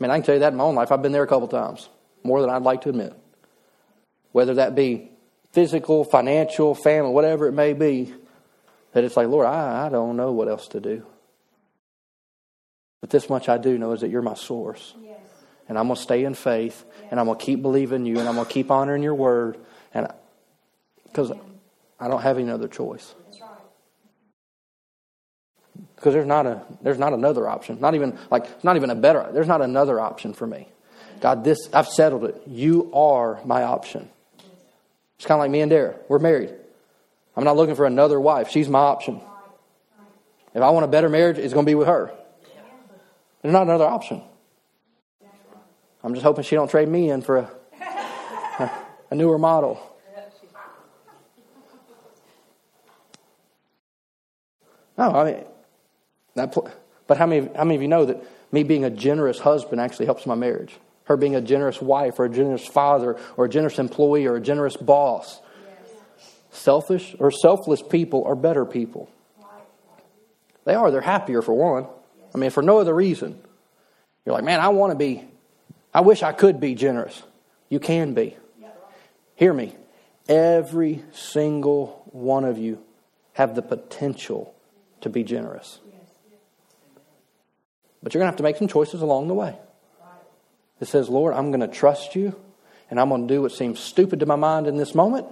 I 0.00 0.04
mean, 0.04 0.10
I 0.10 0.16
can 0.16 0.24
tell 0.24 0.34
you 0.34 0.40
that 0.40 0.52
in 0.52 0.58
my 0.58 0.64
own 0.64 0.74
life. 0.74 0.92
I've 0.92 1.02
been 1.02 1.12
there 1.12 1.22
a 1.22 1.28
couple 1.28 1.48
times, 1.48 1.88
more 2.24 2.40
than 2.40 2.50
I'd 2.50 2.62
like 2.62 2.82
to 2.82 2.88
admit. 2.88 3.14
whether 4.32 4.54
that 4.54 4.74
be 4.74 5.10
physical, 5.52 6.04
financial, 6.04 6.74
family, 6.74 7.12
whatever 7.12 7.46
it 7.46 7.52
may 7.52 7.74
be, 7.74 8.12
that 8.92 9.04
it's 9.04 9.16
like, 9.16 9.28
Lord, 9.28 9.46
I, 9.46 9.86
I 9.86 9.88
don't 9.90 10.16
know 10.16 10.32
what 10.32 10.48
else 10.48 10.68
to 10.68 10.80
do. 10.80 11.06
But 13.00 13.10
this 13.10 13.28
much 13.28 13.48
I 13.48 13.58
do 13.58 13.78
know 13.78 13.92
is 13.92 14.00
that 14.00 14.10
you're 14.10 14.22
my 14.22 14.34
source. 14.34 14.94
Yes. 15.02 15.18
And 15.68 15.78
I'm 15.78 15.86
going 15.86 15.96
to 15.96 16.02
stay 16.02 16.24
in 16.24 16.34
faith, 16.34 16.84
yes. 17.00 17.08
and 17.10 17.20
I'm 17.20 17.26
going 17.26 17.38
to 17.38 17.44
keep 17.44 17.62
believing 17.62 18.06
you, 18.06 18.18
and 18.18 18.28
I'm 18.28 18.34
going 18.34 18.46
to 18.46 18.52
keep 18.52 18.70
honoring 18.70 19.02
your 19.02 19.14
word, 19.14 19.58
and 19.94 20.08
because 21.04 21.32
I 22.00 22.08
don't 22.08 22.22
have 22.22 22.38
any 22.38 22.50
other 22.50 22.68
choice. 22.68 23.14
Because 25.96 26.14
there's 26.14 26.26
not 26.26 26.46
a 26.46 26.62
there's 26.82 26.98
not 26.98 27.12
another 27.12 27.48
option. 27.48 27.80
Not 27.80 27.94
even 27.94 28.18
like 28.30 28.64
not 28.64 28.76
even 28.76 28.90
a 28.90 28.94
better. 28.94 29.28
There's 29.32 29.46
not 29.46 29.62
another 29.62 30.00
option 30.00 30.34
for 30.34 30.46
me. 30.46 30.68
God, 31.20 31.44
this 31.44 31.68
I've 31.72 31.88
settled 31.88 32.24
it. 32.24 32.42
You 32.46 32.90
are 32.92 33.40
my 33.44 33.62
option. 33.62 34.08
It's 35.16 35.26
kind 35.26 35.38
of 35.38 35.42
like 35.44 35.50
me 35.52 35.60
and 35.60 35.70
Dara. 35.70 35.94
We're 36.08 36.18
married. 36.18 36.52
I'm 37.36 37.44
not 37.44 37.56
looking 37.56 37.76
for 37.76 37.86
another 37.86 38.20
wife. 38.20 38.50
She's 38.50 38.68
my 38.68 38.80
option. 38.80 39.20
If 40.54 40.60
I 40.60 40.70
want 40.70 40.84
a 40.84 40.88
better 40.88 41.08
marriage, 41.08 41.38
it's 41.38 41.54
going 41.54 41.64
to 41.64 41.70
be 41.70 41.76
with 41.76 41.86
her. 41.86 42.12
There's 43.40 43.52
not 43.52 43.62
another 43.62 43.86
option. 43.86 44.22
I'm 46.04 46.14
just 46.14 46.24
hoping 46.24 46.44
she 46.44 46.56
don't 46.56 46.68
trade 46.68 46.88
me 46.88 47.10
in 47.10 47.22
for 47.22 47.38
a, 47.38 47.50
a, 49.12 49.14
newer 49.14 49.38
model. 49.38 49.80
No, 54.98 55.10
I 55.10 55.24
mean, 55.24 55.44
that, 56.34 56.56
but 57.06 57.16
how 57.16 57.26
many, 57.26 57.48
how 57.56 57.64
many 57.64 57.76
of 57.76 57.82
you 57.82 57.88
know 57.88 58.04
that 58.04 58.22
me 58.52 58.62
being 58.62 58.84
a 58.84 58.90
generous 58.90 59.38
husband 59.38 59.80
actually 59.80 60.06
helps 60.06 60.26
my 60.26 60.34
marriage? 60.34 60.76
Her 61.04 61.16
being 61.16 61.34
a 61.34 61.40
generous 61.40 61.80
wife 61.80 62.18
or 62.18 62.26
a 62.26 62.30
generous 62.30 62.66
father 62.66 63.18
or 63.36 63.46
a 63.46 63.48
generous 63.48 63.78
employee 63.78 64.26
or 64.26 64.36
a 64.36 64.40
generous 64.40 64.76
boss. 64.76 65.40
Yes. 65.66 66.34
Selfish 66.52 67.16
or 67.18 67.30
selfless 67.30 67.82
people 67.82 68.24
are 68.24 68.36
better 68.36 68.64
people. 68.64 69.10
They 70.64 70.74
are. 70.74 70.90
They're 70.90 71.00
happier 71.00 71.42
for 71.42 71.54
one. 71.54 71.86
I 72.34 72.38
mean, 72.38 72.50
for 72.50 72.62
no 72.62 72.78
other 72.78 72.94
reason. 72.94 73.40
You're 74.24 74.34
like, 74.34 74.44
man, 74.44 74.60
I 74.60 74.68
want 74.68 74.92
to 74.92 74.96
be, 74.96 75.24
I 75.92 76.00
wish 76.02 76.22
I 76.22 76.32
could 76.32 76.60
be 76.60 76.74
generous. 76.74 77.22
You 77.68 77.80
can 77.80 78.14
be. 78.14 78.36
Hear 79.42 79.52
me. 79.52 79.74
Every 80.28 81.02
single 81.10 82.08
one 82.12 82.44
of 82.44 82.58
you 82.58 82.78
have 83.32 83.56
the 83.56 83.62
potential 83.62 84.54
to 85.00 85.08
be 85.08 85.24
generous. 85.24 85.80
But 88.04 88.14
you're 88.14 88.20
going 88.20 88.28
to 88.28 88.30
have 88.30 88.36
to 88.36 88.44
make 88.44 88.56
some 88.56 88.68
choices 88.68 89.02
along 89.02 89.26
the 89.26 89.34
way. 89.34 89.56
It 90.80 90.86
says, 90.86 91.08
Lord, 91.08 91.34
I'm 91.34 91.50
going 91.50 91.58
to 91.58 91.66
trust 91.66 92.14
you, 92.14 92.40
and 92.88 93.00
I'm 93.00 93.08
going 93.08 93.26
to 93.26 93.34
do 93.34 93.42
what 93.42 93.50
seems 93.50 93.80
stupid 93.80 94.20
to 94.20 94.26
my 94.26 94.36
mind 94.36 94.68
in 94.68 94.76
this 94.76 94.94
moment, 94.94 95.26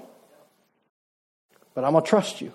but 1.75 1.85
I'm 1.85 1.93
going 1.93 2.03
to 2.03 2.11
trust 2.11 2.41
you. 2.41 2.53